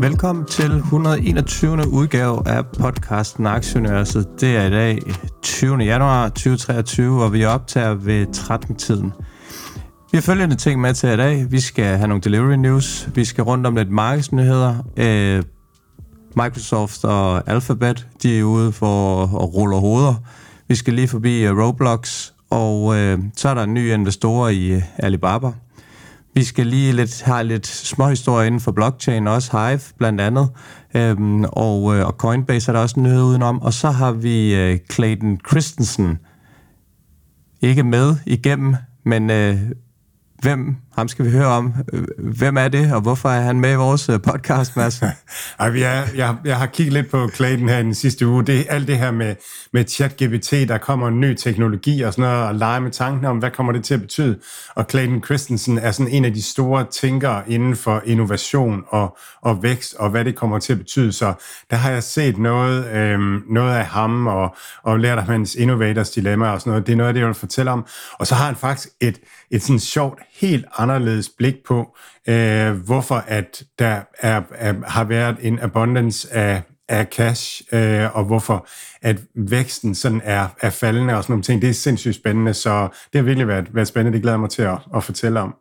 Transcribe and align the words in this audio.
Velkommen 0.00 0.44
til 0.44 0.76
121. 0.76 1.88
udgave 1.92 2.48
af 2.48 2.66
podcasten 2.66 3.46
Aktieuniverset. 3.46 4.28
Det 4.40 4.56
er 4.56 4.66
i 4.66 4.70
dag 4.70 4.98
20. 5.42 5.76
januar 5.76 6.28
2023, 6.28 7.24
og 7.24 7.32
vi 7.32 7.44
optager 7.44 7.94
ved 7.94 8.26
13-tiden. 8.36 9.12
Vi 10.12 10.16
har 10.16 10.20
følgende 10.22 10.56
ting 10.56 10.80
med 10.80 10.94
til 10.94 11.08
i 11.08 11.16
dag. 11.16 11.46
Vi 11.50 11.60
skal 11.60 11.84
have 11.84 12.08
nogle 12.08 12.22
delivery 12.22 12.54
news. 12.54 13.08
Vi 13.14 13.24
skal 13.24 13.44
rundt 13.44 13.66
om 13.66 13.76
lidt 13.76 13.90
markedsnyheder. 13.90 14.74
Øh, 14.96 15.42
Microsoft 16.36 17.04
og 17.04 17.50
Alphabet, 17.50 18.06
de 18.22 18.38
er 18.38 18.42
ude 18.42 18.72
for 18.72 19.22
at 19.22 19.54
rulle 19.54 19.76
hoveder. 19.76 20.14
Vi 20.68 20.74
skal 20.74 20.94
lige 20.94 21.08
forbi 21.08 21.44
øh, 21.44 21.58
Roblox, 21.58 22.30
og 22.50 22.96
øh, 22.96 23.18
så 23.36 23.48
er 23.48 23.54
der 23.54 23.62
en 23.62 23.74
ny 23.74 23.92
investor 23.92 24.48
i 24.48 24.72
øh, 24.72 24.82
Alibaba. 24.98 25.52
Vi 26.34 26.44
skal 26.44 26.66
lige 26.66 26.92
lidt, 26.92 27.22
have 27.22 27.44
lidt 27.44 27.66
små 27.66 28.08
historier 28.08 28.46
inden 28.46 28.60
for 28.60 28.72
blockchain, 28.72 29.26
også 29.26 29.58
Hive 29.58 29.80
blandt 29.98 30.20
andet, 30.20 30.48
øhm, 30.94 31.44
og, 31.44 31.96
øh, 31.96 32.06
og 32.06 32.12
Coinbase 32.12 32.70
er 32.70 32.72
der 32.72 32.82
også 32.82 33.00
noget 33.00 33.22
udenom. 33.22 33.62
Og 33.62 33.72
så 33.72 33.90
har 33.90 34.12
vi 34.12 34.54
øh, 34.54 34.78
Clayton 34.92 35.40
Christensen, 35.48 36.18
ikke 37.60 37.82
med 37.82 38.16
igennem, 38.26 38.74
men 39.04 39.30
øh, 39.30 39.58
hvem, 40.42 40.76
ham 40.96 41.08
skal 41.08 41.24
vi 41.24 41.30
høre 41.30 41.46
om. 41.46 41.74
Hvem 42.18 42.56
er 42.56 42.68
det, 42.68 42.92
og 42.92 43.00
hvorfor 43.00 43.28
er 43.28 43.40
han 43.40 43.60
med 43.60 43.72
i 43.72 43.74
vores 43.74 44.08
øh, 44.08 44.20
podcast, 44.22 44.76
Mads? 44.76 45.02
Jeg, 45.60 46.08
jeg, 46.16 46.36
jeg 46.44 46.56
har 46.56 46.66
kigget 46.66 46.92
lidt 46.92 47.10
på 47.10 47.28
Clayton 47.34 47.68
her 47.68 47.78
i 47.78 47.82
den 47.82 47.94
sidste 47.94 48.26
uge. 48.26 48.46
Det 48.46 48.60
er 48.60 48.64
alt 48.68 48.88
det 48.88 48.98
her 48.98 49.10
med, 49.10 49.34
med 49.72 49.84
ChatGPT, 49.84 50.50
der 50.50 50.78
kommer 50.78 51.08
en 51.08 51.20
ny 51.20 51.34
teknologi 51.34 52.02
og 52.02 52.12
sådan 52.12 52.30
noget, 52.30 52.48
og 52.48 52.54
lege 52.54 52.80
med 52.80 52.90
tanken 52.90 53.24
om, 53.24 53.38
hvad 53.38 53.50
kommer 53.50 53.72
det 53.72 53.84
til 53.84 53.94
at 53.94 54.00
betyde. 54.00 54.38
Og 54.74 54.86
Clayton 54.90 55.22
Christensen 55.24 55.78
er 55.78 55.90
sådan 55.90 56.12
en 56.12 56.24
af 56.24 56.34
de 56.34 56.42
store 56.42 56.86
tænkere 56.92 57.50
inden 57.50 57.76
for 57.76 58.02
innovation 58.06 58.84
og, 58.88 59.16
og 59.42 59.62
vækst, 59.62 59.94
og 59.94 60.10
hvad 60.10 60.24
det 60.24 60.36
kommer 60.36 60.58
til 60.58 60.72
at 60.72 60.78
betyde. 60.78 61.12
Så 61.12 61.32
der 61.70 61.76
har 61.76 61.90
jeg 61.90 62.02
set 62.02 62.38
noget, 62.38 62.86
øhm, 62.86 63.42
noget 63.50 63.74
af 63.74 63.86
ham, 63.86 64.26
og, 64.26 64.56
og 64.82 65.00
lært 65.00 65.18
af 65.18 65.24
hans 65.24 65.54
innovators 65.54 66.10
dilemma 66.10 66.50
og 66.50 66.60
sådan 66.60 66.70
noget. 66.70 66.86
Det 66.86 66.92
er 66.92 66.96
noget 66.96 67.08
af 67.08 67.14
det, 67.14 67.20
jeg 67.20 67.28
vil 67.28 67.34
fortælle 67.34 67.70
om. 67.70 67.86
Og 68.12 68.26
så 68.26 68.34
har 68.34 68.46
han 68.46 68.56
faktisk 68.56 68.88
et, 69.00 69.18
et 69.50 69.62
sådan 69.62 69.80
sjovt, 69.80 70.18
helt 70.40 70.64
anderledes 70.78 70.89
blik 71.38 71.54
på, 71.66 71.96
øh, 72.28 72.72
hvorfor 72.72 73.24
at 73.26 73.62
der 73.78 74.00
er, 74.18 74.42
er, 74.54 74.74
har 74.86 75.04
været 75.04 75.36
en 75.40 75.58
abundance 75.58 76.34
af, 76.34 76.62
af 76.88 77.06
cash, 77.12 77.62
øh, 77.72 78.16
og 78.16 78.24
hvorfor 78.24 78.66
at 79.02 79.20
væksten 79.34 79.94
sådan 79.94 80.20
er, 80.24 80.46
er 80.60 80.70
faldende 80.70 81.14
og 81.14 81.22
sådan 81.22 81.32
nogle 81.32 81.42
ting. 81.42 81.62
Det 81.62 81.70
er 81.70 81.74
sindssygt 81.74 82.14
spændende, 82.14 82.54
så 82.54 82.88
det 83.12 83.18
har 83.18 83.22
virkelig 83.22 83.48
været, 83.48 83.74
været 83.74 83.88
spændende. 83.88 84.16
Det 84.16 84.22
glæder 84.22 84.34
jeg 84.34 84.40
mig 84.40 84.50
til 84.50 84.62
at, 84.62 84.78
at 84.96 85.04
fortælle 85.04 85.40
om. 85.40 85.54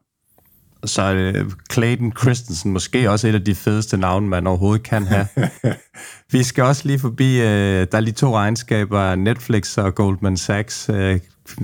Så 0.85 1.01
er 1.01 1.45
Clayton 1.71 2.13
Christensen 2.19 2.73
måske 2.73 3.11
også 3.11 3.27
et 3.27 3.35
af 3.35 3.45
de 3.45 3.55
fedeste 3.55 3.97
navne, 3.97 4.27
man 4.27 4.47
overhovedet 4.47 4.83
kan 4.83 5.03
have. 5.05 5.27
Vi 6.31 6.43
skal 6.43 6.63
også 6.63 6.87
lige 6.87 6.99
forbi, 6.99 7.41
øh, 7.41 7.87
der 7.91 7.97
er 7.97 7.99
lige 7.99 8.13
to 8.13 8.35
regnskaber, 8.35 9.15
Netflix 9.15 9.77
og 9.77 9.95
Goldman 9.95 10.37
Sachs. 10.37 10.89
Øh, 10.89 11.19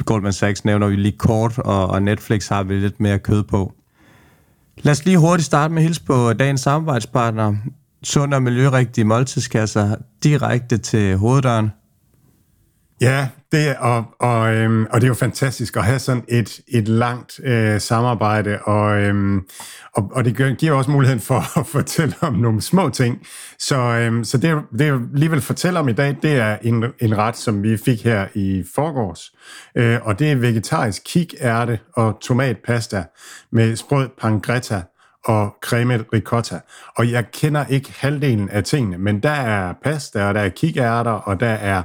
Goldman 0.06 0.34
Sachs 0.34 0.66
nævner 0.66 0.88
vi 0.88 0.96
lige 0.96 1.18
kort, 1.18 1.58
og, 1.58 1.88
og 1.88 2.02
Netflix 2.02 2.48
har 2.48 2.64
vi 2.64 2.74
lidt 2.74 3.00
mere 3.00 3.20
kød 3.20 3.44
på. 3.44 3.74
Lad 4.78 4.92
os 4.92 5.06
lige 5.06 5.18
hurtigt 5.18 5.46
starte 5.46 5.74
med 5.74 5.82
at 5.82 5.84
hilse 5.84 6.04
på 6.04 6.34
dagens 6.34 6.62
samarbejdspartner. 6.62 7.56
Sund 8.04 8.34
og 8.34 8.44
miljørigtige 8.44 9.06
måltidskasser 9.06 9.96
direkte 10.24 10.78
til 10.78 11.18
hoveddøren. 11.18 11.72
Ja, 13.02 13.28
det 13.52 13.68
er, 13.70 13.78
og, 13.78 14.06
og, 14.20 14.54
øhm, 14.54 14.86
og 14.92 15.02
det 15.02 15.04
er 15.04 15.08
jo 15.08 15.14
fantastisk 15.14 15.78
at 15.78 15.86
have 15.86 16.00
sådan 16.00 16.24
et, 16.28 16.60
et 16.68 16.88
langt 16.88 17.40
øh, 17.44 17.82
samarbejde, 17.82 18.60
og, 18.64 19.02
øhm, 19.02 19.42
og, 19.94 20.12
og 20.12 20.26
det 20.26 20.58
giver 20.58 20.74
også 20.74 20.92
muligheden 20.92 21.22
for 21.22 21.58
at 21.60 21.68
fortælle 21.68 22.16
om 22.22 22.34
nogle 22.34 22.62
små 22.62 22.90
ting. 22.90 23.28
Så, 23.60 23.78
øhm, 23.78 24.24
så 24.24 24.38
det, 24.38 24.62
det 24.80 24.86
jeg 24.86 25.00
lige 25.14 25.30
fortæller 25.30 25.42
fortælle 25.42 25.80
om 25.80 25.90
i 25.90 25.94
dag, 25.94 26.18
det 26.22 26.36
er 26.36 26.58
en, 26.62 26.86
en 27.00 27.18
ret, 27.18 27.38
som 27.38 27.64
vi 27.64 27.78
fik 27.78 28.04
her 28.04 28.28
i 28.34 28.64
forgårs, 28.76 29.32
øh, 29.76 30.00
og 30.02 30.20
det 30.20 30.32
er 30.32 30.36
vegetarisk 30.36 31.02
kikærte 31.06 31.80
og 31.94 32.18
tomatpasta 32.22 33.04
med 33.52 33.76
sprød 33.76 34.10
pangretta 34.22 34.82
og 35.26 35.58
creme 35.62 36.06
ricotta. 36.14 36.60
Og 36.96 37.12
jeg 37.12 37.32
kender 37.32 37.66
ikke 37.66 37.94
halvdelen 37.98 38.50
af 38.50 38.64
tingene, 38.64 38.98
men 38.98 39.20
der 39.24 39.30
er 39.30 39.74
pasta, 39.84 40.28
og 40.28 40.34
der 40.34 40.42
er 40.42 40.50
kikærter, 40.50 41.12
og 41.12 41.40
der 41.40 41.50
er 41.50 41.84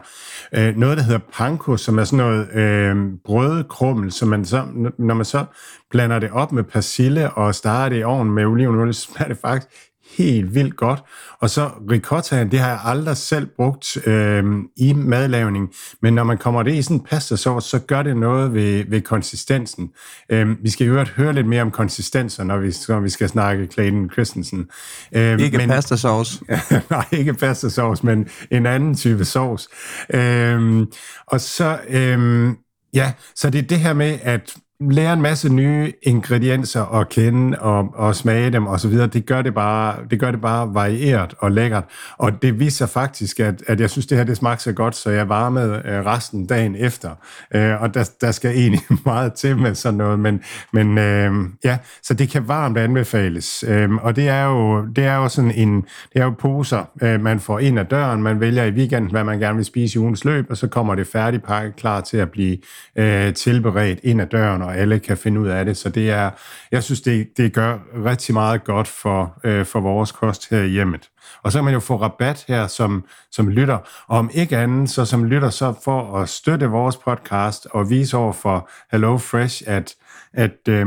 øh, 0.52 0.76
noget, 0.76 0.98
der 0.98 1.02
hedder 1.02 1.20
panko, 1.32 1.76
som 1.76 1.98
er 1.98 2.04
sådan 2.04 2.16
noget 2.16 2.48
øh, 2.54 2.96
brødkrummel, 3.24 4.12
som 4.12 4.28
man 4.28 4.44
så, 4.44 4.64
når 4.98 5.14
man 5.14 5.24
så 5.24 5.44
blander 5.90 6.18
det 6.18 6.30
op 6.30 6.52
med 6.52 6.64
persille 6.64 7.30
og 7.30 7.54
starter 7.54 7.88
det 7.88 8.00
i 8.00 8.04
ovnen 8.04 8.34
med 8.34 8.44
olivenolie, 8.44 8.92
så 8.92 9.00
smager 9.00 9.28
det 9.28 9.38
faktisk 9.38 9.68
helt 10.16 10.54
vildt 10.54 10.76
godt. 10.76 11.00
Og 11.40 11.50
så 11.50 11.70
ricotta, 11.90 12.44
det 12.44 12.58
har 12.58 12.68
jeg 12.68 12.80
aldrig 12.84 13.16
selv 13.16 13.46
brugt 13.56 14.06
øh, 14.06 14.44
i 14.76 14.92
madlavning, 14.92 15.74
men 16.02 16.14
når 16.14 16.24
man 16.24 16.38
kommer 16.38 16.62
det 16.62 16.74
i 16.74 16.82
sådan 16.82 16.96
en 16.96 17.04
pastasauce, 17.04 17.68
så 17.68 17.78
gør 17.78 18.02
det 18.02 18.16
noget 18.16 18.54
ved, 18.54 18.84
ved 18.88 19.00
konsistensen. 19.00 19.90
Øh, 20.30 20.64
vi 20.64 20.70
skal 20.70 20.86
i 20.86 20.90
øvrigt 20.90 21.10
høre 21.10 21.32
lidt 21.32 21.46
mere 21.46 21.62
om 21.62 21.70
konsistenser, 21.70 22.44
når 22.44 22.58
vi, 22.58 22.74
når 22.88 23.00
vi 23.00 23.08
skal 23.08 23.28
snakke 23.28 23.66
Clayton 23.66 24.10
Christensen. 24.10 24.68
Øh, 25.12 25.40
ikke 25.40 25.58
men, 25.58 25.68
pastasauce. 25.68 26.44
nej, 26.90 27.04
ikke 27.12 27.34
pastasauce, 27.34 28.06
men 28.06 28.28
en 28.50 28.66
anden 28.66 28.94
type 28.94 29.24
sauce. 29.24 29.68
Øh, 30.14 30.86
og 31.26 31.40
så, 31.40 31.78
øh, 31.88 32.48
ja, 32.94 33.12
så 33.34 33.50
det 33.50 33.58
er 33.58 33.62
det 33.62 33.78
her 33.78 33.92
med, 33.92 34.18
at 34.22 34.56
lære 34.80 35.12
en 35.12 35.22
masse 35.22 35.48
nye 35.48 35.92
ingredienser 36.02 36.94
at 37.00 37.08
kende 37.08 37.58
og, 37.58 37.88
og 37.94 38.16
smage 38.16 38.50
dem 38.50 38.66
og 38.66 38.80
så 38.80 38.88
videre, 38.88 39.06
det 39.06 39.26
gør 39.26 39.42
det 39.42 39.54
bare, 39.54 39.96
det 40.10 40.20
gør 40.20 40.30
det 40.30 40.40
bare 40.40 40.74
varieret 40.74 41.34
og 41.38 41.52
lækkert. 41.52 41.84
Og 42.18 42.42
det 42.42 42.60
viser 42.60 42.86
faktisk, 42.86 43.40
at, 43.40 43.62
at 43.66 43.80
jeg 43.80 43.90
synes, 43.90 44.06
det 44.06 44.18
her 44.18 44.24
det 44.24 44.36
smagte 44.36 44.64
så 44.64 44.72
godt, 44.72 44.96
så 44.96 45.10
jeg 45.10 45.28
varmede 45.28 45.82
øh, 45.84 46.06
resten 46.06 46.46
dagen 46.46 46.76
efter. 46.76 47.10
Øh, 47.54 47.82
og 47.82 47.94
der, 47.94 48.10
der 48.20 48.30
skal 48.30 48.50
egentlig 48.50 48.80
meget 49.06 49.32
til 49.32 49.56
med 49.56 49.74
sådan 49.74 49.98
noget, 49.98 50.18
men, 50.18 50.42
men 50.72 50.98
øh, 50.98 51.32
ja, 51.64 51.78
så 52.02 52.14
det 52.14 52.28
kan 52.28 52.48
varmt 52.48 52.78
anbefales. 52.78 53.64
Øh, 53.68 53.94
og 53.94 54.16
det 54.16 54.28
er 54.28 54.44
jo, 54.44 54.86
det 54.86 55.04
er 55.04 55.14
jo 55.14 55.28
sådan 55.28 55.50
en, 55.50 55.76
det 56.12 56.20
er 56.20 56.24
jo 56.24 56.34
poser, 56.38 56.84
øh, 57.02 57.20
man 57.20 57.40
får 57.40 57.58
ind 57.58 57.78
ad 57.78 57.84
døren, 57.84 58.22
man 58.22 58.40
vælger 58.40 58.64
i 58.64 58.70
weekenden, 58.70 59.10
hvad 59.10 59.24
man 59.24 59.38
gerne 59.38 59.56
vil 59.56 59.64
spise 59.64 59.96
i 59.96 59.98
ugens 59.98 60.24
løb, 60.24 60.46
og 60.50 60.56
så 60.56 60.68
kommer 60.68 60.94
det 60.94 61.06
færdigpakket 61.06 61.76
klar 61.76 62.00
til 62.00 62.16
at 62.16 62.30
blive 62.30 62.58
øh, 62.96 63.34
tilberedt 63.34 64.00
ind 64.02 64.20
ad 64.20 64.26
døren, 64.26 64.62
og 64.70 64.76
alle 64.76 64.98
kan 64.98 65.16
finde 65.16 65.40
ud 65.40 65.48
af 65.48 65.64
det. 65.64 65.76
Så 65.76 65.88
det 65.88 66.10
er, 66.10 66.30
jeg 66.72 66.82
synes, 66.82 67.00
det, 67.00 67.28
det 67.36 67.52
gør 67.52 67.78
rigtig 68.04 68.34
meget 68.34 68.64
godt 68.64 68.88
for, 68.88 69.40
øh, 69.44 69.66
for 69.66 69.80
vores 69.80 70.12
kost 70.12 70.50
her 70.50 70.62
i 70.62 70.68
hjemmet. 70.68 71.10
Og 71.42 71.52
så 71.52 71.58
kan 71.58 71.64
man 71.64 71.74
jo 71.74 71.80
få 71.80 71.96
rabat 71.96 72.44
her 72.48 72.66
som, 72.66 73.04
som 73.30 73.48
lytter. 73.48 73.78
Og 74.06 74.18
om 74.18 74.30
ikke 74.34 74.56
andet, 74.56 74.90
så 74.90 75.04
som 75.04 75.24
lytter, 75.24 75.50
så 75.50 75.74
for 75.84 76.16
at 76.16 76.28
støtte 76.28 76.66
vores 76.66 76.96
podcast 76.96 77.66
og 77.70 77.90
vise 77.90 78.16
over 78.16 78.32
for 78.32 78.70
Hello 78.90 79.18
Fresh, 79.18 79.62
at, 79.66 79.94
at 80.32 80.68
øh, 80.68 80.86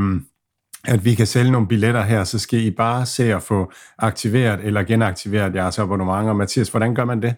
at 0.87 1.05
vi 1.05 1.15
kan 1.15 1.27
sælge 1.27 1.51
nogle 1.51 1.67
billetter 1.67 2.01
her, 2.01 2.23
så 2.23 2.39
skal 2.39 2.59
I 2.59 2.71
bare 2.71 3.05
se 3.05 3.33
at 3.33 3.43
få 3.43 3.71
aktiveret 3.97 4.59
eller 4.63 4.83
genaktiveret 4.83 5.55
jeres 5.55 5.79
abonnementer. 5.79 6.33
Mathias, 6.33 6.69
hvordan 6.69 6.95
gør 6.95 7.05
man 7.05 7.21
det? 7.21 7.35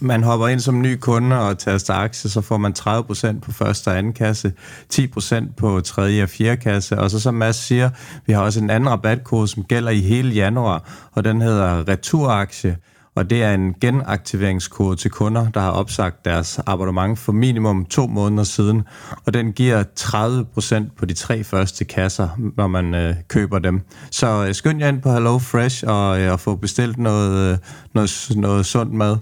Man 0.00 0.22
hopper 0.22 0.48
ind 0.48 0.60
som 0.60 0.82
ny 0.82 0.96
kunde 0.96 1.40
og 1.40 1.58
taster 1.58 1.94
aktie, 1.94 2.30
så 2.30 2.40
får 2.40 2.56
man 2.56 2.74
30% 2.78 3.40
på 3.40 3.52
første 3.52 3.88
og 3.88 3.98
anden 3.98 4.12
kasse, 4.12 4.52
10% 4.94 5.54
på 5.56 5.80
tredje 5.80 6.22
og 6.22 6.28
fjerde 6.28 6.56
kasse, 6.56 6.98
og 6.98 7.10
så 7.10 7.20
som 7.20 7.34
Mads 7.34 7.56
siger, 7.56 7.90
vi 8.26 8.32
har 8.32 8.42
også 8.42 8.60
en 8.60 8.70
anden 8.70 8.90
rabatkode, 8.90 9.48
som 9.48 9.64
gælder 9.64 9.90
i 9.90 10.00
hele 10.00 10.30
januar, 10.30 11.08
og 11.12 11.24
den 11.24 11.40
hedder 11.40 11.88
Returaktie, 11.88 12.76
og 13.14 13.30
det 13.30 13.42
er 13.42 13.54
en 13.54 13.74
genaktiveringskode 13.80 14.96
til 14.96 15.10
kunder, 15.10 15.50
der 15.50 15.60
har 15.60 15.70
opsagt 15.70 16.24
deres 16.24 16.60
abonnement 16.66 17.18
for 17.18 17.32
minimum 17.32 17.84
to 17.84 18.06
måneder 18.06 18.44
siden, 18.44 18.82
og 19.26 19.34
den 19.34 19.52
giver 19.52 19.84
30% 20.00 20.94
på 20.98 21.06
de 21.06 21.14
tre 21.14 21.44
første 21.44 21.84
kasser, 21.84 22.28
når 22.56 22.66
man 22.66 22.94
øh, 22.94 23.14
køber 23.28 23.58
dem. 23.58 23.80
Så 24.10 24.44
øh, 24.48 24.54
skynd 24.54 24.80
jer 24.80 24.88
ind 24.88 25.02
på 25.02 25.12
Hello 25.12 25.38
Fresh 25.38 25.84
og, 25.86 26.20
øh, 26.20 26.32
og 26.32 26.40
få 26.40 26.56
bestilt 26.56 26.98
noget, 26.98 27.52
øh, 27.52 27.58
noget, 27.94 28.30
noget 28.36 28.66
sundt 28.66 28.92
mad. 28.92 29.16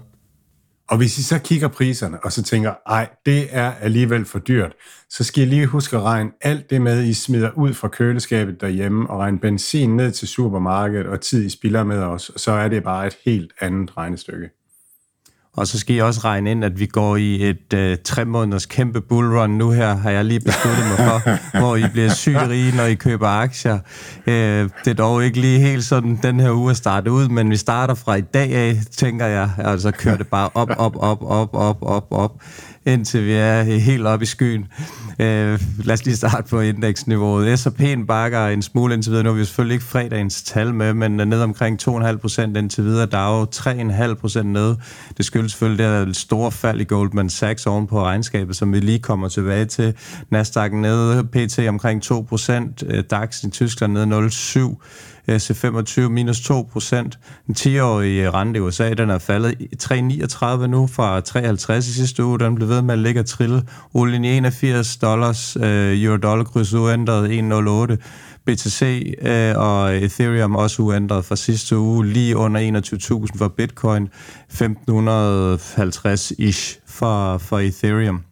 Og 0.89 0.97
hvis 0.97 1.17
I 1.17 1.23
så 1.23 1.39
kigger 1.39 1.67
priserne, 1.67 2.23
og 2.23 2.31
så 2.31 2.43
tænker, 2.43 2.73
ej, 2.87 3.09
det 3.25 3.47
er 3.51 3.71
alligevel 3.71 4.25
for 4.25 4.39
dyrt, 4.39 4.73
så 5.09 5.23
skal 5.23 5.43
I 5.43 5.45
lige 5.45 5.65
huske 5.67 5.97
at 5.97 6.03
regne 6.03 6.31
alt 6.41 6.69
det 6.69 6.81
med, 6.81 7.03
I 7.03 7.13
smider 7.13 7.51
ud 7.55 7.73
fra 7.73 7.87
køleskabet 7.87 8.61
derhjemme, 8.61 9.09
og 9.09 9.19
regne 9.19 9.39
benzin 9.39 9.95
ned 9.95 10.11
til 10.11 10.27
supermarkedet, 10.27 11.07
og 11.07 11.21
tid 11.21 11.45
I 11.45 11.49
spilder 11.49 11.83
med 11.83 11.99
os, 11.99 12.31
så 12.35 12.51
er 12.51 12.67
det 12.67 12.83
bare 12.83 13.07
et 13.07 13.17
helt 13.25 13.53
andet 13.59 13.97
regnestykke. 13.97 14.56
Og 15.57 15.67
så 15.67 15.79
skal 15.79 15.95
I 15.95 15.99
også 15.99 16.21
regne 16.23 16.51
ind, 16.51 16.65
at 16.65 16.79
vi 16.79 16.85
går 16.85 17.15
i 17.15 17.49
et 17.49 17.73
øh, 17.73 17.97
tre 18.03 18.25
måneders 18.25 18.65
kæmpe 18.65 19.01
bullrun 19.01 19.49
nu 19.49 19.71
her, 19.71 19.95
har 19.95 20.11
jeg 20.11 20.25
lige 20.25 20.39
besluttet 20.39 20.85
mig 20.85 20.97
for, 20.97 21.21
hvor 21.59 21.75
I 21.75 21.83
bliver 21.91 22.09
sygt 22.09 22.49
rige, 22.49 22.75
når 22.75 22.83
I 22.83 22.95
køber 22.95 23.27
aktier. 23.27 23.79
Øh, 24.27 24.69
det 24.85 24.91
er 24.91 24.93
dog 24.93 25.25
ikke 25.25 25.39
lige 25.41 25.59
helt 25.59 25.83
sådan, 25.83 26.19
den 26.23 26.39
her 26.39 26.51
uge 26.51 26.71
at 26.71 26.77
starte 26.77 27.11
ud, 27.11 27.27
men 27.27 27.49
vi 27.49 27.55
starter 27.55 27.93
fra 27.93 28.15
i 28.15 28.21
dag 28.21 28.55
af, 28.55 28.77
tænker 28.91 29.25
jeg, 29.25 29.49
altså 29.57 29.91
kører 29.91 30.17
det 30.17 30.27
bare 30.27 30.49
op, 30.53 30.69
op, 30.77 30.95
op, 30.99 31.23
op, 31.23 31.49
op, 31.53 31.77
op, 31.81 32.07
op 32.11 32.31
indtil 32.87 33.25
vi 33.25 33.33
er 33.33 33.63
helt 33.63 34.07
oppe 34.07 34.23
i 34.23 34.25
skyen. 34.25 34.67
Øh, 35.19 35.59
lad 35.83 35.93
os 35.93 36.05
lige 36.05 36.15
starte 36.15 36.49
på 36.49 36.59
indeksniveauet. 36.59 37.59
S&P'en 37.59 38.05
bakker 38.05 38.47
en 38.47 38.61
smule 38.61 38.93
indtil 38.93 39.11
videre. 39.11 39.23
Nu 39.23 39.29
har 39.29 39.37
vi 39.37 39.45
selvfølgelig 39.45 39.73
ikke 39.73 39.85
fredagens 39.85 40.43
tal 40.43 40.73
med, 40.73 40.93
men 40.93 41.19
er 41.19 41.25
ned 41.25 41.41
omkring 41.41 41.79
2,5 41.89 42.17
procent 42.17 42.57
indtil 42.57 42.83
videre. 42.83 43.05
Der 43.05 43.17
er 43.17 43.39
jo 43.39 43.45
3,5 44.11 44.13
procent 44.13 44.49
ned. 44.49 44.75
Det 45.17 45.25
skyldes 45.25 45.51
selvfølgelig 45.51 45.85
det 45.85 46.07
her 46.07 46.13
store 46.13 46.51
fald 46.51 46.81
i 46.81 46.83
Goldman 46.83 47.29
Sachs 47.29 47.65
oven 47.65 47.87
på 47.87 48.03
regnskabet, 48.03 48.55
som 48.55 48.73
vi 48.73 48.79
lige 48.79 48.99
kommer 48.99 49.27
tilbage 49.27 49.65
til. 49.65 49.93
Nasdaq 50.29 50.71
nede, 50.73 51.23
PT 51.23 51.59
omkring 51.69 52.01
2 52.01 52.25
procent. 52.29 52.83
Øh, 52.87 53.03
DAX 53.11 53.43
i 53.43 53.49
Tyskland 53.49 53.93
nede 53.93 54.27
0,7 54.27 54.77
C25 55.29 56.07
minus 56.07 56.41
2 56.41 56.69
procent. 56.71 57.19
Den 57.47 57.55
10-årige 57.59 58.31
rente 58.31 58.57
i 58.57 58.61
USA, 58.61 58.93
den 58.93 59.09
er 59.09 59.17
faldet 59.17 59.55
3,39 59.83 60.67
nu 60.67 60.87
fra 60.87 61.19
53 61.19 61.87
i 61.87 61.93
sidste 61.93 62.25
uge. 62.25 62.39
Den 62.39 62.55
blev 62.55 62.69
ved 62.69 62.81
med 62.81 62.93
at 62.93 62.99
ligge 62.99 63.19
og 63.19 63.25
trille. 63.25 63.63
Olien 63.93 64.23
i 64.23 64.37
81 64.37 64.97
dollars, 64.97 65.55
øh, 65.55 66.03
euro-dollar 66.03 66.43
kryds 66.43 66.73
uændret 66.73 67.29
1,08. 67.89 67.95
BTC 68.45 69.13
øh, 69.21 69.57
og 69.57 69.97
Ethereum 69.97 70.55
også 70.55 70.81
uændret 70.81 71.25
fra 71.25 71.35
sidste 71.35 71.77
uge, 71.77 72.07
lige 72.07 72.37
under 72.37 72.81
21.000 73.27 73.37
for 73.37 73.47
Bitcoin, 73.47 74.09
1550-ish 74.53 76.79
for, 76.87 77.37
for 77.37 77.59
Ethereum 77.59 78.23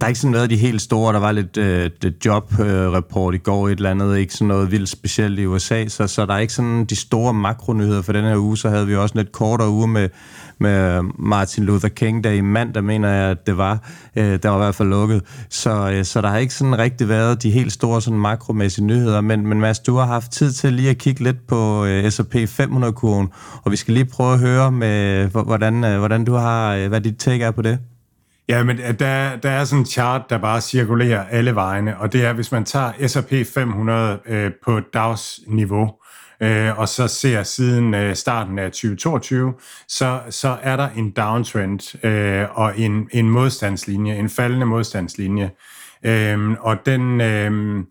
der 0.00 0.06
er 0.06 0.08
ikke 0.08 0.20
sådan 0.20 0.34
været 0.34 0.50
de 0.50 0.56
helt 0.56 0.82
store. 0.82 1.12
Der 1.12 1.20
var 1.20 1.32
lidt 1.32 1.56
øh, 1.56 1.90
job-report 2.24 3.34
i 3.34 3.38
går, 3.38 3.68
et 3.68 3.76
eller 3.76 3.90
andet, 3.90 4.18
ikke 4.18 4.34
sådan 4.34 4.48
noget 4.48 4.70
vildt 4.70 4.88
specielt 4.88 5.38
i 5.38 5.46
USA, 5.46 5.88
så, 5.88 6.06
så 6.06 6.26
der 6.26 6.34
er 6.34 6.38
ikke 6.38 6.52
sådan 6.52 6.84
de 6.84 6.96
store 6.96 7.34
makronyheder 7.34 8.02
for 8.02 8.12
den 8.12 8.24
her 8.24 8.36
uge. 8.36 8.58
Så 8.58 8.68
havde 8.68 8.86
vi 8.86 8.96
også 8.96 9.12
en 9.12 9.18
lidt 9.18 9.32
kortere 9.32 9.70
uge 9.70 9.88
med, 9.88 10.08
med 10.58 11.02
Martin 11.18 11.64
Luther 11.64 11.88
King, 11.88 12.24
der 12.24 12.30
i 12.30 12.40
mandag 12.40 12.84
mener 12.84 13.08
jeg, 13.08 13.30
at 13.30 13.46
det 13.46 13.56
var. 13.56 13.88
Øh, 14.16 14.38
der 14.42 14.48
var 14.48 14.56
i 14.56 14.58
hvert 14.58 14.74
fald 14.74 14.88
lukket. 14.88 15.22
Så, 15.50 15.90
øh, 15.92 16.04
så 16.04 16.20
der 16.20 16.28
har 16.28 16.38
ikke 16.38 16.54
sådan 16.54 16.78
rigtig 16.78 17.08
været 17.08 17.42
de 17.42 17.50
helt 17.50 17.72
store 17.72 18.02
sådan 18.02 18.18
makromæssige 18.18 18.84
nyheder. 18.84 19.20
Men, 19.20 19.46
men 19.46 19.60
Mads, 19.60 19.78
du 19.78 19.96
har 19.96 20.06
haft 20.06 20.32
tid 20.32 20.52
til 20.52 20.72
lige 20.72 20.90
at 20.90 20.98
kigge 20.98 21.24
lidt 21.24 21.46
på 21.46 21.84
øh, 21.84 22.10
S&P 22.10 22.34
500-kurven, 22.34 23.28
og 23.62 23.72
vi 23.72 23.76
skal 23.76 23.94
lige 23.94 24.04
prøve 24.04 24.32
at 24.32 24.38
høre 24.38 24.72
med, 24.72 25.26
hvordan, 25.28 25.84
øh, 25.84 25.98
hvordan 25.98 26.24
du 26.24 26.34
har, 26.34 26.74
øh, 26.74 26.88
hvad 26.88 27.00
dit 27.00 27.16
take 27.18 27.44
er 27.44 27.50
på 27.50 27.62
det. 27.62 27.78
Ja, 28.50 28.62
men 28.62 28.78
øh, 28.78 28.98
der, 28.98 29.36
der 29.36 29.50
er 29.50 29.64
sådan 29.64 29.80
en 29.80 29.86
chart, 29.86 30.30
der 30.30 30.38
bare 30.38 30.60
cirkulerer 30.60 31.24
alle 31.30 31.54
vejene, 31.54 31.98
og 31.98 32.12
det 32.12 32.24
er, 32.24 32.32
hvis 32.32 32.52
man 32.52 32.64
tager 32.64 33.08
S&P 33.08 33.54
500 33.54 34.18
øh, 34.26 34.50
på 34.64 34.80
dagsniveau, 34.80 35.90
øh, 36.42 36.78
og 36.78 36.88
så 36.88 37.08
ser 37.08 37.42
siden 37.42 37.94
øh, 37.94 38.16
starten 38.16 38.58
af 38.58 38.70
2022, 38.70 39.54
så, 39.88 40.20
så 40.30 40.56
er 40.62 40.76
der 40.76 40.88
en 40.96 41.10
downtrend 41.10 42.06
øh, 42.06 42.46
og 42.58 42.78
en, 42.78 43.08
en 43.12 43.30
modstandslinje, 43.30 44.16
en 44.16 44.28
faldende 44.28 44.66
modstandslinje. 44.66 45.50
Øh, 46.02 46.50
og 46.60 46.86
den... 46.86 47.20
Øh, 47.20 47.84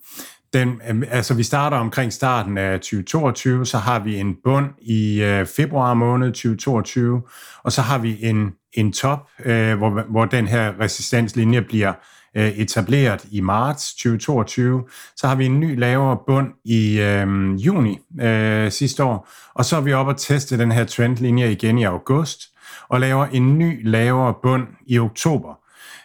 den, 0.53 0.81
øhm, 0.89 1.03
altså 1.11 1.33
vi 1.33 1.43
starter 1.43 1.77
omkring 1.77 2.13
starten 2.13 2.57
af 2.57 2.79
2022, 2.79 3.65
så 3.65 3.77
har 3.77 3.99
vi 3.99 4.19
en 4.19 4.35
bund 4.43 4.69
i 4.81 5.21
øh, 5.21 5.45
februar 5.45 5.93
måned 5.93 6.27
2022, 6.27 7.21
og 7.63 7.71
så 7.71 7.81
har 7.81 7.97
vi 7.97 8.17
en 8.25 8.53
en 8.73 8.93
top, 8.93 9.29
øh, 9.45 9.77
hvor, 9.77 10.11
hvor 10.11 10.25
den 10.25 10.47
her 10.47 10.79
resistenslinje 10.79 11.61
bliver 11.61 11.93
øh, 12.35 12.49
etableret 12.49 13.25
i 13.31 13.41
marts 13.41 13.93
2022. 13.93 14.83
Så 15.15 15.27
har 15.27 15.35
vi 15.35 15.45
en 15.45 15.59
ny 15.59 15.79
lavere 15.79 16.17
bund 16.27 16.47
i 16.65 16.99
øh, 16.99 17.55
juni 17.65 17.99
øh, 18.21 18.71
sidste 18.71 19.03
år, 19.03 19.29
og 19.53 19.65
så 19.65 19.77
er 19.77 19.81
vi 19.81 19.93
oppe 19.93 20.11
og 20.11 20.17
teste 20.17 20.57
den 20.57 20.71
her 20.71 20.85
trendlinje 20.85 21.51
igen 21.51 21.77
i 21.77 21.83
august, 21.83 22.41
og 22.89 22.99
laver 22.99 23.25
en 23.25 23.57
ny 23.57 23.89
lavere 23.89 24.33
bund 24.43 24.67
i 24.87 24.99
oktober. 24.99 25.59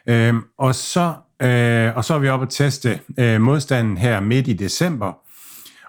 Øh, 0.07 0.35
og 0.59 0.75
så 0.75 1.15
øh, 1.43 1.97
og 1.97 2.05
så 2.05 2.15
er 2.15 2.19
vi 2.19 2.29
oppe 2.29 2.47
at 2.47 2.53
teste 2.53 3.01
øh, 3.19 3.41
modstanden 3.41 3.97
her 3.97 4.21
midt 4.21 4.49
i 4.49 4.53
december, 4.53 5.13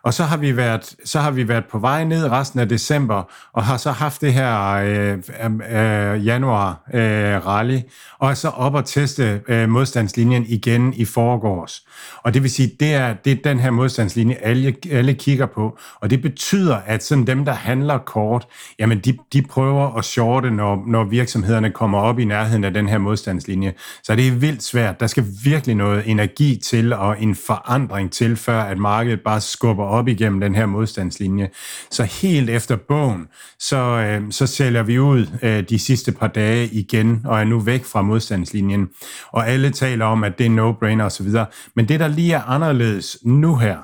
og 0.06 0.14
så 0.14 0.24
har 0.24 0.38
vi 0.38 0.58
været, 0.58 0.96
så 1.06 1.20
har 1.20 1.32
vi 1.32 1.48
været 1.48 1.64
på 1.72 1.80
vej 1.80 2.04
ned 2.04 2.32
resten 2.32 2.60
af 2.60 2.70
december, 2.70 3.24
og 3.54 3.64
har 3.64 3.78
så 3.78 3.92
haft 3.92 4.22
det 4.22 4.34
her 4.34 4.72
øh, 4.72 5.18
øh, 5.44 6.14
øh 6.14 6.26
januar 6.26 6.90
øh, 6.94 7.48
rally, 7.48 7.80
og 8.20 8.30
er 8.30 8.34
så 8.34 8.50
op 8.50 8.74
og 8.74 8.86
teste 8.86 9.42
øh, 9.48 9.70
modstandslinjen 9.70 10.46
igen 10.48 10.94
i 10.94 11.06
forgårs. 11.06 11.82
Og 12.24 12.34
det 12.34 12.44
vil 12.44 12.52
sige, 12.52 12.72
det 12.80 12.94
er, 12.94 13.14
det 13.14 13.32
er 13.32 13.38
den 13.44 13.60
her 13.60 13.72
modstandslinje, 13.72 14.36
alle, 14.36 14.76
alle 14.92 15.14
kigger 15.14 15.46
på, 15.46 15.78
og 16.02 16.10
det 16.10 16.22
betyder, 16.22 16.76
at 16.86 17.04
sådan 17.04 17.28
dem, 17.28 17.46
der 17.46 17.54
handler 17.54 17.98
kort, 17.98 18.48
jamen 18.80 19.00
de, 19.00 19.18
de 19.34 19.42
prøver 19.42 19.98
at 19.98 20.06
shorte, 20.06 20.52
når, 20.52 20.84
når 20.88 21.04
virksomhederne 21.04 21.72
kommer 21.72 21.98
op 22.00 22.20
i 22.20 22.26
nærheden 22.26 22.64
af 22.64 22.74
den 22.74 22.90
her 22.90 22.98
modstandslinje. 22.98 23.74
Så 24.04 24.16
det 24.16 24.28
er 24.28 24.32
vildt 24.32 24.64
svært. 24.64 25.00
Der 25.00 25.08
skal 25.08 25.26
virkelig 25.44 25.76
noget 25.76 26.04
energi 26.06 26.62
til, 26.66 26.94
og 26.94 27.22
en 27.22 27.36
forandring 27.36 28.12
til, 28.12 28.36
før 28.36 28.62
at 28.62 28.78
markedet 28.78 29.22
bare 29.26 29.42
skubber 29.42 29.95
op 29.96 30.08
igennem 30.08 30.40
den 30.40 30.56
her 30.56 30.66
modstandslinje. 30.66 31.50
Så 31.92 32.04
helt 32.04 32.50
efter 32.50 32.76
bogen, 32.76 33.28
så, 33.60 33.78
øh, 33.78 34.32
så 34.32 34.48
sælger 34.48 34.84
vi 34.84 35.00
ud 35.00 35.28
øh, 35.42 35.64
de 35.70 35.80
sidste 35.80 36.12
par 36.12 36.28
dage 36.28 36.68
igen, 36.68 37.22
og 37.26 37.40
er 37.40 37.44
nu 37.44 37.60
væk 37.60 37.86
fra 37.86 38.02
modstandslinjen. 38.02 38.90
Og 39.32 39.48
alle 39.50 39.70
taler 39.70 40.06
om, 40.06 40.24
at 40.24 40.40
det 40.40 40.46
er 40.46 40.50
no-brainer 40.50 41.04
osv. 41.04 41.28
Men 41.76 41.88
det, 41.88 42.00
der 42.00 42.08
lige 42.08 42.34
er 42.34 42.42
anderledes 42.42 43.18
nu 43.24 43.56
her, 43.56 43.78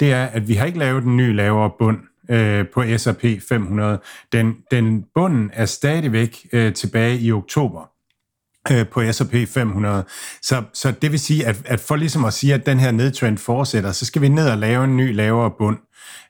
det 0.00 0.12
er, 0.12 0.24
at 0.24 0.48
vi 0.48 0.54
har 0.54 0.66
ikke 0.66 0.78
lavet 0.78 1.04
en 1.04 1.16
ny 1.16 1.34
lavere 1.34 1.70
bund 1.78 1.98
øh, 2.30 2.64
på 2.74 2.84
S&P 2.96 3.24
500. 3.48 4.00
Den, 4.32 4.56
den 4.70 5.04
bunden 5.14 5.50
er 5.52 5.66
stadigvæk 5.66 6.46
øh, 6.52 6.74
tilbage 6.74 7.18
i 7.18 7.32
oktober 7.32 7.97
øh, 8.72 8.86
på 8.88 9.12
S&P 9.12 9.48
500. 9.48 10.04
Så, 10.42 10.62
så 10.74 10.92
det 11.02 11.12
vil 11.12 11.20
sige, 11.20 11.46
at, 11.46 11.62
at 11.64 11.80
for 11.80 11.96
ligesom 11.96 12.24
at 12.24 12.32
sige, 12.32 12.54
at 12.54 12.66
den 12.66 12.78
her 12.78 12.90
nedtrend 12.90 13.38
fortsætter, 13.38 13.92
så 13.92 14.04
skal 14.04 14.22
vi 14.22 14.28
ned 14.28 14.50
og 14.50 14.58
lave 14.58 14.84
en 14.84 14.96
ny 14.96 15.14
lavere 15.14 15.50
bund. 15.58 15.76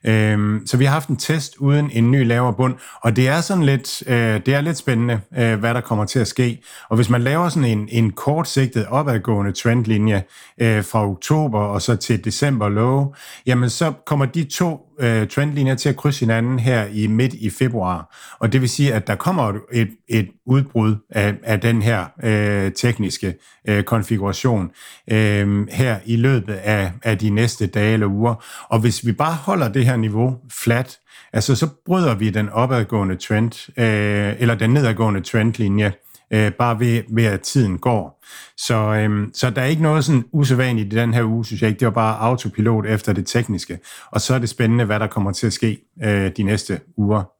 Øhm, 0.05 0.61
så 0.65 0.77
vi 0.77 0.85
har 0.85 0.91
haft 0.91 1.09
en 1.09 1.15
test 1.15 1.55
uden 1.57 1.91
en 1.93 2.11
ny 2.11 2.25
lavere 2.27 2.53
bund, 2.53 2.75
og 3.03 3.15
det 3.15 3.27
er 3.27 3.41
sådan 3.41 3.63
lidt, 3.63 4.03
øh, 4.07 4.41
det 4.45 4.53
er 4.53 4.61
lidt 4.61 4.77
spændende, 4.77 5.21
øh, 5.37 5.59
hvad 5.59 5.73
der 5.73 5.81
kommer 5.81 6.05
til 6.05 6.19
at 6.19 6.27
ske. 6.27 6.61
Og 6.89 6.95
hvis 6.95 7.09
man 7.09 7.21
laver 7.21 7.49
sådan 7.49 7.77
en, 7.77 7.87
en 7.91 8.11
kortsigtet 8.11 8.85
opadgående 8.87 9.51
trendlinje 9.51 10.23
øh, 10.61 10.83
fra 10.83 11.07
oktober 11.07 11.59
og 11.59 11.81
så 11.81 11.95
til 11.95 12.25
december 12.25 12.69
low, 12.69 13.13
jamen 13.45 13.69
så 13.69 13.93
kommer 14.05 14.25
de 14.25 14.43
to 14.43 14.88
øh, 14.99 15.27
trendlinjer 15.27 15.75
til 15.75 15.89
at 15.89 15.95
krydse 15.95 16.19
hinanden 16.19 16.59
her 16.59 16.85
i 16.85 17.07
midt 17.07 17.33
i 17.33 17.49
februar. 17.49 18.15
Og 18.39 18.53
det 18.53 18.61
vil 18.61 18.69
sige, 18.69 18.93
at 18.93 19.07
der 19.07 19.15
kommer 19.15 19.53
et, 19.73 19.89
et 20.07 20.29
udbrud 20.45 20.95
af, 21.09 21.35
af 21.43 21.59
den 21.59 21.81
her 21.81 22.05
øh, 22.23 22.71
tekniske 22.71 23.35
øh, 23.67 23.83
konfiguration 23.83 24.71
øh, 25.11 25.67
her 25.71 25.99
i 26.05 26.15
løbet 26.15 26.53
af, 26.53 26.91
af 27.03 27.17
de 27.17 27.29
næste 27.29 27.67
dage 27.67 27.93
eller 27.93 28.07
uger. 28.07 28.43
Og 28.69 28.79
hvis 28.79 29.05
vi 29.05 29.11
bare 29.11 29.33
holder 29.33 29.67
det 29.67 29.85
her 29.85 29.95
niveau 29.95 30.37
flat, 30.51 30.97
altså 31.33 31.55
så 31.55 31.67
bryder 31.85 32.15
vi 32.15 32.29
den 32.29 32.49
opadgående 32.49 33.15
trend, 33.15 33.69
øh, 33.79 34.35
eller 34.39 34.55
den 34.55 34.69
nedadgående 34.69 35.21
trendlinje, 35.21 35.93
øh, 36.33 36.51
bare 36.51 36.79
ved, 36.79 37.03
ved 37.09 37.25
at 37.25 37.41
tiden 37.41 37.77
går. 37.77 38.23
Så, 38.57 38.75
øhm, 38.75 39.31
så 39.33 39.49
der 39.49 39.61
er 39.61 39.65
ikke 39.65 39.81
noget 39.81 40.05
sådan 40.05 40.25
usædvanligt 40.31 40.93
i 40.93 40.95
den 40.95 41.13
her 41.13 41.23
uge, 41.23 41.45
synes 41.45 41.61
jeg 41.61 41.69
ikke. 41.69 41.79
Det 41.79 41.85
var 41.85 41.91
bare 41.91 42.19
autopilot 42.19 42.85
efter 42.85 43.13
det 43.13 43.27
tekniske. 43.27 43.79
Og 44.11 44.21
så 44.21 44.35
er 44.35 44.39
det 44.39 44.49
spændende, 44.49 44.85
hvad 44.85 44.99
der 44.99 45.07
kommer 45.07 45.31
til 45.31 45.47
at 45.47 45.53
ske 45.53 45.77
øh, 46.03 46.31
de 46.37 46.43
næste 46.43 46.79
uger. 46.97 47.38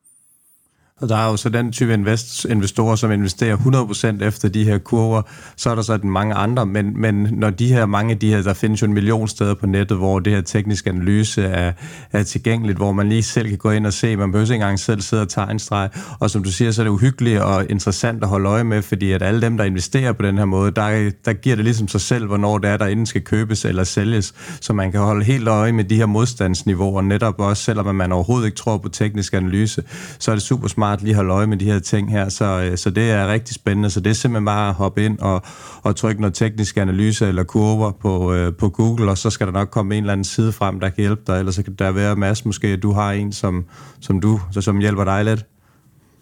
Og 1.01 1.09
der 1.09 1.15
er 1.15 1.31
jo 1.31 1.37
så 1.37 1.49
den 1.49 1.71
type 1.71 1.93
invest, 1.93 2.45
investorer, 2.45 2.95
som 2.95 3.11
investerer 3.11 3.57
100% 3.57 4.23
efter 4.23 4.49
de 4.49 4.63
her 4.63 4.77
kurver. 4.77 5.21
Så 5.55 5.69
er 5.69 5.75
der 5.75 5.81
så 5.81 5.97
den 5.97 6.09
mange 6.09 6.35
andre, 6.35 6.65
men, 6.65 7.01
men 7.01 7.27
når 7.31 7.49
de 7.49 7.67
her, 7.67 7.85
mange 7.85 8.11
af 8.11 8.19
de 8.19 8.29
her, 8.29 8.41
der 8.41 8.53
findes 8.53 8.81
jo 8.81 8.87
en 8.87 8.93
million 8.93 9.27
steder 9.27 9.53
på 9.53 9.67
nettet, 9.67 9.97
hvor 9.97 10.19
det 10.19 10.33
her 10.33 10.41
tekniske 10.41 10.89
analyse 10.89 11.43
er, 11.43 11.71
er 12.11 12.23
tilgængeligt, 12.23 12.77
hvor 12.77 12.91
man 12.91 13.09
lige 13.09 13.23
selv 13.23 13.49
kan 13.49 13.57
gå 13.57 13.71
ind 13.71 13.85
og 13.85 13.93
se, 13.93 14.15
man 14.15 14.31
behøver 14.31 14.45
ikke 14.45 14.55
engang 14.55 14.79
selv 14.79 15.01
sidde 15.01 15.21
og 15.21 15.29
tegne 15.29 15.59
streg. 15.59 15.89
Og 16.19 16.29
som 16.29 16.43
du 16.43 16.51
siger, 16.51 16.71
så 16.71 16.81
er 16.81 16.83
det 16.83 16.91
uhyggeligt 16.91 17.41
og 17.41 17.65
interessant 17.69 18.23
at 18.23 18.29
holde 18.29 18.49
øje 18.49 18.63
med, 18.63 18.81
fordi 18.81 19.11
at 19.11 19.21
alle 19.21 19.41
dem, 19.41 19.57
der 19.57 19.63
investerer 19.63 20.11
på 20.11 20.21
den 20.21 20.37
her 20.37 20.45
måde, 20.45 20.71
der, 20.71 21.11
der 21.25 21.33
giver 21.33 21.55
det 21.55 21.65
ligesom 21.65 21.87
sig 21.87 22.01
selv, 22.01 22.27
hvornår 22.27 22.57
det 22.57 22.69
er, 22.69 22.77
der 22.77 22.87
inden 22.87 23.05
skal 23.05 23.21
købes 23.21 23.65
eller 23.65 23.83
sælges, 23.83 24.33
så 24.61 24.73
man 24.73 24.91
kan 24.91 25.01
holde 25.01 25.25
helt 25.25 25.47
øje 25.47 25.71
med 25.71 25.83
de 25.83 25.95
her 25.95 26.05
modstandsniveauer, 26.05 27.01
netop 27.01 27.39
også, 27.39 27.63
selvom 27.63 27.95
man 27.95 28.11
overhovedet 28.11 28.45
ikke 28.45 28.57
tror 28.57 28.77
på 28.77 28.89
teknisk 28.89 29.33
analyse, 29.33 29.83
så 30.19 30.31
er 30.31 30.35
det 30.35 30.43
super 30.43 30.67
smart 30.67 30.88
smart 30.89 31.01
lige 31.01 31.15
holde 31.15 31.34
øje 31.34 31.48
med 31.48 31.58
de 31.58 31.65
her 31.65 31.79
ting 31.79 32.12
her, 32.12 32.29
så, 32.29 32.69
øh, 32.72 32.77
så 32.77 32.89
det 32.89 33.12
er 33.12 33.27
rigtig 33.27 33.55
spændende. 33.55 33.89
Så 33.89 34.00
det 34.00 34.10
er 34.10 34.13
simpelthen 34.13 34.46
bare 34.46 34.69
at 34.69 34.75
hoppe 34.75 35.05
ind 35.05 35.19
og, 35.19 35.41
og 35.84 35.96
trykke 35.96 36.22
noget 36.22 36.34
teknisk 36.34 36.77
analyse 36.77 37.27
eller 37.27 37.43
kurver 37.43 37.91
på, 37.91 38.34
øh, 38.34 38.53
på 38.53 38.69
Google, 38.69 39.12
og 39.12 39.17
så 39.17 39.29
skal 39.29 39.48
der 39.48 39.53
nok 39.53 39.69
komme 39.69 39.96
en 39.96 40.03
eller 40.03 40.13
anden 40.13 40.24
side 40.24 40.51
frem, 40.51 40.79
der 40.79 40.89
kan 40.89 41.01
hjælpe 41.01 41.22
dig, 41.27 41.39
eller 41.39 41.51
så 41.51 41.63
kan 41.63 41.75
der 41.79 41.91
være 41.91 42.15
masser 42.15 42.48
måske, 42.48 42.67
at 42.67 42.84
du 42.84 42.91
har 42.91 43.12
en, 43.12 43.31
som, 43.31 43.65
som 44.01 44.19
du, 44.19 44.39
så, 44.51 44.62
som 44.62 44.79
hjælper 44.79 45.03
dig 45.03 45.25
lidt. 45.25 45.46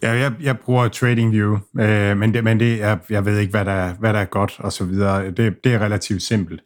Ja, 0.02 0.12
jeg, 0.12 0.32
jeg 0.42 0.58
bruger 0.58 0.88
TradingView, 0.88 1.58
øh, 1.80 2.16
men, 2.16 2.34
det, 2.34 2.44
men 2.44 2.60
det 2.60 2.82
er, 2.82 2.96
jeg 3.10 3.24
ved 3.24 3.38
ikke, 3.38 3.50
hvad 3.50 3.64
der, 3.64 3.94
hvad 3.98 4.12
der 4.12 4.20
er 4.20 4.24
godt 4.24 4.54
og 4.58 4.72
så 4.72 4.84
videre. 4.84 5.30
Det, 5.30 5.64
det 5.64 5.74
er 5.74 5.78
relativt 5.78 6.22
simpelt. 6.22 6.60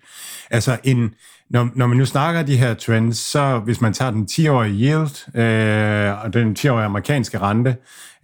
Altså, 0.51 0.79
en, 0.85 1.11
når, 1.51 1.69
når 1.75 1.87
man 1.87 1.97
nu 1.97 2.05
snakker 2.05 2.43
de 2.43 2.57
her 2.57 2.75
trends, 2.75 3.19
så 3.19 3.59
hvis 3.59 3.81
man 3.81 3.93
tager 3.93 4.11
den 4.11 4.29
10-årige 4.31 4.75
yield 4.75 5.37
øh, 5.37 6.25
og 6.25 6.33
den 6.35 6.57
10-årige 6.59 6.85
amerikanske 6.85 7.39
rente, 7.39 7.77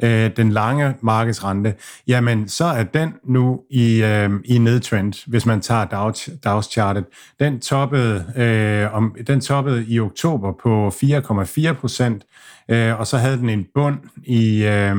øh, 0.03 0.31
den 0.37 0.53
lange 0.53 0.95
markedsrente, 1.01 1.75
jamen 2.07 2.49
så 2.49 2.65
er 2.65 2.83
den 2.83 3.15
nu 3.25 3.61
i, 3.71 4.03
øh, 4.03 4.31
i 4.45 4.59
nedtrend, 4.59 5.31
hvis 5.31 5.47
man 5.47 5.61
tager 5.61 5.85
Dows, 5.85 6.31
Dows 6.45 6.67
chartet. 6.67 7.05
Den 7.41 7.61
toppede, 7.61 8.25
øh, 8.37 8.95
om, 8.95 9.17
den 9.27 9.41
toppede 9.41 9.85
i 9.89 10.01
oktober 10.01 10.53
på 10.63 10.89
4,4 10.89 11.73
procent, 11.73 12.25
øh, 12.71 13.01
og 13.01 13.07
så 13.07 13.17
havde 13.17 13.37
den 13.37 13.49
en 13.49 13.67
bund 13.75 13.99
i, 14.25 14.65
øh, 14.65 14.97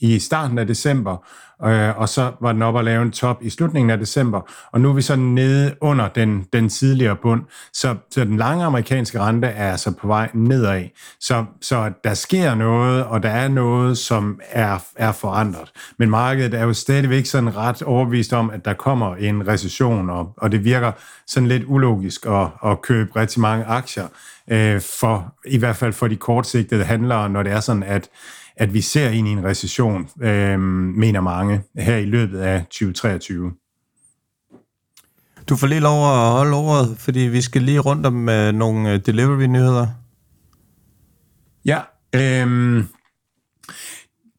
i 0.00 0.18
starten 0.18 0.58
af 0.58 0.66
december, 0.66 1.26
øh, 1.64 1.98
og 1.98 2.08
så 2.08 2.32
var 2.40 2.52
den 2.52 2.62
op 2.62 2.74
og 2.74 2.84
lave 2.84 3.02
en 3.02 3.10
top 3.10 3.38
i 3.42 3.50
slutningen 3.50 3.90
af 3.90 3.98
december, 3.98 4.40
og 4.72 4.80
nu 4.80 4.88
er 4.90 4.94
vi 4.94 5.02
så 5.02 5.16
nede 5.16 5.74
under 5.80 6.08
den, 6.08 6.46
den 6.52 6.68
tidligere 6.68 7.16
bund. 7.16 7.42
Så, 7.72 7.96
så 8.10 8.24
den 8.24 8.36
lange 8.36 8.64
amerikanske 8.64 9.20
rente 9.20 9.48
er 9.48 9.72
altså 9.72 9.90
på 9.90 10.06
vej 10.06 10.30
nedad. 10.34 10.84
Så, 11.20 11.44
så 11.60 11.92
der 12.04 12.14
sker 12.14 12.54
noget, 12.54 13.04
og 13.04 13.22
der 13.22 13.30
er 13.30 13.48
noget, 13.48 13.98
som 13.98 14.40
er, 14.50 14.78
er 14.96 15.12
forandret. 15.12 15.72
Men 15.98 16.10
markedet 16.10 16.54
er 16.54 16.64
jo 16.64 16.72
stadigvæk 16.72 17.26
sådan 17.26 17.56
ret 17.56 17.82
overbevist 17.82 18.32
om, 18.32 18.50
at 18.50 18.64
der 18.64 18.72
kommer 18.72 19.16
en 19.16 19.48
recession, 19.48 20.10
og, 20.10 20.32
og 20.36 20.52
det 20.52 20.64
virker 20.64 20.92
sådan 21.26 21.48
lidt 21.48 21.62
ulogisk 21.66 22.26
at, 22.26 22.48
at 22.66 22.82
købe 22.82 23.20
rigtig 23.20 23.40
mange 23.40 23.64
aktier, 23.64 24.06
øh, 24.50 24.80
for, 25.00 25.34
i 25.46 25.58
hvert 25.58 25.76
fald 25.76 25.92
for 25.92 26.08
de 26.08 26.16
kortsigtede 26.16 26.84
handlere, 26.84 27.28
når 27.30 27.42
det 27.42 27.52
er 27.52 27.60
sådan, 27.60 27.82
at 27.82 28.08
at 28.56 28.74
vi 28.74 28.80
ser 28.80 29.10
ind 29.10 29.28
i 29.28 29.30
en 29.30 29.44
recession, 29.44 30.08
øh, 30.20 30.60
mener 30.60 31.20
mange, 31.20 31.62
her 31.78 31.96
i 31.96 32.04
løbet 32.04 32.38
af 32.38 32.64
2023. 32.64 33.52
Du 35.48 35.56
får 35.56 35.66
lige 35.66 35.80
lov 35.80 36.12
at 36.12 36.30
holde 36.30 36.56
ordet, 36.56 36.98
fordi 36.98 37.20
vi 37.20 37.40
skal 37.40 37.62
lige 37.62 37.78
rundt 37.78 38.06
om 38.06 38.28
øh, 38.28 38.52
nogle 38.52 38.92
øh, 38.92 39.00
delivery-nyheder. 39.06 39.86
Ja, 41.64 41.80
øh, 42.14 42.84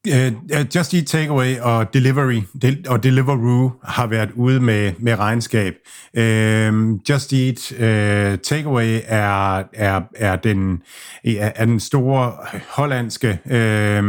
Uh, 0.08 0.66
Just 0.76 0.94
Eat 0.94 1.06
Takeaway 1.06 1.60
og 1.60 1.94
Delivery 1.94 2.42
del, 2.62 2.86
og 2.90 3.04
Deliveroo 3.04 3.72
har 3.84 4.08
været 4.08 4.30
ude 4.36 4.60
med, 4.60 4.94
med 5.00 5.20
regnskab. 5.20 5.74
Uh, 6.18 7.10
Just 7.10 7.34
Eat 7.34 7.72
uh, 7.72 8.40
Takeaway 8.40 9.00
er, 9.06 9.64
er, 9.74 10.02
er, 10.16 10.36
den, 10.36 10.82
er 11.26 11.66
den 11.66 11.80
store 11.80 12.34
hollandske, 12.70 13.40
uh, 13.46 14.06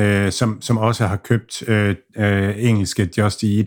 uh, 0.00 0.30
som, 0.30 0.62
som 0.62 0.78
også 0.78 1.06
har 1.06 1.16
købt 1.16 1.62
uh, 1.68 1.88
uh, 2.24 2.64
engelske 2.64 3.08
Just 3.18 3.44
Eat. 3.44 3.66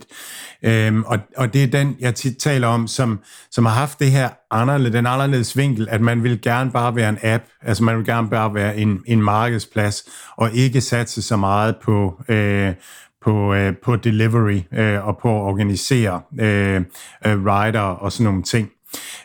Øhm, 0.64 1.04
og, 1.04 1.20
og 1.38 1.54
det 1.54 1.64
er 1.64 1.68
den, 1.68 1.96
jeg 2.00 2.16
tit 2.16 2.38
taler 2.38 2.68
om, 2.68 2.88
som, 2.88 3.20
som 3.52 3.66
har 3.66 3.74
haft 3.74 4.00
det 4.00 4.12
her 4.12 4.30
anderledes, 4.52 4.92
den 4.92 5.06
anderledes 5.06 5.58
vinkel, 5.58 5.88
at 5.90 6.02
man 6.02 6.24
vil 6.24 6.42
gerne 6.42 6.72
bare 6.72 6.96
være 6.96 7.10
en 7.10 7.18
app, 7.24 7.44
altså 7.62 7.84
man 7.84 7.98
vil 7.98 8.06
gerne 8.06 8.30
bare 8.30 8.54
være 8.54 8.78
en, 8.78 9.00
en 9.06 9.22
markedsplads, 9.22 10.04
og 10.36 10.52
ikke 10.54 10.82
satse 10.82 11.22
så 11.22 11.38
meget 11.38 11.76
på, 11.84 12.22
øh, 12.30 12.74
på, 13.22 13.54
øh, 13.54 13.74
på 13.84 13.96
delivery 13.96 14.60
øh, 14.74 15.08
og 15.08 15.18
på 15.18 15.38
at 15.38 15.42
organisere 15.42 16.22
øh, 16.40 16.82
øh, 17.26 17.46
rider 17.46 17.80
og 17.80 18.12
sådan 18.12 18.24
nogle 18.24 18.44
ting. 18.44 18.70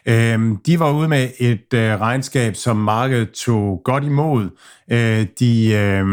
Øh, 0.09 0.57
de 0.67 0.81
var 0.81 0.93
ude 0.93 1.09
med 1.09 1.29
et 1.39 1.75
øh, 1.75 2.01
regnskab, 2.01 2.57
som 2.57 2.77
markedet 2.77 3.31
tog 3.31 3.81
godt 3.85 4.05
imod. 4.05 4.51
Øh, 4.91 5.27
de, 5.39 5.73
øh, 5.73 6.07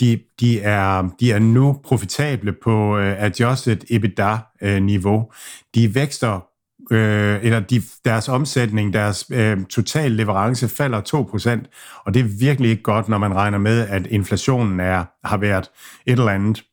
de, 0.00 0.20
de, 0.40 0.60
er, 0.60 1.08
de 1.20 1.32
er 1.32 1.38
nu 1.38 1.80
profitable 1.84 2.52
på 2.52 2.98
øh, 2.98 3.22
adjusted 3.22 3.78
EBITDA-niveau. 3.90 5.18
Øh, 5.18 5.26
de 5.74 5.94
vækster 5.94 6.48
øh, 6.90 7.44
eller 7.44 7.60
de, 7.60 7.82
deres 8.04 8.28
omsætning, 8.28 8.92
deres 8.92 9.26
øh, 9.32 9.64
total 9.64 10.12
leverance 10.12 10.68
falder 10.68 11.00
2%, 11.00 12.02
og 12.06 12.14
det 12.14 12.20
er 12.20 12.38
virkelig 12.38 12.70
ikke 12.70 12.82
godt, 12.82 13.08
når 13.08 13.18
man 13.18 13.34
regner 13.34 13.58
med, 13.58 13.88
at 13.88 14.06
inflationen 14.06 14.80
er, 14.80 15.04
har 15.24 15.36
været 15.36 15.70
et 16.06 16.12
eller 16.12 16.28
andet 16.28 16.64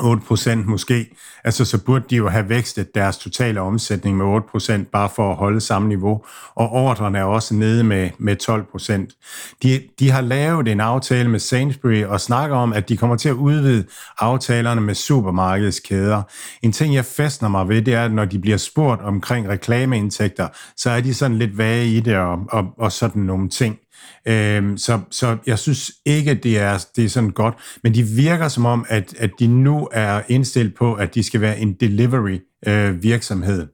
8% 0.00 0.54
måske, 0.54 1.16
altså 1.44 1.64
så 1.64 1.84
burde 1.84 2.04
de 2.10 2.16
jo 2.16 2.28
have 2.28 2.48
vækstet 2.48 2.94
deres 2.94 3.18
totale 3.18 3.60
omsætning 3.60 4.16
med 4.16 4.40
8% 4.84 4.90
bare 4.92 5.08
for 5.16 5.30
at 5.30 5.36
holde 5.36 5.60
samme 5.60 5.88
niveau, 5.88 6.24
og 6.54 6.72
ordrene 6.72 7.18
er 7.18 7.24
også 7.24 7.54
nede 7.54 7.84
med, 7.84 8.10
med 8.18 8.36
12%. 8.42 9.58
De, 9.62 9.82
de 9.98 10.10
har 10.10 10.20
lavet 10.20 10.68
en 10.68 10.80
aftale 10.80 11.30
med 11.30 11.38
Sainsbury 11.38 12.04
og 12.04 12.20
snakker 12.20 12.56
om, 12.56 12.72
at 12.72 12.88
de 12.88 12.96
kommer 12.96 13.16
til 13.16 13.28
at 13.28 13.34
udvide 13.34 13.84
aftalerne 14.18 14.80
med 14.80 14.94
supermarkedskæder. 14.94 16.22
En 16.62 16.72
ting, 16.72 16.94
jeg 16.94 17.04
fastner 17.04 17.48
mig 17.48 17.68
ved, 17.68 17.82
det 17.82 17.94
er, 17.94 18.04
at 18.04 18.12
når 18.12 18.24
de 18.24 18.38
bliver 18.38 18.56
spurgt 18.56 19.02
omkring 19.02 19.48
reklameindtægter, 19.48 20.48
så 20.76 20.90
er 20.90 21.00
de 21.00 21.14
sådan 21.14 21.38
lidt 21.38 21.58
vage 21.58 21.86
i 21.86 22.00
det 22.00 22.16
og, 22.16 22.38
og, 22.48 22.74
og 22.78 22.92
sådan 22.92 23.22
nogle 23.22 23.48
ting. 23.48 23.78
Øhm, 24.26 24.78
så, 24.78 25.00
så 25.10 25.36
jeg 25.46 25.58
synes 25.58 25.92
ikke, 26.04 26.34
det 26.34 26.58
er, 26.58 26.86
det 26.96 27.04
er 27.04 27.08
sådan 27.08 27.30
godt, 27.30 27.54
men 27.82 27.94
de 27.94 28.02
virker 28.02 28.48
som 28.48 28.66
om, 28.66 28.86
at, 28.88 29.14
at 29.18 29.30
de 29.38 29.46
nu 29.46 29.88
er 29.92 30.22
indstillet 30.28 30.74
på, 30.74 30.94
at 30.94 31.14
de 31.14 31.22
skal 31.22 31.40
være 31.40 31.58
en 31.58 31.72
delivery 31.72 32.38
øh, 32.66 33.02
virksomhed. 33.02 33.66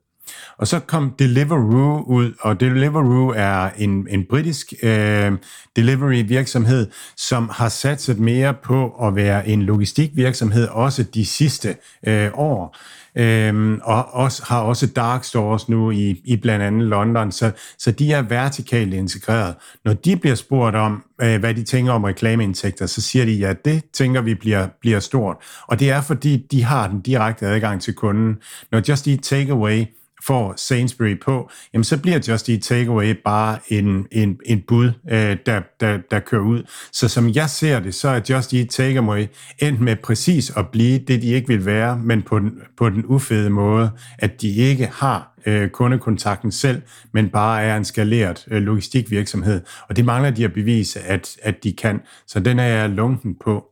Og 0.58 0.66
så 0.66 0.80
kom 0.80 1.14
Deliveroo 1.18 2.02
ud, 2.02 2.32
og 2.40 2.61
Deliveroo 2.61 3.28
er 3.28 3.70
en, 3.78 4.06
en 4.11 4.25
britisk 4.30 4.73
øh, 4.82 5.32
delivery 5.76 6.25
virksomhed, 6.26 6.87
som 7.16 7.50
har 7.52 7.68
satset 7.68 8.18
mere 8.18 8.54
på 8.54 9.06
at 9.06 9.16
være 9.16 9.49
en 9.49 9.62
logistikvirksomhed 9.62 10.68
også 10.68 11.02
de 11.02 11.26
sidste 11.26 11.76
øh, 12.06 12.30
år 12.35 12.76
øhm, 13.18 13.80
og 13.84 14.14
også, 14.14 14.42
har 14.46 14.60
også 14.60 14.87
dark 14.87 15.25
stores 15.25 15.68
nu 15.68 15.90
i, 15.90 16.20
i 16.25 16.37
blandt 16.37 16.64
andet 16.64 16.88
London, 16.88 17.32
så, 17.32 17.50
så 17.78 17.90
de 17.90 18.12
er 18.12 18.22
vertikalt 18.22 18.94
integreret. 18.94 19.54
Når 19.84 19.92
de 19.92 20.16
bliver 20.16 20.34
spurgt 20.34 20.76
om, 20.76 21.02
øh, 21.20 21.40
hvad 21.40 21.54
de 21.54 21.64
tænker 21.64 21.92
om 21.92 22.04
reklameindtægter, 22.04 22.87
så 22.87 23.00
siger 23.00 23.25
de, 23.25 23.32
ja, 23.32 23.52
det 23.64 23.84
tænker 23.92 24.20
vi 24.20 24.34
bliver, 24.34 24.68
bliver 24.80 25.00
stort. 25.00 25.37
Og 25.66 25.80
det 25.80 25.90
er 25.90 26.00
fordi, 26.00 26.46
de 26.50 26.64
har 26.64 26.88
den 26.88 27.00
direkte 27.00 27.46
adgang 27.46 27.82
til 27.82 27.94
kunden. 27.94 28.37
Når 28.72 28.82
Just 28.88 29.08
Eat 29.08 29.20
Takeaway 29.20 29.84
får 30.28 30.54
Sainsbury 30.56 31.20
på, 31.20 31.50
jamen 31.73 31.85
så 31.85 31.99
bliver 31.99 32.18
Just 32.28 32.49
Eat 32.49 32.62
Takeaway 32.62 33.14
bare 33.25 33.58
en, 33.68 34.06
en, 34.12 34.38
en 34.47 34.62
bud, 34.68 34.92
øh, 35.11 35.37
der, 35.47 35.61
der, 35.80 35.99
der 36.11 36.20
kører 36.20 36.42
ud. 36.42 36.62
Så 36.92 37.08
som 37.08 37.28
jeg 37.28 37.50
ser 37.50 37.80
det, 37.80 37.94
så 37.94 38.08
er 38.08 38.20
Just 38.30 38.54
Eat 38.54 38.68
Takeaway 38.68 39.26
endt 39.58 39.80
med 39.80 39.97
præcis 39.97 40.50
at 40.56 40.68
blive 40.68 40.99
det, 40.99 41.23
de 41.23 41.28
ikke 41.28 41.49
vil 41.49 41.66
være, 41.66 41.99
men 41.99 42.23
på 42.23 42.38
den, 42.38 42.52
på 42.76 42.90
den 42.90 43.04
ufede 43.06 43.50
måde, 43.50 43.90
at 44.18 44.42
de 44.42 44.54
ikke 44.54 44.90
har 44.92 45.38
øh, 45.47 45.68
kundekontakten 45.68 46.52
selv, 46.52 46.82
men 47.12 47.28
bare 47.28 47.62
er 47.62 47.76
en 47.76 47.85
skaleret 47.85 48.44
øh, 48.50 48.62
logistikvirksomhed. 48.62 49.61
Og 49.88 49.97
det 49.97 50.04
mangler 50.04 50.30
de 50.30 50.44
at 50.44 50.52
bevise, 50.52 51.00
at, 51.00 51.37
at 51.42 51.64
de 51.64 51.73
kan. 51.73 52.00
Så 52.26 52.40
den 52.40 52.58
er 52.58 52.66
jeg 52.66 52.90
lunken 52.90 53.37
på. 53.44 53.64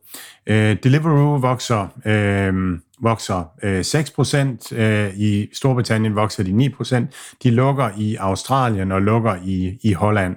Øh, 0.47 0.77
Deliveroo 0.83 1.35
vokser, 1.35 1.87
øh, 2.05 2.79
vokser 3.01 3.43
øh, 3.63 3.79
6%, 3.79 4.75
øh, 4.75 5.17
i 5.17 5.47
Storbritannien 5.53 6.15
vokser 6.15 6.43
de 6.43 6.73
9%, 6.79 6.95
de 7.43 7.51
lukker 7.51 7.89
i 7.97 8.15
Australien 8.15 8.91
og 8.91 9.01
lukker 9.01 9.35
i, 9.43 9.79
i 9.81 9.93
Holland. 9.93 10.35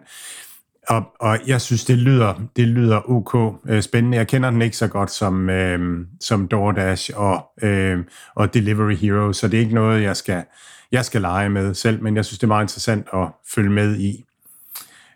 Og, 0.88 1.02
og 1.20 1.38
jeg 1.46 1.60
synes, 1.60 1.84
det 1.84 1.98
lyder, 1.98 2.34
det 2.56 2.68
lyder 2.68 3.10
ok 3.10 3.60
øh, 3.68 3.82
spændende. 3.82 4.16
Jeg 4.16 4.28
kender 4.28 4.50
den 4.50 4.62
ikke 4.62 4.76
så 4.76 4.88
godt 4.88 5.10
som, 5.10 5.50
øh, 5.50 6.06
som 6.20 6.48
DoorDash 6.48 7.10
og, 7.16 7.50
øh, 7.62 7.98
og 8.34 8.54
Delivery 8.54 8.94
Hero, 8.94 9.32
så 9.32 9.48
det 9.48 9.56
er 9.56 9.60
ikke 9.60 9.74
noget, 9.74 10.02
jeg 10.02 10.16
skal, 10.16 10.44
jeg 10.92 11.04
skal 11.04 11.20
lege 11.20 11.48
med 11.48 11.74
selv, 11.74 12.02
men 12.02 12.16
jeg 12.16 12.24
synes, 12.24 12.38
det 12.38 12.44
er 12.44 12.48
meget 12.48 12.64
interessant 12.64 13.06
at 13.12 13.28
følge 13.54 13.70
med 13.70 13.96
i. 13.96 14.24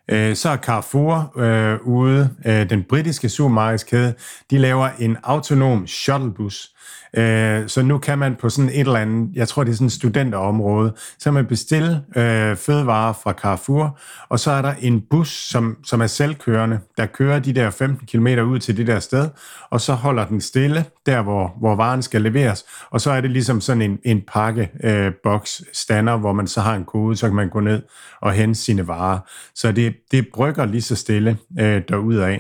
Øh, 0.09 0.37
så 0.37 0.49
er 0.49 0.57
Carrefour 0.57 1.39
øh, 1.39 1.81
ude, 1.83 2.31
øh, 2.47 2.71
den 2.71 2.83
britiske 2.83 3.29
supermarkedskæde, 3.29 4.15
de 4.51 4.59
laver 4.59 4.89
en 4.99 5.17
autonom 5.23 5.87
shuttlebus, 5.87 6.74
Øh, 7.17 7.69
så 7.69 7.83
nu 7.83 7.99
kan 7.99 8.19
man 8.19 8.35
på 8.35 8.49
sådan 8.49 8.69
et 8.69 8.81
eller 8.81 8.97
andet, 8.99 9.31
jeg 9.35 9.49
tror 9.49 9.65
det 9.65 9.71
er 9.71 9.75
sådan 9.75 9.87
et 9.87 9.93
studenterområde, 9.93 10.93
så 11.19 11.25
kan 11.25 11.35
man 11.35 11.47
bestille 11.47 12.03
øh, 12.17 12.57
fødevarer 12.57 13.13
fra 13.13 13.33
Carrefour, 13.33 13.99
og 14.29 14.41
så 14.41 14.51
er 14.51 14.63
der 14.63 14.75
en 14.81 15.03
bus, 15.11 15.29
som, 15.29 15.77
som 15.85 16.01
er 16.01 16.07
selvkørende, 16.07 16.79
der 16.97 17.07
kører 17.07 17.39
de 17.39 17.53
der 17.53 17.71
15 17.71 18.07
km 18.07 18.27
ud 18.27 18.59
til 18.59 18.77
det 18.77 18.87
der 18.87 19.01
sted, 19.01 19.29
og 19.71 19.81
så 19.81 19.93
holder 19.93 20.27
den 20.27 20.41
stille 20.41 20.85
der, 21.07 21.23
hvor, 21.23 21.57
hvor 21.59 21.75
varen 21.77 22.03
skal 22.03 22.23
leveres, 22.23 22.65
og 22.91 23.01
så 23.01 23.11
er 23.11 23.21
det 23.21 23.31
ligesom 23.31 23.61
sådan 23.61 23.83
en, 23.83 23.99
en 24.05 24.23
pakkeboks 24.33 25.61
øh, 25.61 25.67
stander, 25.73 26.17
hvor 26.17 26.33
man 26.33 26.47
så 26.47 26.61
har 26.61 26.75
en 26.75 26.85
kode, 26.85 27.17
så 27.17 27.27
kan 27.27 27.37
man 27.37 27.49
gå 27.49 27.61
ned 27.61 27.83
og 28.21 28.33
hente 28.33 28.61
sine 28.61 28.89
varer. 28.89 29.19
Så 29.55 29.73
det, 29.73 29.95
det 30.11 30.27
brygger 30.35 30.65
lige 30.65 30.83
så 30.83 30.97
stille 30.97 31.39
øh, 31.61 31.83
derudad. 31.89 32.39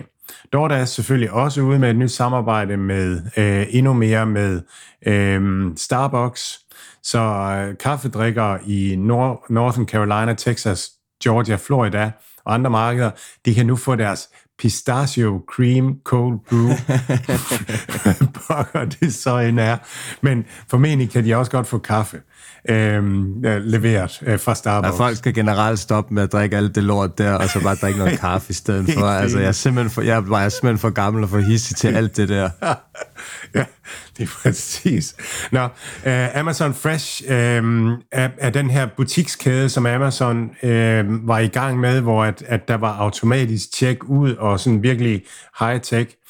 DoorDash 0.52 0.80
er 0.80 0.84
selvfølgelig 0.84 1.30
også 1.30 1.60
ude 1.60 1.78
med 1.78 1.90
et 1.90 1.96
nyt 1.96 2.10
samarbejde 2.10 2.76
med 2.76 3.22
øh, 3.36 3.66
endnu 3.70 3.92
mere 3.92 4.26
med 4.26 4.62
øh, 5.06 5.70
Starbucks. 5.76 6.60
Så 7.02 7.18
øh, 7.20 7.78
kaffedrikkere 7.78 8.58
i 8.66 8.96
Nor- 8.96 9.46
Northern 9.50 9.88
Carolina, 9.88 10.34
Texas, 10.34 10.90
Georgia, 11.24 11.56
Florida 11.56 12.12
og 12.44 12.54
andre 12.54 12.70
markeder, 12.70 13.10
de 13.44 13.54
kan 13.54 13.66
nu 13.66 13.76
få 13.76 13.94
deres 13.94 14.28
pistachio 14.58 15.44
cream 15.54 15.98
cold 16.04 16.38
brew. 16.48 16.68
Pokker 18.46 18.84
det 18.84 19.14
så 19.14 19.38
end 19.38 19.60
er. 19.60 19.76
Men 20.20 20.44
formentlig 20.70 21.10
kan 21.10 21.24
de 21.24 21.34
også 21.34 21.50
godt 21.50 21.66
få 21.66 21.78
kaffe 21.78 22.20
øhm, 22.68 23.42
leveret 23.42 24.22
øh, 24.26 24.40
fra 24.40 24.54
Starbucks. 24.54 24.98
Ja, 24.98 25.04
folk 25.04 25.16
skal 25.16 25.34
generelt 25.34 25.78
stoppe 25.78 26.14
med 26.14 26.22
at 26.22 26.32
drikke 26.32 26.56
alt 26.56 26.74
det 26.74 26.84
lort 26.84 27.18
der, 27.18 27.32
og 27.32 27.48
så 27.48 27.60
bare 27.60 27.74
drikke 27.74 27.98
noget 27.98 28.20
kaffe 28.26 28.50
i 28.50 28.52
stedet 28.52 28.90
for. 28.98 29.06
Altså, 29.06 29.38
jeg 29.38 29.48
er 29.48 29.52
simpelthen 29.52 29.90
for, 29.90 30.02
jeg 30.02 30.16
er 30.16 30.48
simpelthen 30.48 30.78
for 30.78 30.90
gammel 30.90 31.22
og 31.22 31.30
for 31.30 31.38
hissig 31.38 31.76
til 31.76 31.96
alt 31.96 32.16
det 32.16 32.28
der. 32.28 32.50
ja, 33.54 33.64
det 34.18 34.22
er 34.22 34.28
præcis. 34.42 35.14
Nå, 35.52 35.64
uh, 35.64 36.38
Amazon 36.38 36.74
Fresh 36.74 37.22
uh, 37.28 37.32
er, 37.32 38.28
er 38.38 38.50
den 38.50 38.70
her 38.70 38.86
butikskæde, 38.96 39.68
som 39.68 39.86
Amazon 39.86 40.50
uh, 40.62 41.28
var 41.28 41.38
i 41.38 41.48
gang 41.48 41.80
med, 41.80 42.00
hvor 42.00 42.24
at, 42.24 42.42
at 42.46 42.68
der 42.68 42.76
var 42.76 42.96
automatisk 42.98 43.72
tjek 43.72 44.04
ud 44.04 44.34
og 44.34 44.60
sådan 44.60 44.82
virkelig 44.82 45.22
high-tech. 45.60 46.24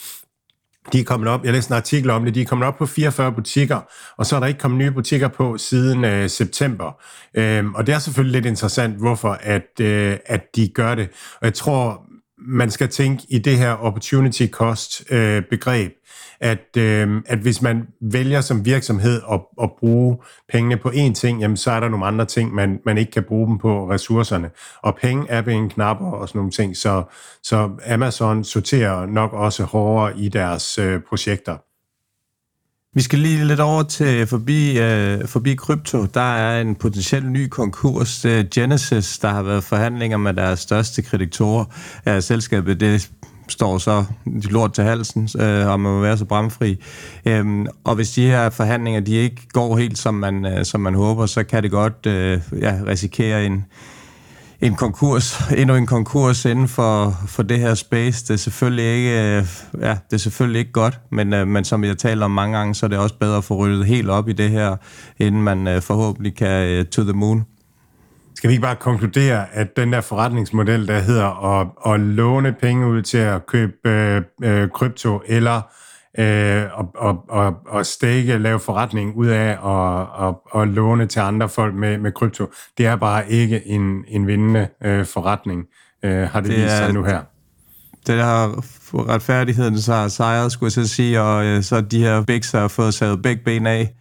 De 0.92 1.00
er 1.00 1.04
kommet 1.04 1.28
op, 1.28 1.44
jeg 1.44 1.52
læste 1.52 1.70
en 1.70 1.76
artikel 1.76 2.10
om 2.10 2.24
det, 2.24 2.34
de 2.34 2.40
er 2.40 2.44
kommet 2.44 2.68
op 2.68 2.76
på 2.78 2.86
44 2.86 3.32
butikker, 3.32 3.80
og 4.16 4.26
så 4.26 4.36
er 4.36 4.40
der 4.40 4.46
ikke 4.46 4.60
kommet 4.60 4.78
nye 4.78 4.90
butikker 4.90 5.28
på 5.28 5.58
siden 5.58 6.04
øh, 6.04 6.28
september. 6.28 7.02
Øhm, 7.34 7.74
og 7.74 7.86
det 7.86 7.94
er 7.94 7.98
selvfølgelig 7.98 8.32
lidt 8.32 8.46
interessant, 8.46 8.96
hvorfor 8.96 9.38
at, 9.40 9.80
øh, 9.80 10.16
at 10.26 10.56
de 10.56 10.68
gør 10.68 10.94
det. 10.94 11.08
Og 11.40 11.44
jeg 11.44 11.54
tror, 11.54 12.02
man 12.38 12.70
skal 12.70 12.88
tænke 12.88 13.22
i 13.28 13.38
det 13.38 13.58
her 13.58 13.70
opportunity 13.72 14.46
cost 14.46 15.12
øh, 15.12 15.42
begreb, 15.50 15.92
at, 16.44 16.76
øh, 16.76 17.22
at 17.26 17.38
hvis 17.38 17.62
man 17.62 17.86
vælger 18.00 18.40
som 18.40 18.64
virksomhed 18.64 19.20
at, 19.32 19.40
at 19.62 19.70
bruge 19.78 20.16
pengene 20.52 20.76
på 20.76 20.88
én 20.88 21.12
ting, 21.12 21.40
jamen 21.40 21.56
så 21.56 21.70
er 21.70 21.80
der 21.80 21.88
nogle 21.88 22.06
andre 22.06 22.24
ting, 22.24 22.54
man, 22.54 22.78
man 22.86 22.98
ikke 22.98 23.12
kan 23.12 23.22
bruge 23.22 23.48
dem 23.48 23.58
på 23.58 23.90
ressourcerne. 23.90 24.50
Og 24.82 24.96
penge 25.02 25.26
er 25.28 25.42
en 25.42 25.68
knapper 25.68 26.10
og 26.10 26.28
sådan 26.28 26.38
nogle 26.38 26.52
ting, 26.52 26.76
så, 26.76 27.02
så 27.42 27.70
Amazon 27.86 28.44
sorterer 28.44 29.06
nok 29.06 29.32
også 29.32 29.64
hårdere 29.64 30.18
i 30.18 30.28
deres 30.28 30.78
øh, 30.78 31.00
projekter. 31.08 31.56
Vi 32.96 33.02
skal 33.02 33.18
lige 33.18 33.44
lidt 33.44 33.60
over 33.60 33.82
til 33.82 34.26
forbi, 34.26 34.78
øh, 34.78 35.28
forbi 35.28 35.54
krypto. 35.54 36.06
Der 36.06 36.34
er 36.34 36.60
en 36.60 36.74
potentiel 36.74 37.26
ny 37.26 37.48
konkurs. 37.48 38.26
Genesis, 38.54 39.18
der 39.18 39.28
har 39.28 39.42
været 39.42 39.64
forhandlinger 39.64 40.16
med 40.16 40.34
deres 40.34 40.60
største 40.60 41.02
kreditorer 41.02 41.64
af 42.04 42.22
selskabet. 42.22 42.80
Det 42.80 43.10
står 43.48 43.78
så 43.78 44.04
de 44.24 44.48
lort 44.48 44.72
til 44.72 44.84
halsen, 44.84 45.28
øh, 45.38 45.66
og 45.66 45.80
man 45.80 45.92
må 45.92 46.00
være 46.00 46.18
så 46.18 46.24
bramfri. 46.24 46.76
Øhm, 47.24 47.66
og 47.84 47.94
hvis 47.94 48.10
de 48.10 48.26
her 48.26 48.50
forhandlinger 48.50 49.00
de 49.00 49.14
ikke 49.14 49.48
går 49.52 49.76
helt, 49.76 49.98
som 49.98 50.14
man, 50.14 50.46
øh, 50.46 50.64
som 50.64 50.80
man 50.80 50.94
håber, 50.94 51.26
så 51.26 51.44
kan 51.44 51.62
det 51.62 51.70
godt 51.70 52.06
øh, 52.06 52.40
ja, 52.60 52.78
risikere 52.86 53.46
en, 53.46 53.64
en 54.60 54.74
konkurs, 54.74 55.40
endnu 55.58 55.74
en 55.74 55.86
konkurs 55.86 56.44
inden 56.44 56.68
for, 56.68 57.16
for 57.26 57.42
det 57.42 57.58
her 57.58 57.74
space. 57.74 58.24
Det 58.24 58.30
er 58.30 58.36
selvfølgelig 58.36 58.96
ikke, 58.96 59.36
øh, 59.36 59.46
ja, 59.80 59.96
det 60.10 60.12
er 60.12 60.16
selvfølgelig 60.16 60.58
ikke 60.58 60.72
godt, 60.72 61.00
men, 61.10 61.32
øh, 61.32 61.48
men 61.48 61.64
som 61.64 61.84
jeg 61.84 61.98
taler 61.98 62.24
om 62.24 62.30
mange 62.30 62.58
gange, 62.58 62.74
så 62.74 62.86
er 62.86 62.90
det 62.90 62.98
også 62.98 63.14
bedre 63.18 63.36
at 63.36 63.44
få 63.44 63.56
ryddet 63.56 63.86
helt 63.86 64.10
op 64.10 64.28
i 64.28 64.32
det 64.32 64.50
her, 64.50 64.76
inden 65.18 65.42
man 65.42 65.68
øh, 65.68 65.82
forhåbentlig 65.82 66.36
kan 66.36 66.68
øh, 66.68 66.84
to 66.84 67.02
the 67.02 67.12
moon. 67.12 67.44
Skal 68.44 68.48
vi 68.48 68.52
ikke 68.52 68.62
bare 68.62 68.76
konkludere, 68.76 69.54
at 69.54 69.76
den 69.76 69.92
der 69.92 70.00
forretningsmodel, 70.00 70.88
der 70.88 71.00
hedder 71.00 71.60
at, 71.60 71.92
at 71.94 72.00
låne 72.00 72.52
penge 72.52 72.86
ud 72.86 73.02
til 73.02 73.18
at 73.18 73.46
købe 73.46 73.74
øh, 74.42 74.68
krypto, 74.74 75.20
eller 75.26 75.60
øh, 76.18 76.64
og, 76.72 76.90
og, 76.94 77.24
og, 77.28 77.54
og 77.66 77.86
stake, 77.86 78.38
lave 78.38 78.60
forretning 78.60 79.16
ud 79.16 79.26
af 79.26 79.56
og, 79.60 80.06
og, 80.08 80.42
og 80.50 80.68
låne 80.68 81.06
til 81.06 81.20
andre 81.20 81.48
folk 81.48 81.74
med, 81.74 81.98
med 81.98 82.12
krypto, 82.12 82.46
det 82.78 82.86
er 82.86 82.96
bare 82.96 83.30
ikke 83.30 83.66
en, 83.66 84.04
en 84.08 84.26
vindende 84.26 84.68
øh, 84.84 85.06
forretning, 85.06 85.64
øh, 86.04 86.28
har 86.28 86.40
det, 86.40 86.50
det 86.50 86.62
vist 86.62 86.76
sig 86.76 86.92
nu 86.92 87.04
her. 87.04 87.20
Det 88.06 88.18
der 88.18 88.62
retfærdigheden 89.08 89.78
så 89.78 89.92
har 89.92 90.08
sejret, 90.08 90.52
skulle 90.52 90.68
jeg 90.76 90.86
så 90.86 90.94
sige, 90.94 91.20
og 91.20 91.44
øh, 91.44 91.62
så 91.62 91.80
de 91.80 91.98
her 91.98 92.22
bigs 92.22 92.52
har 92.52 92.68
fået 92.68 92.94
sat 92.94 93.22
begge 93.22 93.44
ben 93.44 93.66
af. 93.66 93.94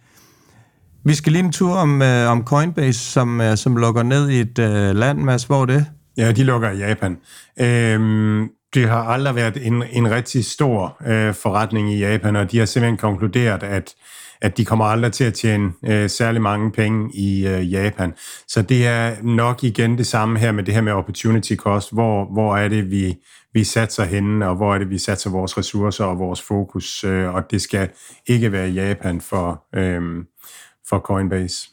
Vi 1.06 1.14
skal 1.14 1.32
lige 1.32 1.44
en 1.44 1.52
tur 1.52 1.74
om, 1.74 2.02
øh, 2.02 2.30
om 2.30 2.44
Coinbase, 2.44 2.98
som, 2.98 3.40
øh, 3.40 3.56
som 3.56 3.76
lukker 3.76 4.02
ned 4.02 4.28
i 4.28 4.40
et 4.40 4.58
øh, 4.58 4.96
land, 4.96 5.18
Mads. 5.18 5.44
Hvor 5.44 5.62
er 5.62 5.66
det? 5.66 5.86
Ja, 6.16 6.32
de 6.32 6.44
lukker 6.44 6.70
i 6.70 6.78
Japan. 6.78 7.16
Øhm, 7.60 8.48
det 8.74 8.88
har 8.88 9.02
aldrig 9.02 9.34
været 9.34 9.66
en, 9.66 9.84
en 9.92 10.10
rigtig 10.10 10.44
stor 10.44 10.96
øh, 11.06 11.34
forretning 11.34 11.92
i 11.92 11.98
Japan, 11.98 12.36
og 12.36 12.52
de 12.52 12.58
har 12.58 12.66
simpelthen 12.66 12.96
konkluderet, 12.96 13.62
at 13.62 13.94
at 14.44 14.56
de 14.56 14.64
kommer 14.64 14.84
aldrig 14.84 15.12
til 15.12 15.24
at 15.24 15.34
tjene 15.34 15.72
øh, 15.84 16.10
særlig 16.10 16.42
mange 16.42 16.72
penge 16.72 17.10
i 17.14 17.46
øh, 17.46 17.72
Japan. 17.72 18.12
Så 18.48 18.62
det 18.62 18.86
er 18.86 19.22
nok 19.22 19.64
igen 19.64 19.98
det 19.98 20.06
samme 20.06 20.38
her 20.38 20.52
med 20.52 20.64
det 20.64 20.74
her 20.74 20.80
med 20.80 20.92
opportunity 20.92 21.54
cost. 21.54 21.92
Hvor, 21.92 22.32
hvor 22.32 22.56
er 22.56 22.68
det, 22.68 22.90
vi, 22.90 23.14
vi 23.52 23.64
satser 23.64 24.04
henne, 24.04 24.48
og 24.48 24.56
hvor 24.56 24.74
er 24.74 24.78
det, 24.78 24.90
vi 24.90 24.98
satser 24.98 25.30
vores 25.30 25.58
ressourcer 25.58 26.04
og 26.04 26.18
vores 26.18 26.42
fokus, 26.42 27.04
øh, 27.04 27.34
og 27.34 27.50
det 27.50 27.62
skal 27.62 27.88
ikke 28.26 28.52
være 28.52 28.68
Japan 28.68 29.20
for, 29.20 29.64
øh, 29.74 30.02
for 30.88 30.98
Coinbase. 30.98 31.68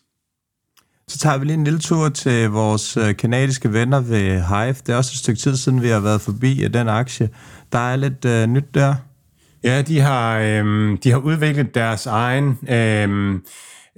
Så 1.07 1.17
tager 1.17 1.37
vi 1.37 1.45
lige 1.45 1.53
en 1.53 1.63
lille 1.63 1.79
tur 1.79 2.09
til 2.09 2.49
vores 2.49 2.97
øh, 2.97 3.15
kanadiske 3.15 3.73
venner 3.73 3.99
ved 3.99 4.41
Hive. 4.41 4.73
Det 4.73 4.89
er 4.89 4.95
også 4.95 5.11
et 5.13 5.17
stykke 5.17 5.39
tid 5.39 5.55
siden, 5.55 5.81
vi 5.81 5.87
har 5.87 5.99
været 5.99 6.21
forbi 6.21 6.67
den 6.73 6.89
aktie. 6.89 7.29
Der 7.71 7.79
er 7.79 7.95
lidt 7.95 8.25
øh, 8.25 8.47
nyt 8.47 8.73
der. 8.73 8.95
Ja, 9.63 9.81
de 9.81 9.99
har, 9.99 10.39
øh, 10.39 10.97
de 11.03 11.11
har 11.11 11.17
udviklet 11.17 11.75
deres 11.75 12.05
egen 12.05 12.59
øh, 12.69 13.39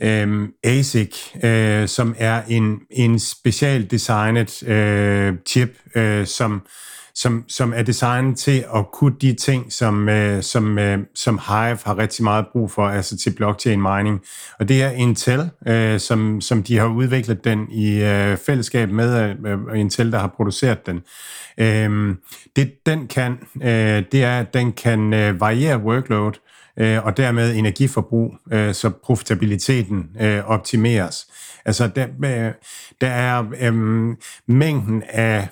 øh, 0.01 0.49
ASIC, 0.63 1.15
øh, 1.43 1.87
som 1.87 2.15
er 2.17 2.41
en, 2.47 2.79
en 2.91 3.19
specielt 3.19 3.91
designet 3.91 4.63
øh, 4.63 5.33
chip, 5.47 5.77
øh, 5.95 6.25
som 6.27 6.61
som, 7.15 7.45
som 7.47 7.73
er 7.75 7.81
designet 7.81 8.37
til 8.37 8.65
at 8.75 8.91
kunne 8.91 9.15
de 9.21 9.33
ting, 9.33 9.73
som, 9.73 10.09
øh, 10.09 10.43
som, 10.43 10.79
øh, 10.79 10.99
som 11.15 11.39
Hive 11.47 11.77
har 11.83 11.97
rigtig 11.97 12.23
meget 12.23 12.45
brug 12.51 12.71
for, 12.71 12.87
altså 12.87 13.17
til 13.17 13.35
blockchain 13.35 13.81
mining. 13.81 14.21
Og 14.59 14.69
det 14.69 14.83
er 14.83 14.89
Intel, 14.89 15.49
øh, 15.67 15.99
som, 15.99 16.41
som 16.41 16.63
de 16.63 16.77
har 16.77 16.87
udviklet 16.87 17.43
den 17.43 17.71
i 17.71 18.03
øh, 18.03 18.37
fællesskab 18.37 18.89
med 18.89 19.35
øh, 19.45 19.51
øh 19.73 19.79
Intel, 19.79 20.11
der 20.11 20.19
har 20.19 20.27
produceret 20.27 20.85
den. 20.85 21.01
Øh, 21.57 22.15
det 22.55 22.71
den 22.85 23.07
kan, 23.07 23.37
øh, 23.63 24.03
det 24.11 24.23
er, 24.23 24.39
at 24.39 24.53
den 24.53 24.71
kan 24.71 25.13
øh, 25.13 25.41
variere 25.41 25.77
workload, 25.77 26.33
øh, 26.79 27.05
og 27.05 27.17
dermed 27.17 27.55
energiforbrug, 27.55 28.35
øh, 28.51 28.73
så 28.73 28.89
profitabiliteten 29.03 30.09
øh, 30.21 30.49
optimeres. 30.49 31.27
Altså, 31.65 31.87
der, 31.87 32.07
øh, 32.25 32.51
der 33.01 33.07
er 33.07 33.43
øh, 33.61 33.73
mængden 34.47 35.03
af 35.09 35.47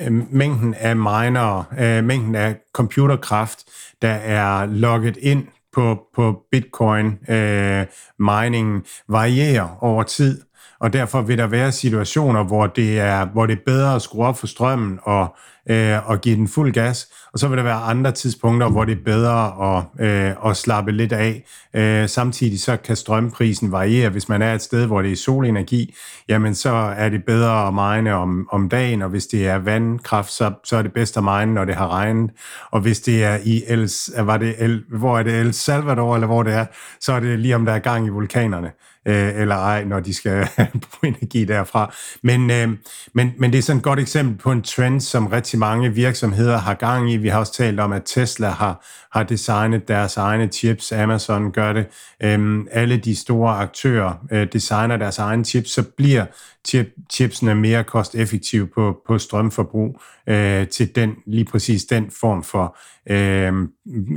Øh, 0.00 0.32
mængden 0.32 0.74
af 0.74 0.96
miner, 0.96 1.64
øh, 1.78 2.04
mængden 2.04 2.34
af 2.34 2.56
computerkraft, 2.72 3.64
der 4.02 4.12
er 4.12 4.66
logget 4.66 5.16
ind 5.16 5.46
på, 5.72 5.98
på 6.14 6.42
bitcoin 6.50 7.06
øh, 7.28 7.86
mining 8.18 8.84
varierer 9.08 9.78
over 9.80 10.02
tid, 10.02 10.42
og 10.80 10.92
derfor 10.92 11.22
vil 11.22 11.38
der 11.38 11.46
være 11.46 11.72
situationer, 11.72 12.44
hvor 12.44 12.66
det 12.66 13.00
er, 13.00 13.26
hvor 13.26 13.46
det 13.46 13.52
er 13.52 13.62
bedre 13.66 13.94
at 13.94 14.02
skrue 14.02 14.26
op 14.26 14.38
for 14.38 14.46
strømmen 14.46 14.98
og 15.02 15.36
øh, 15.70 16.10
og 16.10 16.20
give 16.20 16.36
den 16.36 16.48
fuld 16.48 16.72
gas. 16.72 17.08
Og 17.32 17.38
så 17.38 17.48
vil 17.48 17.58
der 17.58 17.64
være 17.64 17.74
andre 17.74 18.12
tidspunkter, 18.12 18.68
hvor 18.68 18.84
det 18.84 18.92
er 18.92 19.04
bedre 19.04 19.76
at, 19.76 20.06
øh, 20.06 20.50
at 20.50 20.56
slappe 20.56 20.92
lidt 20.92 21.12
af. 21.12 21.44
Øh, 21.74 22.08
samtidig 22.08 22.60
så 22.60 22.76
kan 22.76 22.96
strømprisen 22.96 23.72
variere. 23.72 24.10
Hvis 24.10 24.28
man 24.28 24.42
er 24.42 24.54
et 24.54 24.62
sted, 24.62 24.86
hvor 24.86 25.02
det 25.02 25.12
er 25.12 25.16
solenergi, 25.16 25.94
jamen 26.28 26.54
så 26.54 26.70
er 26.96 27.08
det 27.08 27.24
bedre 27.24 27.66
at 27.66 27.74
mine 27.74 28.14
om, 28.14 28.48
om 28.52 28.68
dagen, 28.68 29.02
og 29.02 29.08
hvis 29.08 29.26
det 29.26 29.48
er 29.48 29.56
vandkraft, 29.58 30.30
så, 30.30 30.52
så 30.64 30.76
er 30.76 30.82
det 30.82 30.92
bedst 30.92 31.16
at 31.16 31.24
mine, 31.24 31.54
når 31.54 31.64
det 31.64 31.74
har 31.74 31.88
regnet. 31.88 32.30
Og 32.70 32.80
hvis 32.80 33.00
det 33.00 33.24
er 33.24 33.38
i 33.44 33.62
El, 33.68 33.90
var 34.26 34.36
det 34.36 34.54
El, 34.58 34.82
hvor 34.98 35.18
er 35.18 35.22
det 35.22 35.40
El 35.40 35.54
Salvador, 35.54 36.14
eller 36.14 36.26
hvor 36.26 36.42
det 36.42 36.54
er, 36.54 36.66
så 37.00 37.12
er 37.12 37.20
det 37.20 37.38
lige 37.38 37.54
om 37.54 37.64
der 37.64 37.72
er 37.72 37.78
gang 37.78 38.06
i 38.06 38.08
vulkanerne 38.08 38.70
øh, 39.06 39.40
eller 39.40 39.56
ej, 39.56 39.84
når 39.84 40.00
de 40.00 40.14
skal 40.14 40.48
bruge 40.82 41.14
energi 41.16 41.44
derfra. 41.44 41.94
Men, 42.22 42.50
øh, 42.50 42.68
men, 43.12 43.32
men 43.38 43.52
det 43.52 43.58
er 43.58 43.62
sådan 43.62 43.78
et 43.78 43.82
godt 43.82 43.98
eksempel 43.98 44.38
på 44.38 44.52
en 44.52 44.62
trend, 44.62 45.00
som 45.00 45.26
rigtig 45.26 45.58
mange 45.58 45.94
virksomheder 45.94 46.58
har 46.58 46.74
gang 46.74 47.12
i. 47.12 47.16
Vi 47.16 47.28
har 47.28 47.38
også 47.38 47.52
talt 47.52 47.80
om, 47.80 47.92
at 47.92 48.02
Tesla 48.06 48.48
har, 48.48 48.86
har 49.12 49.22
designet 49.22 49.88
deres 49.88 50.16
egne 50.16 50.46
chips, 50.46 50.92
Amazon 50.92 51.52
gør 51.52 51.72
det. 51.72 51.86
Øh, 52.22 52.64
alle 52.70 52.96
de 52.96 53.16
store 53.16 53.56
aktører 53.56 54.26
øh, 54.32 54.46
designer 54.52 54.96
deres 54.96 55.18
egne 55.18 55.44
chips, 55.44 55.70
så 55.70 55.82
bliver 55.96 56.26
chip, 56.68 56.86
chipsene 57.12 57.54
mere 57.54 57.84
kosteffektive 57.84 58.66
på, 58.66 58.96
på 59.06 59.18
strømforbrug 59.18 60.00
øh, 60.28 60.68
til 60.68 60.96
den 60.96 61.14
lige 61.26 61.44
præcis 61.44 61.84
den 61.84 62.10
form 62.20 62.42
for 62.42 62.78
øh, 63.10 63.52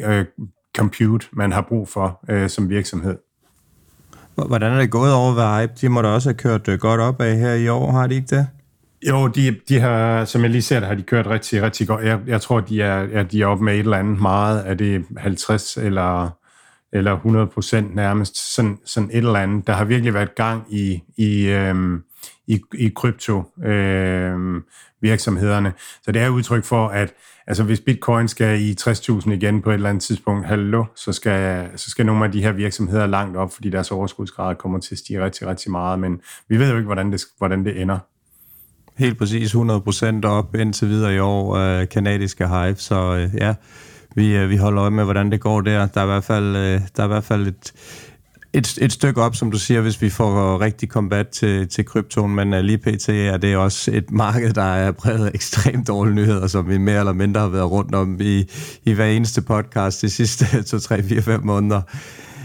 øh, 0.04 0.26
compute, 0.78 1.28
man 1.32 1.52
har 1.52 1.62
brug 1.62 1.88
for 1.88 2.26
øh, 2.30 2.50
som 2.50 2.70
virksomhed. 2.70 3.29
Hvordan 4.48 4.72
er 4.74 4.80
det 4.80 4.92
gået 4.92 5.14
over 5.14 5.34
ved 5.34 5.62
Hype? 5.62 5.74
De 5.82 5.90
må 5.90 6.02
da 6.02 6.08
også 6.08 6.30
have 6.30 6.38
kørt 6.38 6.68
øh, 6.68 6.80
godt 6.80 7.02
op 7.02 7.22
af 7.22 7.38
her 7.38 7.54
i 7.54 7.68
år, 7.68 7.92
har 7.92 8.08
de 8.08 8.16
ikke 8.16 8.36
det? 8.36 8.48
Jo, 9.10 9.28
de, 9.28 9.56
de 9.70 9.80
har, 9.80 10.26
som 10.26 10.42
jeg 10.42 10.50
lige 10.50 10.62
ser 10.62 10.80
det, 10.80 10.88
har 10.88 10.96
de 10.96 11.04
kørt 11.04 11.28
rigtig, 11.28 11.62
rigtig 11.62 11.88
godt. 11.88 12.06
Jeg, 12.06 12.20
jeg 12.28 12.42
tror, 12.42 12.60
de 12.60 12.82
er, 12.82 13.04
ja, 13.04 13.24
de 13.24 13.42
er 13.42 13.46
oppe 13.46 13.64
med 13.64 13.74
et 13.74 13.80
eller 13.80 13.98
andet 13.98 14.22
meget. 14.22 14.64
Er 14.68 14.74
det 14.74 15.06
50 15.18 15.78
eller, 15.78 16.30
eller 16.94 17.14
100 17.14 17.48
procent 17.48 17.96
nærmest? 17.96 18.54
Sådan, 18.56 18.78
sådan 18.86 19.10
et 19.10 19.18
eller 19.18 19.40
andet. 19.40 19.68
Der 19.68 19.74
har 19.74 19.86
virkelig 19.86 20.14
været 20.14 20.36
gang 20.36 20.64
i, 20.70 21.04
i, 21.18 21.48
øhm, 21.48 22.04
i, 22.48 22.62
i 22.74 22.92
krypto 22.96 23.44
øhm, 23.66 24.64
virksomhederne. 25.02 25.74
Så 26.04 26.12
det 26.12 26.22
er 26.22 26.30
udtryk 26.30 26.64
for, 26.64 26.88
at 26.88 27.14
altså, 27.48 27.64
hvis 27.64 27.80
bitcoin 27.80 28.28
skal 28.28 28.62
i 28.62 28.76
60.000 28.82 29.32
igen 29.32 29.62
på 29.62 29.70
et 29.70 29.74
eller 29.74 29.90
andet 29.90 30.04
tidspunkt, 30.04 30.48
hallo, 30.48 30.86
så 30.96 31.14
skal, 31.14 31.70
så 31.76 31.90
skal 31.90 32.06
nogle 32.06 32.26
af 32.26 32.32
de 32.32 32.42
her 32.42 32.52
virksomheder 32.52 33.08
langt 33.08 33.38
op, 33.38 33.54
fordi 33.54 33.70
deres 33.70 33.92
overskudsgrad 33.92 34.56
kommer 34.56 34.80
til 34.80 34.96
at 34.96 35.00
stige 35.00 35.24
rigtig, 35.24 35.48
rigtig 35.48 35.72
meget. 35.72 36.00
Men 36.00 36.22
vi 36.50 36.60
ved 36.60 36.70
jo 36.70 36.76
ikke, 36.76 36.86
hvordan 36.86 37.12
det, 37.12 37.22
hvordan 37.38 37.66
det 37.66 37.82
ender 37.82 38.00
helt 39.00 39.18
præcis 39.18 39.56
100% 39.56 40.26
op 40.26 40.56
indtil 40.56 40.90
videre 40.90 41.16
i 41.16 41.20
år 41.20 41.56
øh, 41.56 41.90
kanadiske 41.90 42.48
Hive, 42.48 42.76
så 42.76 43.16
øh, 43.16 43.36
ja, 43.38 43.56
vi, 44.16 44.36
øh, 44.36 44.50
vi 44.50 44.58
holder 44.58 44.82
øje 44.82 44.92
med, 44.92 45.04
hvordan 45.04 45.32
det 45.32 45.40
går 45.40 45.62
der. 45.62 45.88
Der 45.88 46.02
er 46.02 46.06
i 46.06 46.08
hvert 46.08 46.24
fald, 46.24 46.56
øh, 46.56 46.82
der 46.98 47.04
er 47.04 47.06
i 47.06 47.08
hvert 47.08 47.24
fald 47.24 47.48
et, 47.48 47.74
et, 48.54 48.78
et 48.82 48.94
stykke 48.94 49.22
op, 49.22 49.36
som 49.36 49.52
du 49.52 49.60
siger, 49.60 49.82
hvis 49.82 50.02
vi 50.02 50.10
får 50.10 50.62
rigtig 50.62 50.90
kombat 50.90 51.28
til, 51.28 51.68
til 51.68 51.86
kryptoen, 51.86 52.36
men 52.36 52.54
uh, 52.54 52.60
lige 52.60 52.78
pt. 52.78 53.10
er 53.10 53.38
det 53.38 53.58
også 53.58 53.92
et 53.94 54.12
marked, 54.12 54.54
der 54.54 54.62
er 54.76 54.92
præget 54.92 55.26
af 55.26 55.32
ekstremt 55.34 55.88
dårlige 55.88 56.16
nyheder, 56.16 56.48
som 56.48 56.70
vi 56.70 56.78
mere 56.78 57.00
eller 57.00 57.14
mindre 57.14 57.42
har 57.42 57.48
været 57.48 57.72
rundt 57.72 57.96
om 57.96 58.18
i, 58.22 58.46
i 58.86 58.92
hver 58.92 59.06
eneste 59.06 59.42
podcast 59.42 60.02
de 60.02 60.10
sidste 60.10 60.64
2, 60.64 60.80
3, 60.80 61.04
4, 61.04 61.22
5 61.22 61.46
måneder. 61.46 61.82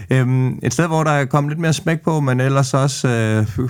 Øhm, 0.09 0.59
et 0.63 0.73
sted, 0.73 0.87
hvor 0.87 1.03
der 1.03 1.11
er 1.11 1.25
kommet 1.25 1.51
lidt 1.51 1.59
mere 1.59 1.73
smæk 1.73 2.01
på, 2.01 2.19
men 2.19 2.39
ellers 2.39 2.73
også 2.73 3.07
øh, 3.07 3.69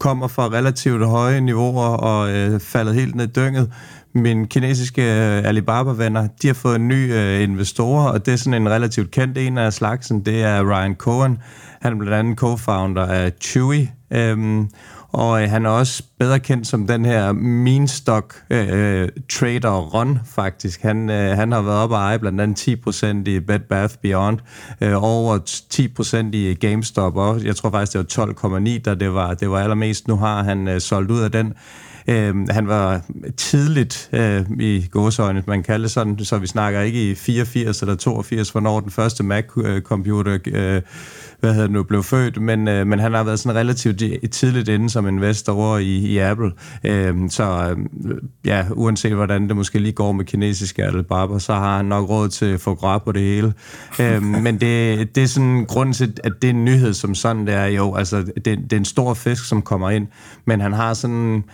kommer 0.00 0.28
fra 0.28 0.48
relativt 0.48 1.06
høje 1.06 1.40
niveauer 1.40 1.86
og 1.86 2.30
øh, 2.32 2.60
faldet 2.60 2.94
helt 2.94 3.14
ned 3.14 3.28
i 3.28 3.32
dynget. 3.36 3.72
Mine 4.14 4.46
kinesiske 4.46 5.02
øh, 5.02 5.44
Alibaba-venner, 5.44 6.28
de 6.42 6.46
har 6.46 6.54
fået 6.54 6.76
en 6.76 6.88
ny 6.88 7.14
øh, 7.14 7.42
investorer, 7.42 8.12
og 8.12 8.26
det 8.26 8.32
er 8.32 8.36
sådan 8.36 8.62
en 8.62 8.68
relativt 8.68 9.10
kendt 9.10 9.38
en 9.38 9.58
af 9.58 9.72
slagsen. 9.72 10.24
Det 10.24 10.42
er 10.42 10.70
Ryan 10.70 10.94
Cohen. 10.94 11.38
Han 11.82 11.92
er 11.92 11.96
blandt 11.96 12.14
andet 12.14 12.42
co-founder 12.42 13.10
af 13.10 13.32
Chewy. 13.40 13.86
Øhm, 14.10 14.68
og 15.14 15.42
øh, 15.42 15.50
han 15.50 15.66
er 15.66 15.70
også 15.70 16.02
bedre 16.18 16.40
kendt 16.40 16.66
som 16.66 16.86
den 16.86 17.04
her 17.04 17.32
mean 17.32 17.88
stock 17.88 18.42
øh, 18.50 18.68
øh, 18.72 19.08
trader 19.32 19.80
Ron 19.80 20.18
faktisk. 20.26 20.82
Han, 20.82 21.10
øh, 21.10 21.36
han 21.36 21.52
har 21.52 21.62
været 21.62 21.78
op 21.78 21.90
og 21.90 21.96
eje 21.96 22.18
blandt 22.18 22.40
andet 22.40 22.68
10% 23.26 23.30
i 23.30 23.40
Bed 23.40 23.58
Bath 23.58 23.94
Beyond, 24.02 24.38
øh, 24.80 25.02
over 25.02 25.38
10% 26.32 26.36
i 26.36 26.54
GameStop, 26.54 27.16
og 27.16 27.44
jeg 27.44 27.56
tror 27.56 27.70
faktisk, 27.70 27.92
det 27.92 28.18
var 28.18 28.58
12,9, 28.58 28.80
da 28.82 28.94
det 28.94 29.14
var, 29.14 29.34
det 29.34 29.50
var 29.50 29.60
allermest. 29.60 30.08
Nu 30.08 30.16
har 30.16 30.42
han 30.42 30.68
øh, 30.68 30.80
solgt 30.80 31.10
ud 31.10 31.20
af 31.20 31.32
den. 31.32 31.54
Øh, 32.06 32.48
han 32.50 32.68
var 32.68 33.00
tidligt 33.36 34.10
øh, 34.12 34.44
i 34.60 34.86
gåsøjne, 34.90 35.42
man 35.46 35.62
kalder 35.62 35.84
det 35.84 35.90
sådan, 35.90 36.24
så 36.24 36.38
vi 36.38 36.46
snakker 36.46 36.80
ikke 36.80 37.10
i 37.10 37.14
84 37.14 37.82
eller 37.82 37.94
82, 37.94 38.50
hvornår 38.50 38.80
den 38.80 38.90
første 38.90 39.22
Mac-computer 39.22 40.38
øh, 40.46 40.82
hvad 41.44 41.52
hedder 41.52 41.66
det 41.66 41.74
nu, 41.74 41.82
blev 41.82 42.02
født, 42.02 42.42
men, 42.42 42.68
øh, 42.68 42.86
men 42.86 42.98
han 42.98 43.14
har 43.14 43.24
været 43.24 43.40
sådan 43.40 43.58
relativt 43.58 44.02
tidligt 44.32 44.68
inde 44.68 44.90
som 44.90 45.08
investor 45.08 45.52
over 45.52 45.78
i, 45.78 45.96
i 45.96 46.18
Apple. 46.18 46.52
Øh, 46.84 47.14
så 47.30 47.76
øh, 48.04 48.16
ja, 48.44 48.64
uanset 48.70 49.12
hvordan 49.12 49.48
det 49.48 49.56
måske 49.56 49.78
lige 49.78 49.92
går 49.92 50.12
med 50.12 50.24
kinesiske 50.24 50.84
Alibaba, 50.84 51.38
så 51.38 51.54
har 51.54 51.76
han 51.76 51.86
nok 51.86 52.08
råd 52.08 52.28
til 52.28 52.46
at 52.46 52.60
få 52.60 52.74
grab 52.74 53.04
på 53.04 53.12
det 53.12 53.22
hele. 53.22 53.54
øh, 54.00 54.22
men 54.44 54.60
det, 54.60 55.14
det 55.14 55.22
er 55.22 55.26
sådan 55.26 55.64
grund 55.64 55.94
til, 55.94 56.12
at 56.24 56.32
det 56.42 56.50
er 56.50 56.54
en 56.54 56.64
nyhed 56.64 56.94
som 56.94 57.14
sådan, 57.14 57.46
det 57.46 57.54
er 57.54 57.66
jo, 57.66 57.94
altså 57.94 58.22
det, 58.22 58.44
det 58.44 58.72
er 58.72 58.76
en 58.76 58.84
stor 58.84 59.14
fisk, 59.14 59.44
som 59.44 59.62
kommer 59.62 59.90
ind, 59.90 60.06
men 60.44 60.60
han 60.60 60.72
har 60.72 60.94
sådan 60.94 61.44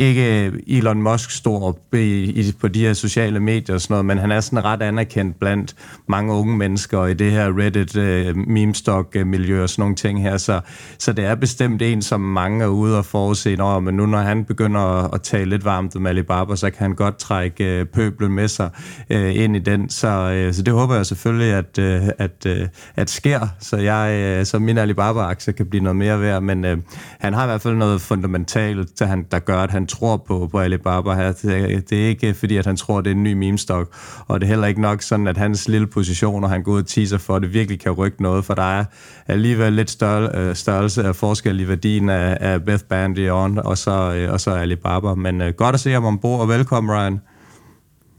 ikke 0.00 0.52
Elon 0.66 1.02
Musk 1.02 1.30
stor 1.30 1.78
i, 1.92 1.96
i, 2.24 2.52
på 2.60 2.68
de 2.68 2.80
her 2.80 2.92
sociale 2.92 3.40
medier 3.40 3.74
og 3.74 3.80
sådan 3.80 3.92
noget, 3.92 4.04
men 4.04 4.18
han 4.18 4.30
er 4.30 4.40
sådan 4.40 4.64
ret 4.64 4.82
anerkendt 4.82 5.38
blandt 5.38 5.74
mange 6.08 6.34
unge 6.34 6.56
mennesker 6.56 7.06
i 7.06 7.14
det 7.14 7.32
her 7.32 7.58
Reddit 7.58 7.96
øh, 7.96 8.36
meme 8.36 8.74
stock 8.74 9.16
øh, 9.16 9.26
miljø 9.26 9.62
og 9.62 9.68
sådan 9.70 9.82
nogle 9.82 9.96
ting 9.96 10.22
her, 10.22 10.36
så, 10.36 10.60
så 10.98 11.12
det 11.12 11.24
er 11.24 11.34
bestemt 11.34 11.82
en, 11.82 12.02
som 12.02 12.20
mange 12.20 12.64
er 12.64 12.68
ude 12.68 12.98
og 12.98 13.04
forudse, 13.04 13.56
Nå, 13.56 13.80
men 13.80 13.94
nu 13.94 14.06
når 14.06 14.18
han 14.18 14.44
begynder 14.44 14.80
at, 14.80 15.10
at 15.14 15.22
tale 15.22 15.50
lidt 15.50 15.64
varmt 15.64 15.96
om 15.96 16.06
Alibaba, 16.06 16.56
så 16.56 16.70
kan 16.70 16.80
han 16.80 16.94
godt 16.94 17.18
trække 17.18 17.64
øh, 17.64 17.86
pøblen 17.86 18.32
med 18.32 18.48
sig 18.48 18.70
øh, 19.10 19.36
ind 19.36 19.56
i 19.56 19.58
den, 19.58 19.88
så, 19.88 20.08
øh, 20.08 20.54
så 20.54 20.62
det 20.62 20.74
håber 20.74 20.94
jeg 20.94 21.06
selvfølgelig, 21.06 21.52
at, 21.52 21.78
øh, 21.78 22.02
at, 22.18 22.46
øh, 22.46 22.68
at 22.96 23.10
sker, 23.10 23.48
så 23.58 23.76
jeg, 23.76 24.12
øh, 24.12 24.46
så 24.46 24.58
min 24.58 24.78
Alibaba-aktie 24.78 25.52
kan 25.52 25.66
blive 25.66 25.82
noget 25.82 25.96
mere 25.96 26.20
værd, 26.20 26.42
men 26.42 26.64
øh, 26.64 26.78
han 27.18 27.34
har 27.34 27.44
i 27.44 27.46
hvert 27.46 27.60
fald 27.60 27.74
noget 27.74 28.00
fundamentalt, 28.00 28.98
der, 28.98 29.06
han, 29.06 29.26
der 29.30 29.38
gør, 29.38 29.58
at 29.58 29.70
han 29.70 29.86
tror 29.90 30.16
på, 30.16 30.48
på 30.50 30.58
Alibaba 30.58 31.14
her. 31.14 31.32
Det, 31.32 31.90
det 31.90 32.04
er 32.04 32.08
ikke 32.08 32.34
fordi, 32.34 32.56
at 32.56 32.66
han 32.66 32.76
tror, 32.76 33.00
det 33.00 33.10
er 33.10 33.14
en 33.14 33.22
ny 33.22 33.32
meme-stok, 33.32 33.94
og 34.28 34.40
det 34.40 34.46
er 34.46 34.48
heller 34.48 34.66
ikke 34.66 34.80
nok 34.80 35.02
sådan, 35.02 35.26
at 35.26 35.36
hans 35.36 35.68
lille 35.68 35.86
position, 35.86 36.44
og 36.44 36.50
han 36.50 36.62
går 36.62 36.72
ud 36.72 36.78
og 36.78 36.86
teaser 36.86 37.18
for, 37.18 37.36
at 37.36 37.42
det 37.42 37.54
virkelig 37.54 37.80
kan 37.80 37.92
rykke 37.92 38.22
noget, 38.22 38.44
for 38.44 38.54
der 38.54 38.78
er 38.78 38.84
alligevel 39.26 39.72
lidt 39.72 39.90
større, 39.90 40.30
øh, 40.34 40.54
størrelse 40.54 41.04
af 41.04 41.16
forskel 41.16 41.60
i 41.60 41.68
værdien 41.68 42.08
af, 42.08 42.36
af 42.40 42.64
Beth 42.64 42.84
Bandy 42.84 43.30
on, 43.30 43.58
og 43.58 43.78
så, 43.78 44.14
øh, 44.14 44.32
og 44.32 44.40
så 44.40 44.50
Alibaba. 44.50 45.14
Men 45.14 45.40
uh, 45.40 45.48
godt 45.48 45.74
at 45.74 45.80
se 45.80 45.92
ham 45.92 46.04
ombord, 46.04 46.40
og 46.40 46.48
velkommen, 46.48 46.92
Ryan. 46.92 47.20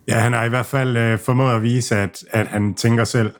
Ja, 0.07 0.19
han 0.19 0.33
har 0.33 0.45
i 0.45 0.49
hvert 0.49 0.65
fald 0.65 1.13
uh, 1.13 1.19
formået 1.19 1.55
at 1.55 1.61
vise, 1.61 1.95
at, 1.95 2.23
at 2.31 2.47
han 2.47 2.73
tænker 2.73 3.03
selv, 3.03 3.31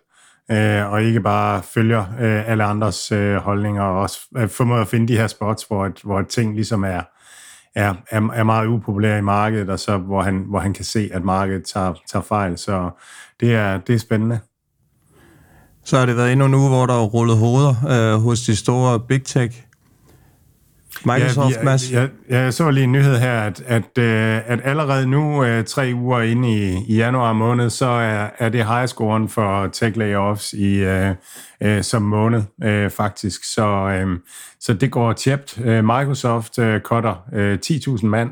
uh, 0.49 0.91
og 0.91 1.03
ikke 1.03 1.21
bare 1.21 1.61
følger 1.73 1.99
uh, 1.99 2.49
alle 2.51 2.63
andres 2.63 3.11
uh, 3.11 3.35
holdninger, 3.35 3.83
og 3.83 3.99
også 4.01 4.19
uh, 4.41 4.49
formået 4.49 4.81
at 4.81 4.87
finde 4.87 5.07
de 5.07 5.17
her 5.17 5.27
spots, 5.27 5.63
hvor, 5.63 5.91
hvor 6.03 6.21
ting 6.21 6.55
ligesom 6.55 6.83
er, 6.83 7.01
er, 7.75 7.93
er, 8.09 8.29
er 8.33 8.43
meget 8.43 8.67
upopulær 8.67 9.17
i 9.17 9.21
markedet, 9.21 9.69
og 9.69 9.79
så 9.79 9.97
hvor 9.97 10.21
han, 10.21 10.45
hvor 10.49 10.59
han 10.59 10.73
kan 10.73 10.85
se, 10.85 11.09
at 11.13 11.23
markedet 11.23 11.63
tager, 11.65 11.93
tager 12.11 12.23
fejl. 12.23 12.57
Så 12.57 12.89
det 13.39 13.55
er, 13.55 13.77
det 13.77 13.95
er 13.95 13.99
spændende. 13.99 14.39
Så 15.83 15.97
har 15.97 16.05
det 16.05 16.17
været 16.17 16.31
endnu 16.31 16.45
en 16.45 16.53
uge, 16.53 16.69
hvor 16.69 16.85
der 16.85 16.93
er 16.93 17.05
rullet 17.05 17.37
hoveder 17.37 17.75
øh, 17.89 18.21
hos 18.21 18.41
de 18.41 18.55
store 18.55 18.99
big 18.99 19.23
tech. 19.23 19.63
Microsoft, 21.05 21.55
ja, 21.55 21.63
Mads? 21.63 21.91
Jeg, 21.91 22.09
jeg, 22.29 22.43
jeg 22.43 22.53
så 22.53 22.71
lige 22.71 22.83
en 22.83 22.91
nyhed 22.91 23.17
her, 23.17 23.39
at, 23.41 23.63
at, 23.65 23.97
øh, 23.97 24.51
at 24.51 24.59
allerede 24.63 25.07
nu, 25.07 25.43
øh, 25.43 25.65
tre 25.65 25.91
uger 25.95 26.21
inde 26.21 26.49
i, 26.49 26.85
i 26.87 26.95
januar 26.95 27.33
måned, 27.33 27.69
så 27.69 27.85
er, 27.85 28.29
er 28.39 28.49
det 28.49 28.65
high-scoren 28.65 29.29
for 29.29 29.67
tech 29.67 29.97
layoffs 29.97 30.53
i, 30.53 30.75
øh, 30.75 31.15
øh, 31.63 31.83
som 31.83 32.01
måned, 32.01 32.43
øh, 32.63 32.89
faktisk. 32.89 33.53
Så, 33.53 33.65
øh, 33.67 34.19
så 34.59 34.73
det 34.73 34.91
går 34.91 35.13
tjept. 35.13 35.59
Microsoft 35.65 36.59
øh, 36.59 36.81
cutter 36.81 37.25
øh, 37.33 37.57
10.000 37.65 38.05
mand, 38.05 38.29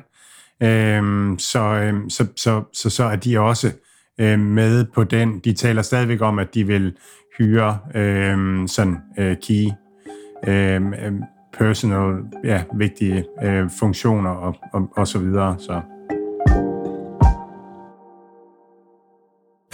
øh, 0.64 1.40
så, 1.40 1.60
øh, 1.60 1.94
så, 2.10 2.28
så, 2.36 2.64
så, 2.74 2.90
så 2.90 3.04
er 3.04 3.16
de 3.16 3.40
også 3.40 3.72
øh, 4.20 4.40
med 4.40 4.86
på 4.96 5.04
den. 5.04 5.40
De 5.40 5.54
taler 5.54 5.82
stadigvæk 5.82 6.22
om, 6.22 6.40
at 6.40 6.54
de 6.54 6.68
vil 6.68 6.94
hyre 7.38 7.78
øh, 7.96 8.68
sådan 8.68 8.98
øh, 9.20 9.36
key 9.48 9.68
øh, 10.48 10.82
personal, 11.60 12.12
ja, 12.44 12.64
vigtige 12.74 13.26
øh, 13.44 13.70
funktioner 13.80 14.30
og, 14.30 14.56
og, 14.74 14.82
og 14.98 15.08
så 15.08 15.20
videre. 15.20 15.60
Så. 15.60 15.82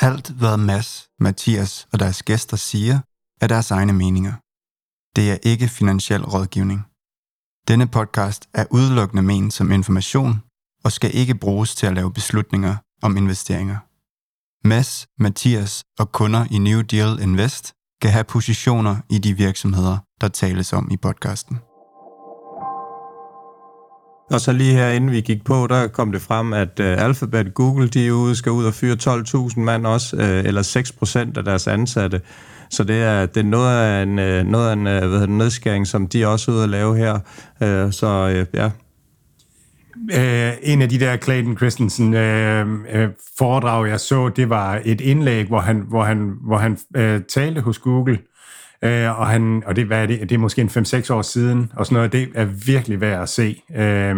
Alt 0.07 0.29
hvad 0.29 0.57
Mads, 0.57 1.09
Mathias 1.19 1.87
og 1.93 1.99
deres 1.99 2.23
gæster 2.23 2.57
siger, 2.57 2.99
er 3.41 3.47
deres 3.47 3.71
egne 3.71 3.93
meninger. 3.93 4.33
Det 5.15 5.31
er 5.31 5.37
ikke 5.43 5.67
finansiel 5.67 6.23
rådgivning. 6.25 6.81
Denne 7.67 7.87
podcast 7.87 8.49
er 8.53 8.65
udelukkende 8.71 9.23
ment 9.23 9.53
som 9.53 9.71
information 9.71 10.41
og 10.83 10.91
skal 10.91 11.11
ikke 11.15 11.35
bruges 11.35 11.75
til 11.75 11.87
at 11.87 11.93
lave 11.93 12.13
beslutninger 12.13 12.75
om 13.01 13.17
investeringer. 13.17 13.77
Mads, 14.67 15.07
Mathias 15.19 15.83
og 15.99 16.11
kunder 16.11 16.45
i 16.51 16.57
New 16.57 16.81
Deal 16.81 17.19
Invest 17.21 17.73
kan 18.01 18.11
have 18.11 18.23
positioner 18.23 18.95
i 19.09 19.17
de 19.17 19.33
virksomheder, 19.33 19.97
der 20.21 20.27
tales 20.27 20.73
om 20.73 20.91
i 20.91 20.97
podcasten. 20.97 21.59
Og 24.35 24.41
så 24.41 24.53
lige 24.53 24.73
her, 24.73 24.89
inden 24.89 25.11
vi 25.11 25.21
gik 25.21 25.43
på, 25.43 25.67
der 25.69 25.87
kom 25.87 26.11
det 26.11 26.21
frem, 26.21 26.53
at 26.53 26.79
uh, 26.79 26.85
Alphabet, 26.85 27.53
Google, 27.53 27.87
de 27.87 28.13
ude, 28.13 28.35
skal 28.35 28.51
ud 28.51 28.65
og 28.65 28.73
fyre 28.73 28.97
12.000 29.01 29.59
mand 29.59 29.87
også, 29.87 30.15
uh, 30.15 30.23
eller 30.23 30.61
6 30.61 30.91
procent 30.91 31.37
af 31.37 31.43
deres 31.43 31.67
ansatte. 31.67 32.21
Så 32.69 32.83
det 32.83 32.95
er, 32.95 33.25
det 33.25 33.37
er 33.37 33.43
noget 33.43 33.77
af 33.77 34.03
en, 34.03 34.09
uh, 34.09 34.51
noget 34.51 34.69
af 34.69 34.73
en 34.73 34.79
uh, 34.79 35.09
hvad 35.09 35.21
det, 35.21 35.29
nedskæring, 35.29 35.87
som 35.87 36.07
de 36.07 36.27
også 36.27 36.51
er 36.51 36.55
ude 36.55 36.63
at 36.63 36.69
lave 36.69 36.97
her. 36.97 37.13
Uh, 37.61 37.91
så 37.91 38.45
uh, 38.51 38.59
ja, 38.59 38.69
Uh, 39.95 40.53
en 40.63 40.81
af 40.81 40.89
de 40.89 40.99
der 40.99 41.17
Clayton 41.17 41.57
Christensen 41.57 42.13
uh, 42.13 42.69
uh, 42.69 43.09
foredrag, 43.37 43.87
jeg 43.87 43.99
så, 43.99 44.29
det 44.29 44.49
var 44.49 44.81
et 44.85 45.01
indlæg, 45.01 45.47
hvor 45.47 45.59
han, 45.59 45.83
hvor 45.89 46.03
han, 46.03 46.33
hvor 46.47 46.57
han 46.57 46.71
uh, 46.71 47.21
talte 47.27 47.61
hos 47.61 47.79
Google, 47.79 48.17
Øh, 48.85 49.19
og, 49.19 49.27
han, 49.27 49.63
og 49.65 49.75
det, 49.75 49.85
hvad 49.85 50.01
er 50.01 50.05
det, 50.05 50.19
det 50.19 50.31
er 50.31 50.39
måske 50.39 50.61
en 50.61 50.69
5-6 50.69 51.13
år 51.13 51.21
siden, 51.21 51.71
og 51.75 51.85
sådan 51.85 51.95
noget, 51.95 52.11
det 52.11 52.29
er 52.35 52.45
virkelig 52.45 53.01
værd 53.01 53.21
at 53.21 53.29
se. 53.29 53.61
Øh, 53.75 54.15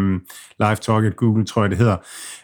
Live 0.59 0.75
Talk 0.75 1.05
at 1.05 1.15
Google, 1.15 1.45
tror 1.45 1.63
jeg 1.63 1.69
det 1.69 1.77
hedder. 1.77 1.97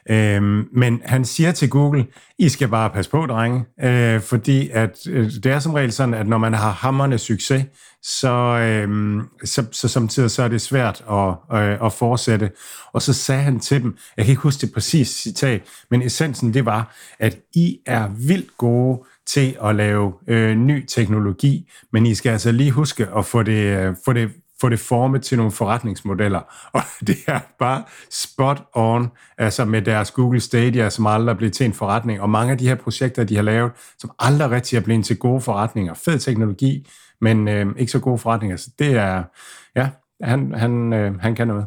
Øh, 0.10 0.42
men 0.74 1.02
han 1.06 1.26
siger 1.26 1.52
til 1.52 1.70
Google, 1.70 2.06
I 2.40 2.50
skal 2.50 2.68
bare 2.68 2.90
passe 2.90 3.12
på, 3.12 3.26
drenge, 3.26 3.66
øh, 3.84 4.22
fordi 4.22 4.70
at, 4.70 4.98
øh, 5.10 5.32
det 5.32 5.46
er 5.46 5.60
som 5.60 5.74
regel 5.74 5.92
sådan, 5.92 6.14
at 6.14 6.28
når 6.28 6.38
man 6.38 6.54
har 6.54 6.72
hammerne 6.72 7.18
succes, 7.18 7.66
så, 8.04 8.30
øh, 8.60 9.22
så, 9.44 9.66
så 9.72 9.88
samtidig 9.88 10.32
så 10.32 10.44
er 10.44 10.48
det 10.48 10.62
svært 10.62 11.04
at, 11.12 11.58
øh, 11.58 11.86
at 11.86 11.94
fortsætte. 11.94 12.52
Og 12.94 13.02
så 13.02 13.14
sagde 13.14 13.42
han 13.42 13.60
til 13.60 13.84
dem, 13.84 13.98
jeg 14.18 14.26
kan 14.26 14.32
ikke 14.32 14.42
huske 14.42 14.62
det 14.62 14.74
præcis 14.74 15.08
citat, 15.08 15.62
men 15.92 16.02
essensen 16.02 16.54
det 16.54 16.66
var, 16.66 16.96
at 17.20 17.38
I 17.54 17.80
er 17.86 18.08
vildt 18.28 18.58
gode 18.58 19.04
til 19.28 19.58
at 19.64 19.76
lave 19.76 20.14
øh, 20.28 20.56
ny 20.56 20.86
teknologi, 20.86 21.72
men 21.94 22.06
I 22.06 22.16
skal 22.16 22.30
altså 22.30 22.52
lige 22.52 22.72
huske 22.72 23.08
at 23.18 23.26
få 23.26 23.44
det, 23.44 23.78
øh, 23.78 23.96
få 24.06 24.14
det, 24.14 24.32
få 24.62 24.70
det 24.70 24.80
formet 24.80 25.22
til 25.22 25.38
nogle 25.38 25.52
forretningsmodeller. 25.52 26.40
Og 26.74 26.82
det 27.08 27.18
er 27.28 27.40
bare 27.60 27.84
spot 28.12 28.64
on, 28.74 29.12
altså 29.38 29.66
med 29.66 29.82
deres 29.82 30.12
Google 30.12 30.40
Stadia, 30.40 30.90
som 30.90 31.08
aldrig 31.08 31.34
er 31.34 31.38
blevet 31.38 31.54
til 31.54 31.66
en 31.66 31.74
forretning, 31.74 32.22
og 32.22 32.30
mange 32.30 32.52
af 32.52 32.58
de 32.58 32.68
her 32.68 32.76
projekter, 32.76 33.24
de 33.24 33.36
har 33.36 33.44
lavet, 33.44 33.72
som 34.00 34.12
aldrig 34.20 34.52
rigtig 34.52 34.78
er 34.78 34.82
blevet 34.82 35.06
til 35.06 35.18
gode 35.18 35.42
forretninger. 35.42 35.94
Fed 35.94 36.20
teknologi, 36.20 36.88
men 37.22 37.48
øh, 37.48 37.66
ikke 37.78 37.92
så 37.92 38.00
gode 38.00 38.18
forretninger. 38.18 38.58
Så 38.58 38.70
det 38.80 38.96
er, 38.96 39.24
ja, 39.76 39.90
han, 40.22 40.54
han, 40.54 40.94
øh, 40.94 41.20
han 41.20 41.36
kan 41.36 41.48
noget. 41.48 41.66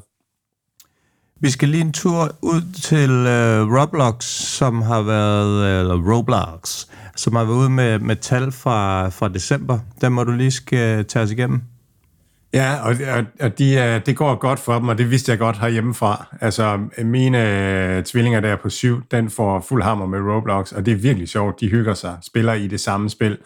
Vi 1.40 1.50
skal 1.50 1.68
lige 1.68 1.80
en 1.80 1.92
tur 1.92 2.36
ud 2.42 2.72
til 2.82 3.10
uh, 3.10 3.80
Roblox, 3.80 4.24
som 4.24 4.82
har 4.82 5.02
været, 5.02 5.80
eller 5.80 6.12
Roblox, 6.12 6.86
som 7.16 7.34
har 7.34 7.44
været 7.44 7.56
ude 7.56 7.70
med, 7.70 7.98
med 7.98 8.16
tal 8.16 8.52
fra, 8.52 9.08
fra 9.08 9.28
december. 9.28 9.78
Den 10.00 10.12
må 10.12 10.24
du 10.24 10.32
lige 10.32 10.50
skal 10.50 11.04
tage 11.04 11.22
os 11.22 11.30
igennem. 11.30 11.62
Ja, 12.52 12.74
og, 12.82 12.94
og, 13.16 13.24
og 13.40 13.58
de, 13.58 13.74
øh, 13.74 14.06
det 14.06 14.16
går 14.16 14.34
godt 14.34 14.60
for 14.60 14.78
dem, 14.78 14.88
og 14.88 14.98
det 14.98 15.10
vidste 15.10 15.30
jeg 15.30 15.38
godt 15.38 15.58
herhjemmefra. 15.58 16.36
Altså, 16.40 16.80
mine 16.98 17.38
øh, 17.96 18.04
tvillinger 18.04 18.40
der 18.40 18.56
på 18.56 18.70
syv, 18.70 19.02
den 19.10 19.30
får 19.30 19.60
fuld 19.68 19.82
hammer 19.82 20.06
med 20.06 20.18
Roblox, 20.18 20.72
og 20.72 20.86
det 20.86 20.92
er 20.92 20.96
virkelig 20.96 21.28
sjovt. 21.28 21.60
De 21.60 21.68
hygger 21.68 21.94
sig, 21.94 22.16
spiller 22.22 22.52
i 22.52 22.66
det 22.66 22.80
samme 22.80 23.10
spil, 23.10 23.38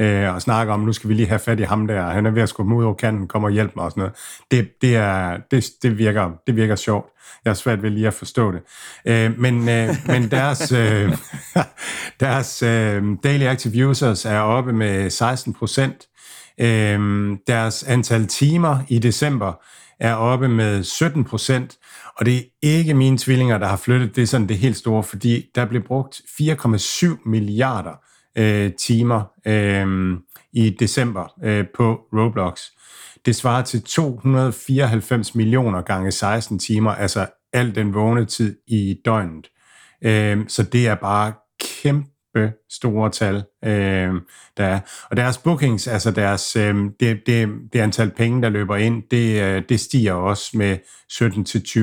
øh, 0.00 0.34
og 0.34 0.42
snakker 0.42 0.74
om, 0.74 0.80
nu 0.80 0.92
skal 0.92 1.08
vi 1.08 1.14
lige 1.14 1.28
have 1.28 1.38
fat 1.38 1.60
i 1.60 1.62
ham 1.62 1.86
der, 1.86 2.02
han 2.02 2.26
er 2.26 2.30
ved 2.30 2.42
at 2.42 2.48
skubbe 2.48 2.74
ud 2.74 2.84
over 2.84 2.94
kanten, 2.94 3.28
kommer 3.28 3.48
og 3.48 3.52
hjælpe 3.52 3.72
mig 3.76 3.84
og 3.84 3.90
sådan 3.90 4.00
noget. 4.00 4.14
Det, 4.50 4.68
det, 4.82 4.96
er, 4.96 5.38
det, 5.50 5.66
det, 5.82 5.98
virker, 5.98 6.30
det 6.46 6.56
virker 6.56 6.76
sjovt. 6.76 7.06
Jeg 7.44 7.50
er 7.50 7.54
svært 7.54 7.82
ved 7.82 7.90
lige 7.90 8.06
at 8.06 8.14
forstå 8.14 8.52
det. 8.52 8.60
Øh, 9.04 9.38
men, 9.38 9.68
øh, 9.68 9.88
men 10.06 10.30
deres, 10.30 10.72
øh, 10.72 11.12
deres 12.20 12.62
øh, 12.62 13.02
daily 13.24 13.44
active 13.44 13.88
users 13.88 14.24
er 14.24 14.38
oppe 14.38 14.72
med 14.72 15.10
16 15.10 15.54
procent. 15.54 16.06
Øh, 16.60 17.30
deres 17.46 17.82
antal 17.82 18.26
timer 18.26 18.78
i 18.88 18.98
december 18.98 19.52
er 20.00 20.14
oppe 20.14 20.48
med 20.48 20.82
17 20.82 21.24
procent, 21.24 21.76
og 22.16 22.26
det 22.26 22.36
er 22.36 22.44
ikke 22.62 22.94
mine 22.94 23.18
tvillinger, 23.18 23.58
der 23.58 23.66
har 23.66 23.76
flyttet, 23.76 24.16
det 24.16 24.22
er 24.22 24.26
sådan 24.26 24.48
det 24.48 24.58
helt 24.58 24.76
store, 24.76 25.02
fordi 25.02 25.46
der 25.54 25.64
blev 25.64 25.82
brugt 25.82 26.14
4,7 26.40 27.28
milliarder 27.30 28.07
øh, 28.38 28.72
timer 28.72 29.22
øh, 29.46 30.18
i 30.52 30.70
december 30.70 31.34
øh, 31.44 31.64
på 31.76 32.00
Roblox. 32.12 32.60
Det 33.26 33.36
svarer 33.36 33.62
til 33.62 33.82
294 33.82 35.34
millioner 35.34 35.82
gange 35.82 36.12
16 36.12 36.58
timer, 36.58 36.90
altså 36.90 37.26
al 37.52 37.74
den 37.74 37.94
vågne 37.94 38.24
tid 38.24 38.58
i 38.66 39.00
døgnet. 39.04 39.50
Øh, 40.04 40.38
så 40.48 40.62
det 40.62 40.86
er 40.86 40.94
bare 40.94 41.32
kæmpe 41.60 42.52
store 42.70 43.10
tal, 43.10 43.36
øh, 43.64 44.14
der 44.56 44.64
er. 44.64 44.80
Og 45.10 45.16
deres 45.16 45.38
bookings, 45.38 45.88
altså 45.88 46.10
deres, 46.10 46.56
øh, 46.56 46.76
det, 47.00 47.20
det, 47.26 47.48
det 47.72 47.80
antal 47.80 48.10
penge, 48.10 48.42
der 48.42 48.48
løber 48.48 48.76
ind, 48.76 49.02
det, 49.10 49.42
øh, 49.42 49.62
det 49.68 49.80
stiger 49.80 50.12
også 50.12 50.50
med 50.54 50.78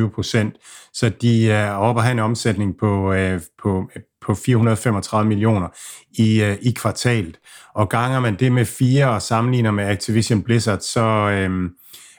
17-20 0.10 0.16
procent. 0.16 0.56
Så 0.94 1.10
de 1.10 1.52
er 1.52 1.72
oppe 1.72 2.00
at 2.00 2.06
have 2.06 2.12
en 2.12 2.20
omsætning 2.20 2.78
på, 2.78 3.14
øh, 3.14 3.42
på, 3.64 3.90
på 4.26 4.36
435 4.36 5.28
millioner 5.28 5.68
i, 6.12 6.42
øh, 6.42 6.58
i 6.62 6.72
kvartalet. 6.72 7.40
Og 7.74 7.90
ganger 7.90 8.20
man 8.20 8.36
det 8.36 8.52
med 8.52 8.66
fire 8.66 9.10
og 9.10 9.22
sammenligner 9.22 9.72
med 9.72 9.84
Activision 9.84 10.44
Blizzard, 10.44 10.80
så, 10.80 11.02
øh, 11.30 11.70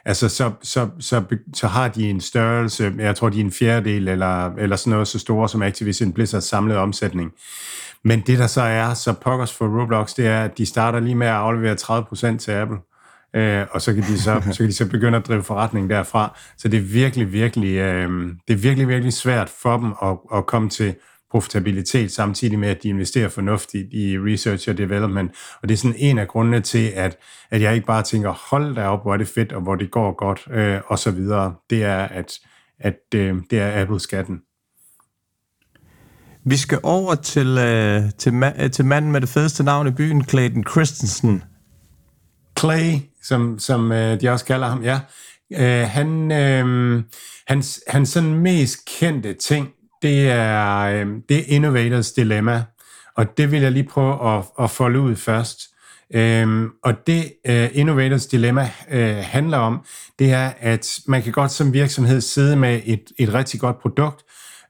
altså, 0.05 0.29
så, 0.29 0.53
så, 0.63 0.89
så, 1.01 1.23
så 1.55 1.67
har 1.67 1.89
de 1.89 2.11
en 2.11 2.21
størrelse, 2.21 2.93
jeg 2.99 3.17
tror, 3.17 3.29
de 3.29 3.41
er 3.41 3.45
en 3.45 3.53
fjerdedel 3.53 4.09
eller, 4.09 4.55
eller 4.55 4.77
sådan 4.77 4.91
noget 4.91 5.09
så 5.09 5.19
store 5.19 5.49
som 5.49 5.63
Activision 5.63 6.13
Blizzards 6.13 6.45
samlede 6.45 6.79
omsætning. 6.79 7.33
Men 8.05 8.21
det, 8.21 8.39
der 8.39 8.47
så 8.47 8.63
er 8.63 8.95
så 8.95 9.13
pokkers 9.13 9.53
for 9.53 9.81
Roblox, 9.81 10.15
det 10.15 10.27
er, 10.27 10.45
at 10.45 10.59
de 10.59 10.67
starter 10.67 11.01
lige 11.01 11.15
med 11.15 11.27
at 11.27 11.33
aflevere 11.33 11.75
30% 11.75 12.39
til 12.39 12.51
Apple. 12.51 12.79
Øh, 13.37 13.67
og 13.71 13.83
så 13.83 13.95
kan, 13.95 14.03
de 14.03 14.21
så, 14.21 14.43
så 14.53 14.59
kan 14.59 14.67
de 14.67 14.73
så 14.73 14.89
begynde 14.89 15.19
at 15.19 15.29
drive 15.29 15.43
forretning 15.43 15.91
derfra. 15.91 16.39
Så 16.57 16.69
det 16.69 16.77
er 16.77 16.83
virkelig, 16.83 17.33
virkelig, 17.33 17.77
øh, 17.77 18.09
det 18.49 18.55
er 18.55 18.59
virkelig, 18.59 18.89
virkelig 18.89 19.13
svært 19.13 19.49
for 19.63 19.77
dem 19.79 19.95
at, 20.03 20.39
at 20.39 20.47
komme 20.47 20.69
til 20.69 20.95
profitabilitet, 21.31 22.13
samtidig 22.13 22.59
med, 22.59 22.69
at 22.69 22.83
de 22.83 22.89
investerer 22.89 23.29
fornuftigt 23.29 23.95
i 23.95 24.19
research 24.19 24.71
og 24.71 24.79
development. 24.79 25.31
Og 25.63 25.69
det 25.69 25.75
er 25.75 25.79
sådan 25.79 25.97
en 25.99 26.19
af 26.19 26.29
grundene 26.29 26.61
til, 26.61 26.93
at, 26.95 27.19
at 27.51 27.63
jeg 27.63 27.75
ikke 27.75 27.87
bare 27.87 28.03
tænker, 28.03 28.51
hold 28.51 28.75
da 28.75 28.87
op, 28.87 29.03
hvor 29.03 29.13
er 29.13 29.17
det 29.17 29.29
fedt, 29.29 29.53
og 29.53 29.63
hvor 29.63 29.75
det 29.75 29.91
går 29.91 30.17
godt, 30.17 30.49
øh, 30.51 30.81
og 30.87 30.99
så 30.99 31.11
videre. 31.11 31.55
Det 31.71 31.85
er, 31.85 31.99
at, 31.99 32.33
at 32.81 32.99
øh, 33.15 33.37
det 33.51 33.59
er 33.59 33.83
Apple-skatten. 33.83 34.41
Vi 36.45 36.57
skal 36.57 36.79
over 36.83 37.15
til, 37.15 37.59
øh, 37.59 38.03
til, 38.19 38.31
ma- 38.31 38.69
til 38.69 38.85
manden 38.85 39.13
med 39.13 39.21
det 39.21 39.29
fedeste 39.29 39.65
navn 39.65 39.87
i 39.87 39.91
byen, 39.91 40.25
Clayton 40.25 40.65
Christensen. 40.71 41.43
Clay, 42.59 42.93
som, 43.23 43.59
som 43.59 43.93
øh, 43.93 44.21
de 44.21 44.29
også 44.29 44.45
kalder 44.45 44.67
ham, 44.67 44.83
ja. 44.83 45.01
Øh, 45.53 45.89
han, 45.89 46.33
øh, 46.33 47.03
hans, 47.47 47.81
hans 47.89 48.09
sådan 48.09 48.35
mest 48.35 48.79
kendte 48.99 49.35
ting, 49.35 49.69
det 50.07 50.31
er, 50.31 50.81
øh, 50.81 51.07
det 51.29 51.39
er 51.39 51.43
Innovators 51.47 52.13
Dilemma, 52.13 52.65
og 53.17 53.39
det 53.39 53.51
vil 53.51 53.61
jeg 53.61 53.73
lige 53.73 53.89
prøve 53.89 54.37
at, 54.37 54.45
at 54.61 54.71
folde 54.71 55.01
ud 55.01 55.17
først. 55.17 55.61
Øhm, 56.15 56.71
og 56.85 57.07
det 57.07 57.33
øh, 57.47 57.69
Innovators 57.73 58.27
Dilemma 58.27 58.71
øh, 58.91 59.17
handler 59.17 59.59
om, 59.59 59.85
det 60.19 60.33
er, 60.33 60.53
at 60.61 60.99
man 61.07 61.23
kan 61.23 61.33
godt 61.33 61.53
som 61.53 61.73
virksomhed 61.73 62.21
sidde 62.21 62.57
med 62.57 62.81
et, 62.85 63.03
et 63.19 63.35
rigtig 63.35 63.61
godt 63.61 63.79
produkt, 63.79 64.23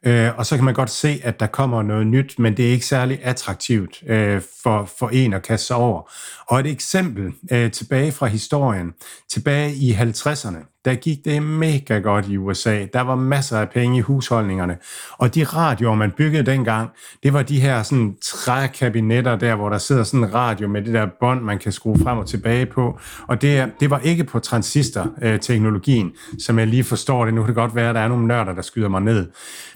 Øh, 0.07 0.38
og 0.38 0.46
så 0.46 0.57
kan 0.57 0.64
man 0.64 0.75
godt 0.75 0.90
se, 0.90 1.20
at 1.22 1.40
der 1.40 1.46
kommer 1.46 1.83
noget 1.83 2.07
nyt, 2.07 2.38
men 2.38 2.57
det 2.57 2.66
er 2.66 2.70
ikke 2.70 2.87
særlig 2.87 3.18
attraktivt 3.22 4.03
øh, 4.07 4.42
for, 4.62 4.90
for 4.99 5.09
en 5.09 5.33
at 5.33 5.42
kaste 5.42 5.66
sig 5.66 5.77
over. 5.77 6.11
Og 6.49 6.61
et 6.61 6.66
eksempel 6.66 7.33
øh, 7.53 7.70
tilbage 7.70 8.12
fra 8.12 8.27
historien, 8.27 8.92
tilbage 9.31 9.75
i 9.75 9.92
50'erne, 9.92 10.76
der 10.87 10.94
gik 10.94 11.25
det 11.25 11.42
mega 11.42 11.99
godt 11.99 12.29
i 12.29 12.37
USA. 12.37 12.87
Der 12.92 13.01
var 13.01 13.14
masser 13.14 13.59
af 13.59 13.70
penge 13.70 13.99
i 13.99 14.01
husholdningerne. 14.01 14.77
Og 15.12 15.35
de 15.35 15.44
radioer, 15.44 15.94
man 15.94 16.11
byggede 16.11 16.46
dengang, 16.46 16.90
det 17.22 17.33
var 17.33 17.42
de 17.42 17.61
her 17.61 17.83
sådan 17.83 18.16
trækabinetter 18.22 19.37
der, 19.37 19.55
hvor 19.55 19.68
der 19.68 19.79
sidder 19.79 20.05
sådan 20.05 20.25
en 20.25 20.35
radio 20.35 20.68
med 20.68 20.83
det 20.83 20.94
der 20.94 21.07
bånd, 21.20 21.42
man 21.42 21.59
kan 21.59 21.72
skrue 21.72 21.99
frem 21.99 22.18
og 22.18 22.27
tilbage 22.27 22.66
på. 22.66 22.99
Og 23.27 23.42
det, 23.42 23.72
det 23.81 23.90
var 23.90 23.99
ikke 23.99 24.25
på 24.25 24.38
transistor-teknologien, 24.38 26.07
øh, 26.07 26.40
som 26.40 26.59
jeg 26.59 26.66
lige 26.66 26.85
forstår 26.85 27.25
det. 27.25 27.35
Nu 27.35 27.40
kan 27.40 27.46
det 27.46 27.55
godt 27.55 27.75
være, 27.75 27.88
at 27.88 27.94
der 27.94 28.01
er 28.01 28.09
nogle 28.09 28.27
nørder, 28.27 28.55
der 28.55 28.62
skyder 28.62 28.88
mig 28.88 29.01
ned. 29.01 29.29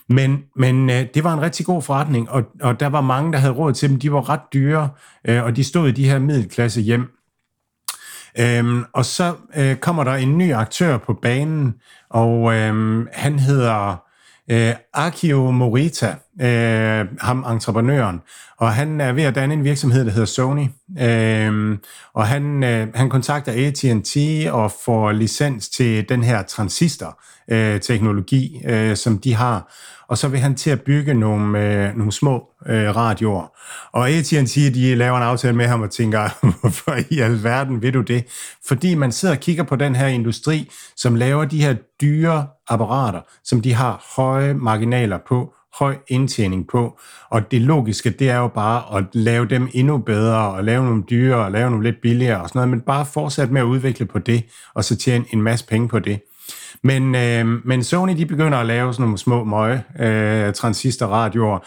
Men, 0.08 0.38
men 0.56 0.90
øh, 0.90 1.06
det 1.14 1.24
var 1.24 1.34
en 1.34 1.40
rigtig 1.40 1.66
god 1.66 1.82
forretning, 1.82 2.30
og, 2.30 2.42
og 2.62 2.80
der 2.80 2.86
var 2.86 3.00
mange, 3.00 3.32
der 3.32 3.38
havde 3.38 3.54
råd 3.54 3.72
til 3.72 3.90
dem. 3.90 3.98
De 3.98 4.12
var 4.12 4.28
ret 4.28 4.40
dyre, 4.52 4.88
øh, 5.28 5.44
og 5.44 5.56
de 5.56 5.64
stod 5.64 5.88
i 5.88 5.92
de 5.92 6.08
her 6.08 6.18
middelklasse 6.18 6.80
hjem. 6.80 7.19
Øhm, 8.38 8.84
og 8.92 9.04
så 9.04 9.34
øh, 9.56 9.76
kommer 9.76 10.04
der 10.04 10.14
en 10.14 10.38
ny 10.38 10.52
aktør 10.52 10.98
på 10.98 11.14
banen, 11.22 11.74
og 12.10 12.54
øhm, 12.54 13.06
han 13.12 13.38
hedder 13.38 13.96
øh, 14.50 14.74
Akio 14.94 15.50
Morita, 15.50 16.14
øh, 16.40 17.06
ham 17.20 17.44
entreprenøren, 17.52 18.20
og 18.58 18.72
han 18.72 19.00
er 19.00 19.12
ved 19.12 19.22
at 19.22 19.34
danne 19.34 19.54
en 19.54 19.64
virksomhed, 19.64 20.04
der 20.04 20.10
hedder 20.10 20.26
Sony, 20.26 20.66
øh, 21.00 21.78
og 22.14 22.26
han, 22.26 22.64
øh, 22.64 22.88
han 22.94 23.10
kontakter 23.10 23.52
AT&T 23.52 24.16
og 24.50 24.72
får 24.84 25.12
licens 25.12 25.68
til 25.68 26.08
den 26.08 26.24
her 26.24 26.42
transistor-teknologi, 26.42 28.62
øh, 28.64 28.90
øh, 28.90 28.96
som 28.96 29.18
de 29.18 29.34
har, 29.34 29.74
og 30.08 30.18
så 30.18 30.28
vil 30.28 30.40
han 30.40 30.54
til 30.54 30.70
at 30.70 30.82
bygge 30.82 31.14
nogle, 31.14 31.58
øh, 31.58 31.96
nogle 31.96 32.12
små 32.12 32.49
øh, 32.66 32.96
radioer. 32.96 33.52
Og 33.92 34.10
AT&T, 34.10 34.54
de 34.74 34.94
laver 34.94 35.16
en 35.16 35.22
aftale 35.22 35.56
med 35.56 35.66
ham 35.66 35.82
og 35.82 35.90
tænker, 35.90 36.20
hvorfor 36.60 36.96
i 37.10 37.18
alverden 37.18 37.82
vil 37.82 37.94
du 37.94 38.00
det? 38.00 38.24
Fordi 38.68 38.94
man 38.94 39.12
sidder 39.12 39.34
og 39.34 39.40
kigger 39.40 39.62
på 39.62 39.76
den 39.76 39.96
her 39.96 40.06
industri, 40.06 40.70
som 40.96 41.14
laver 41.14 41.44
de 41.44 41.62
her 41.62 41.74
dyre 42.00 42.46
apparater, 42.68 43.20
som 43.44 43.60
de 43.60 43.74
har 43.74 44.04
høje 44.16 44.54
marginaler 44.54 45.18
på, 45.28 45.54
høj 45.78 45.96
indtjening 46.08 46.68
på. 46.68 46.98
Og 47.30 47.50
det 47.50 47.60
logiske, 47.60 48.10
det 48.10 48.30
er 48.30 48.36
jo 48.36 48.48
bare 48.48 48.98
at 48.98 49.04
lave 49.12 49.46
dem 49.46 49.68
endnu 49.72 49.98
bedre, 49.98 50.50
og 50.50 50.64
lave 50.64 50.84
nogle 50.84 51.02
dyre, 51.10 51.36
og 51.36 51.52
lave 51.52 51.70
nogle 51.70 51.84
lidt 51.84 52.00
billigere 52.02 52.42
og 52.42 52.48
sådan 52.48 52.58
noget, 52.58 52.68
men 52.68 52.80
bare 52.80 53.06
fortsætte 53.06 53.52
med 53.52 53.60
at 53.60 53.64
udvikle 53.64 54.06
på 54.06 54.18
det, 54.18 54.44
og 54.74 54.84
så 54.84 54.96
tjene 54.96 55.24
en 55.30 55.42
masse 55.42 55.66
penge 55.66 55.88
på 55.88 55.98
det. 55.98 56.20
Men, 56.82 57.14
øh, 57.14 57.66
men 57.66 57.84
Sony 57.84 58.16
de 58.16 58.26
begynder 58.26 58.58
at 58.58 58.66
lave 58.66 58.94
sådan 58.94 59.02
nogle 59.02 59.18
små 59.18 59.44
møge 59.44 59.82
øh, 60.00 60.54
transistorradioer, 60.54 61.58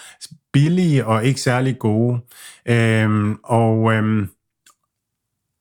billige 0.53 1.05
og 1.05 1.25
ikke 1.25 1.41
særlig 1.41 1.79
gode. 1.79 2.19
Øh, 2.65 3.35
og, 3.43 3.93
øh, 3.93 4.27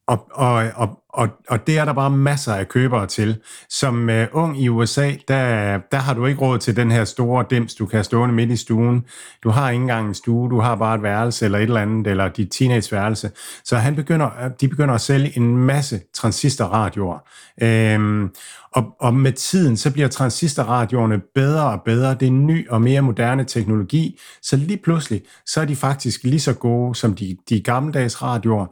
og, 0.07 0.29
og, 0.33 0.71
og, 0.75 1.02
og, 1.13 1.29
og 1.49 1.67
det 1.67 1.79
er 1.79 1.85
der 1.85 1.93
bare 1.93 2.11
masser 2.11 2.55
af 2.55 2.69
købere 2.69 3.07
til. 3.07 3.41
Som 3.69 4.11
øh, 4.11 4.29
ung 4.33 4.63
i 4.63 4.69
USA, 4.69 5.13
der, 5.29 5.79
der 5.93 5.97
har 5.97 6.15
du 6.15 6.27
ikke 6.27 6.41
råd 6.41 6.59
til 6.59 6.77
den 6.77 6.91
her 6.91 7.05
store 7.05 7.45
dims, 7.51 7.75
du 7.75 7.87
kan 7.87 8.05
stående 8.05 8.35
midt 8.35 8.51
i 8.51 8.57
stuen. 8.57 9.05
Du 9.43 9.51
har 9.51 9.71
ikke 9.71 9.83
engang 9.83 10.09
en 10.09 10.15
stue, 10.15 10.51
du 10.51 10.61
har 10.61 10.75
bare 10.75 10.95
et 10.95 11.03
værelse 11.03 11.45
eller 11.45 11.59
et 11.59 11.63
eller 11.63 11.81
andet, 11.81 12.07
eller 12.07 12.29
dit 12.29 12.49
teenageværelse. 12.51 13.31
Så 13.65 13.77
han 13.77 13.97
begynder, 13.97 14.27
øh, 14.45 14.51
de 14.61 14.69
begynder 14.69 14.95
at 14.95 15.01
sælge 15.01 15.37
en 15.37 15.57
masse 15.57 16.01
transistorradioer. 16.15 17.19
Øhm, 17.63 18.31
og, 18.73 18.97
og 19.01 19.15
med 19.15 19.33
tiden, 19.33 19.77
så 19.77 19.93
bliver 19.93 20.09
transistorradioerne 20.09 21.21
bedre 21.35 21.71
og 21.71 21.83
bedre. 21.85 22.15
Det 22.15 22.29
er 22.29 22.33
ny 22.33 22.69
og 22.69 22.83
mere 22.83 23.03
moderne 23.03 23.45
teknologi. 23.45 24.21
Så 24.43 24.57
lige 24.57 24.81
pludselig, 24.85 25.23
så 25.47 25.61
er 25.61 25.65
de 25.65 25.77
faktisk 25.77 26.25
lige 26.25 26.41
så 26.41 26.53
gode 26.53 26.95
som 26.95 27.15
de, 27.15 27.37
de 27.49 27.61
gammeldags 27.61 28.23
radioer. 28.23 28.67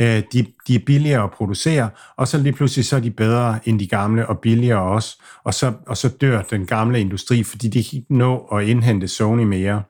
Øh, 0.00 0.22
de, 0.32 0.46
de 0.66 0.74
er 0.74 0.80
billigere 0.86 1.24
at 1.24 1.30
producere, 1.30 1.90
og 2.16 2.28
så 2.28 2.38
lige 2.38 2.52
pludselig 2.52 2.84
så 2.84 2.96
er 2.96 3.00
de 3.00 3.10
bedre 3.10 3.58
end 3.64 3.80
de 3.80 3.86
gamle 3.86 4.26
og 4.26 4.38
billigere 4.38 4.82
også. 4.82 5.22
Og 5.44 5.54
så, 5.54 5.72
og 5.86 5.96
så 5.96 6.08
dør 6.08 6.42
den 6.42 6.66
gamle 6.66 7.00
industri, 7.00 7.42
fordi 7.42 7.68
de 7.68 7.84
kan 7.84 7.98
ikke 7.98 8.14
nå 8.14 8.36
at 8.38 8.64
indhente 8.64 9.08
Sony 9.08 9.42
mere. 9.44 9.82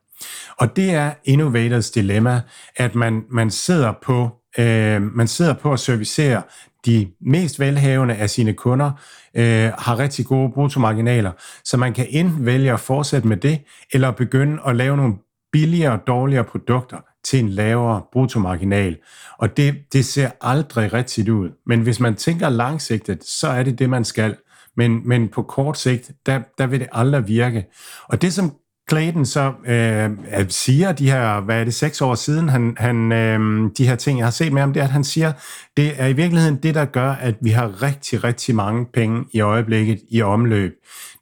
Og 0.59 0.77
det 0.77 0.91
er 0.91 1.13
innovators 1.25 1.91
dilemma, 1.91 2.41
at 2.77 2.95
man, 2.95 3.23
man 3.31 3.51
sidder 3.51 3.93
på 4.03 4.31
øh, 4.59 5.03
man 5.03 5.29
sidder 5.29 5.55
på 5.55 5.73
at 5.73 5.81
servicere 5.81 6.43
de 6.87 7.09
mest 7.21 7.61
velhavende 7.61 8.15
af 8.15 8.31
sine 8.31 8.53
kunder, 8.53 8.91
øh, 9.35 9.73
har 9.79 9.99
rigtig 9.99 10.27
gode 10.27 10.53
bruttomarginaler, 10.53 11.33
så 11.65 11.77
man 11.77 11.93
kan 11.93 12.07
enten 12.11 12.47
vælge 12.47 12.73
at 12.73 12.81
fortsætte 12.81 13.29
med 13.29 13.37
det, 13.37 13.61
eller 13.93 14.11
begynde 14.11 14.59
at 14.67 14.77
lave 14.77 14.97
nogle 14.97 15.15
billigere 15.53 15.93
og 15.93 16.07
dårligere 16.07 16.45
produkter 16.45 16.97
til 17.25 17.39
en 17.39 17.49
lavere 17.49 18.03
bruttomarginal. 18.13 18.97
Og 19.39 19.57
det, 19.57 19.75
det 19.93 20.05
ser 20.05 20.31
aldrig 20.41 20.93
rigtigt 20.93 21.29
ud. 21.29 21.51
Men 21.67 21.81
hvis 21.81 22.01
man 22.01 22.15
tænker 22.15 22.49
langsigtet, 22.49 23.25
så 23.25 23.49
er 23.49 23.63
det 23.63 23.79
det, 23.79 23.91
man 23.91 24.05
skal. 24.05 24.37
Men, 24.77 25.09
men 25.09 25.29
på 25.29 25.43
kort 25.43 25.79
sigt, 25.79 26.11
der, 26.27 26.41
der 26.59 26.67
vil 26.67 26.81
det 26.81 26.89
aldrig 26.93 27.29
virke. 27.29 27.67
Og 28.09 28.23
det, 28.23 28.33
som 28.33 28.53
Clayton 28.91 29.27
så 29.27 29.53
øh, 29.67 30.11
øh, 30.11 30.49
siger 30.49 30.93
de 30.93 31.11
her, 31.11 31.41
hvad 31.41 31.61
er 31.61 31.65
det, 31.65 31.75
seks 31.75 32.01
år 32.01 32.15
siden, 32.15 32.49
han, 32.49 32.75
han, 32.79 33.13
øh, 33.13 33.71
de 33.79 33.87
her 33.87 33.97
ting, 33.97 34.19
jeg 34.19 34.27
har 34.27 34.31
set 34.31 34.53
med 34.53 34.61
ham, 34.61 34.73
det 34.73 34.81
er, 34.81 34.85
at 34.85 34.91
han 34.91 35.05
siger, 35.05 35.33
det 35.77 35.93
er 35.97 36.07
i 36.07 36.13
virkeligheden 36.13 36.57
det, 36.57 36.75
der 36.75 36.85
gør, 36.85 37.11
at 37.11 37.35
vi 37.41 37.51
har 37.51 37.83
rigtig, 37.83 38.25
rigtig 38.25 38.55
mange 38.55 38.87
penge 38.93 39.25
i 39.33 39.41
øjeblikket 39.41 40.01
i 40.11 40.23
omløb. 40.23 40.73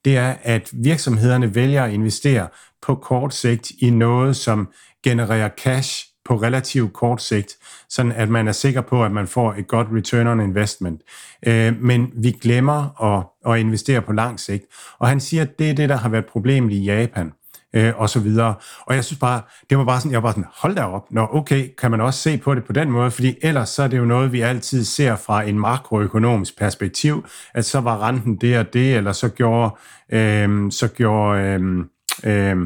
Det 0.04 0.16
er, 0.16 0.34
at 0.42 0.70
virksomhederne 0.72 1.54
vælger 1.54 1.84
at 1.84 1.92
investere 1.92 2.48
på 2.82 2.94
kort 2.94 3.34
sigt 3.34 3.70
i 3.78 3.90
noget, 3.90 4.36
som 4.36 4.68
genererer 5.04 5.48
cash 5.48 6.06
på 6.24 6.36
relativt 6.36 6.92
kort 6.92 7.22
sigt, 7.22 7.56
sådan 7.88 8.12
at 8.12 8.28
man 8.28 8.48
er 8.48 8.52
sikker 8.52 8.80
på, 8.80 9.04
at 9.04 9.12
man 9.12 9.26
får 9.26 9.54
et 9.58 9.68
godt 9.68 9.86
return 9.92 10.26
on 10.26 10.40
investment. 10.40 11.02
Øh, 11.46 11.80
men 11.80 12.12
vi 12.14 12.30
glemmer 12.30 13.02
at, 13.02 13.52
at 13.52 13.60
investere 13.60 14.02
på 14.02 14.12
lang 14.12 14.40
sigt. 14.40 14.64
Og 14.98 15.08
han 15.08 15.20
siger, 15.20 15.42
at 15.42 15.58
det 15.58 15.70
er 15.70 15.74
det, 15.74 15.88
der 15.88 15.96
har 15.96 16.08
været 16.08 16.26
problemet 16.26 16.72
i 16.72 16.84
Japan 16.84 17.32
øh, 17.72 17.92
og 17.96 18.10
så 18.10 18.20
videre. 18.20 18.54
Og 18.80 18.94
jeg 18.94 19.04
synes 19.04 19.18
bare, 19.18 19.42
det 19.70 19.78
var 19.78 19.84
bare 19.84 20.00
sådan, 20.00 20.12
jeg 20.12 20.22
var 20.22 20.30
sådan, 20.30 20.44
hold 20.52 20.74
da 20.74 20.82
op, 20.82 21.06
nå 21.10 21.28
okay, 21.32 21.68
kan 21.78 21.90
man 21.90 22.00
også 22.00 22.20
se 22.20 22.38
på 22.38 22.54
det 22.54 22.64
på 22.64 22.72
den 22.72 22.90
måde, 22.90 23.10
fordi 23.10 23.36
ellers 23.42 23.68
så 23.68 23.82
er 23.82 23.88
det 23.88 23.98
jo 23.98 24.04
noget, 24.04 24.32
vi 24.32 24.40
altid 24.40 24.84
ser 24.84 25.16
fra 25.16 25.42
en 25.42 25.58
makroøkonomisk 25.58 26.58
perspektiv, 26.58 27.26
at 27.54 27.64
så 27.64 27.80
var 27.80 28.08
renten 28.08 28.36
det 28.36 28.58
og 28.58 28.72
det, 28.72 28.96
eller 28.96 29.12
så 29.12 29.28
gjorde, 29.28 29.76
øh, 30.12 30.72
så 30.72 30.88
gjorde 30.88 31.42
øh, 31.42 31.84
øh, 32.24 32.56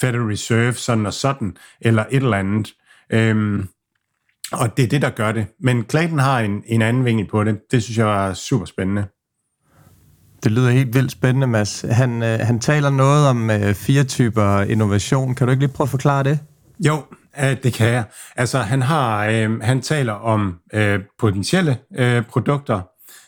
Federal 0.00 0.22
Reserve 0.22 0.72
sådan 0.72 1.06
og 1.06 1.14
sådan, 1.14 1.56
eller 1.80 2.04
et 2.10 2.22
eller 2.22 2.36
andet. 2.36 2.74
Øh, 3.12 3.64
og 4.52 4.76
det 4.76 4.82
er 4.82 4.88
det, 4.88 5.02
der 5.02 5.10
gør 5.10 5.32
det. 5.32 5.46
Men 5.60 5.84
Clayton 5.90 6.18
har 6.18 6.40
en, 6.40 6.62
en 6.66 6.82
anden 6.82 7.04
vinkel 7.04 7.26
på 7.26 7.44
det. 7.44 7.58
Det 7.70 7.82
synes 7.82 7.98
jeg 7.98 8.06
var 8.06 8.34
super 8.34 8.64
spændende. 8.64 9.06
Det 10.44 10.52
lyder 10.52 10.70
helt 10.70 10.94
vildt 10.94 11.12
spændende, 11.12 11.46
Mads. 11.46 11.84
Han, 11.90 12.22
øh, 12.22 12.38
han 12.40 12.60
taler 12.60 12.90
noget 12.90 13.28
om 13.28 13.50
øh, 13.50 13.74
fire 13.74 14.04
typer 14.04 14.60
innovation. 14.60 15.34
Kan 15.34 15.46
du 15.46 15.50
ikke 15.50 15.62
lige 15.62 15.72
prøve 15.74 15.86
at 15.86 15.90
forklare 15.90 16.24
det? 16.24 16.38
Jo, 16.86 17.02
øh, 17.42 17.56
det 17.62 17.72
kan 17.72 17.88
jeg. 17.88 18.04
Altså, 18.36 18.58
han, 18.58 18.82
har, 18.82 19.26
øh, 19.26 19.60
han 19.60 19.82
taler 19.82 20.12
om 20.12 20.58
øh, 20.74 21.00
potentielle 21.18 21.78
øh, 21.98 22.22
produkter, 22.22 22.80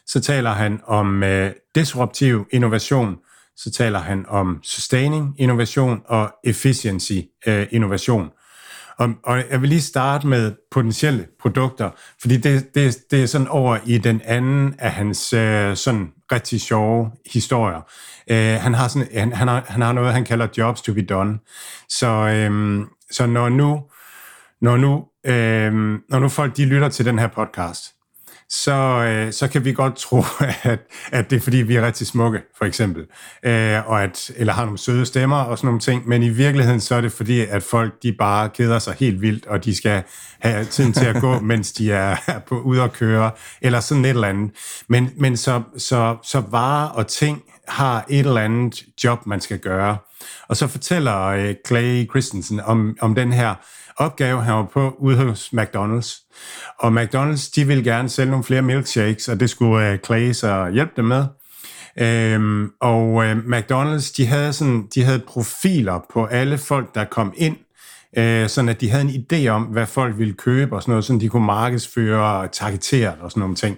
så 0.06 0.20
taler 0.20 0.50
han 0.50 0.80
om 0.86 1.22
øh, 1.22 1.52
disruptiv 1.74 2.46
innovation, 2.50 3.16
så 3.58 3.70
taler 3.70 3.98
han 3.98 4.24
om 4.28 4.58
sustaining 4.62 5.34
innovation 5.38 6.02
og 6.06 6.30
efficiency 6.44 7.12
øh, 7.46 7.66
innovation. 7.70 8.30
Og, 8.98 9.08
og 9.24 9.42
jeg 9.50 9.60
vil 9.60 9.68
lige 9.68 9.80
starte 9.80 10.26
med 10.26 10.52
potentielle 10.70 11.26
produkter, 11.40 11.90
fordi 12.20 12.36
det, 12.36 12.74
det, 12.74 12.98
det 13.10 13.22
er 13.22 13.26
sådan 13.26 13.48
over 13.48 13.78
i 13.86 13.98
den 13.98 14.20
anden 14.24 14.74
af 14.78 14.92
hans 14.92 15.32
øh, 15.32 15.76
sådan 15.76 16.12
rigtig 16.32 16.60
sjove 16.60 17.10
historier. 17.32 17.80
Øh, 18.30 18.60
han, 18.60 18.74
har 18.74 18.88
sådan, 18.88 19.08
han, 19.14 19.32
han, 19.32 19.48
har, 19.48 19.64
han 19.68 19.82
har 19.82 19.92
noget, 19.92 20.12
han 20.12 20.24
kalder 20.24 20.46
jobs 20.58 20.82
to 20.82 20.92
be 20.92 21.02
done. 21.02 21.38
Så, 21.88 22.06
øh, 22.06 22.80
så 23.10 23.26
når 23.26 23.48
nu, 23.48 23.82
når 24.60 24.76
nu, 24.76 25.04
øh, 25.26 25.72
når 26.08 26.18
nu 26.18 26.28
folk 26.28 26.56
de 26.56 26.64
lytter 26.64 26.88
til 26.88 27.04
den 27.04 27.18
her 27.18 27.28
podcast, 27.28 27.94
så, 28.50 28.72
øh, 28.72 29.32
så 29.32 29.48
kan 29.48 29.64
vi 29.64 29.72
godt 29.72 29.96
tro, 29.96 30.24
at, 30.62 30.78
at 31.12 31.30
det 31.30 31.36
er 31.36 31.40
fordi, 31.40 31.56
vi 31.56 31.76
er 31.76 31.86
rigtig 31.86 32.06
smukke, 32.06 32.40
for 32.58 32.64
eksempel, 32.64 33.02
øh, 33.42 33.88
og 33.88 34.02
at, 34.02 34.30
eller 34.36 34.52
har 34.52 34.64
nogle 34.64 34.78
søde 34.78 35.06
stemmer 35.06 35.36
og 35.36 35.58
sådan 35.58 35.66
nogle 35.66 35.80
ting, 35.80 36.08
men 36.08 36.22
i 36.22 36.28
virkeligheden 36.28 36.80
så 36.80 36.94
er 36.94 37.00
det 37.00 37.12
fordi, 37.12 37.40
at 37.40 37.62
folk 37.62 38.02
de 38.02 38.12
bare 38.12 38.48
keder 38.48 38.78
sig 38.78 38.94
helt 38.98 39.22
vildt, 39.22 39.46
og 39.46 39.64
de 39.64 39.76
skal 39.76 40.02
have 40.40 40.64
tiden 40.64 40.92
til 40.92 41.06
at 41.06 41.20
gå, 41.20 41.40
mens 41.52 41.72
de 41.72 41.92
er, 41.92 42.16
på 42.46 42.60
ude 42.60 42.82
at 42.82 42.92
køre, 42.92 43.30
eller 43.62 43.80
sådan 43.80 44.04
et 44.04 44.10
eller 44.10 44.28
andet. 44.28 44.50
Men, 44.88 45.10
men 45.16 45.36
så, 45.36 45.62
så, 45.76 46.16
så 46.22 46.42
varer 46.50 46.88
og 46.88 47.06
ting 47.06 47.42
har 47.68 48.04
et 48.08 48.26
eller 48.26 48.40
andet 48.40 48.84
job, 49.04 49.26
man 49.26 49.40
skal 49.40 49.58
gøre. 49.58 49.96
Og 50.48 50.56
så 50.56 50.66
fortæller 50.66 51.22
øh, 51.22 51.54
Clay 51.66 52.08
Christensen 52.10 52.60
om, 52.60 52.96
om 53.00 53.14
den 53.14 53.32
her 53.32 53.54
opgave, 53.98 54.42
han 54.42 54.54
var 54.54 54.64
på 54.72 54.96
ude 54.98 55.16
hos 55.16 55.52
McDonald's. 55.56 56.34
Og 56.78 57.02
McDonald's, 57.02 57.52
de 57.56 57.66
ville 57.66 57.84
gerne 57.84 58.08
sælge 58.08 58.30
nogle 58.30 58.44
flere 58.44 58.62
milkshakes, 58.62 59.28
og 59.28 59.40
det 59.40 59.50
skulle 59.50 59.88
øh, 59.88 59.94
uh, 59.94 59.98
Clay 60.06 60.32
så 60.32 60.70
hjælpe 60.72 60.92
dem 60.96 61.04
med. 61.04 61.24
Øhm, 62.00 62.70
og 62.80 63.12
uh, 63.12 63.32
McDonald's, 63.32 64.14
de 64.16 64.26
havde, 64.26 64.52
sådan, 64.52 64.88
de 64.94 65.02
havde 65.02 65.18
profiler 65.18 66.00
på 66.12 66.24
alle 66.24 66.58
folk, 66.58 66.94
der 66.94 67.04
kom 67.04 67.32
ind, 67.36 67.56
øh, 68.16 68.48
sådan 68.48 68.68
at 68.68 68.80
de 68.80 68.90
havde 68.90 69.04
en 69.04 69.24
idé 69.32 69.48
om, 69.48 69.62
hvad 69.62 69.86
folk 69.86 70.18
ville 70.18 70.34
købe 70.34 70.76
og 70.76 70.82
sådan 70.82 70.92
noget, 70.92 71.04
sådan 71.04 71.20
de 71.20 71.28
kunne 71.28 71.46
markedsføre 71.46 72.40
og 72.40 72.52
targetere 72.52 73.14
og 73.20 73.30
sådan 73.30 73.40
nogle 73.40 73.56
ting. 73.56 73.76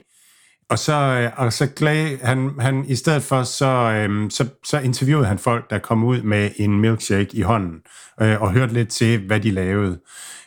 Og 0.70 0.78
så, 0.78 0.92
øh, 0.92 1.30
og 1.36 1.52
så 1.52 1.68
Clay, 1.78 2.18
han, 2.22 2.50
han, 2.60 2.84
i 2.88 2.94
stedet 2.94 3.22
for, 3.22 3.42
så, 3.42 3.66
øhm, 3.66 4.30
så, 4.30 4.46
så 4.64 4.78
interviewede 4.78 5.26
han 5.26 5.38
folk, 5.38 5.70
der 5.70 5.78
kom 5.78 6.04
ud 6.04 6.22
med 6.22 6.50
en 6.56 6.80
milkshake 6.80 7.36
i 7.36 7.40
hånden, 7.40 7.78
øh, 8.22 8.42
og 8.42 8.52
hørte 8.52 8.74
lidt 8.74 8.88
til, 8.88 9.26
hvad 9.26 9.40
de 9.40 9.50
lavede. 9.50 10.00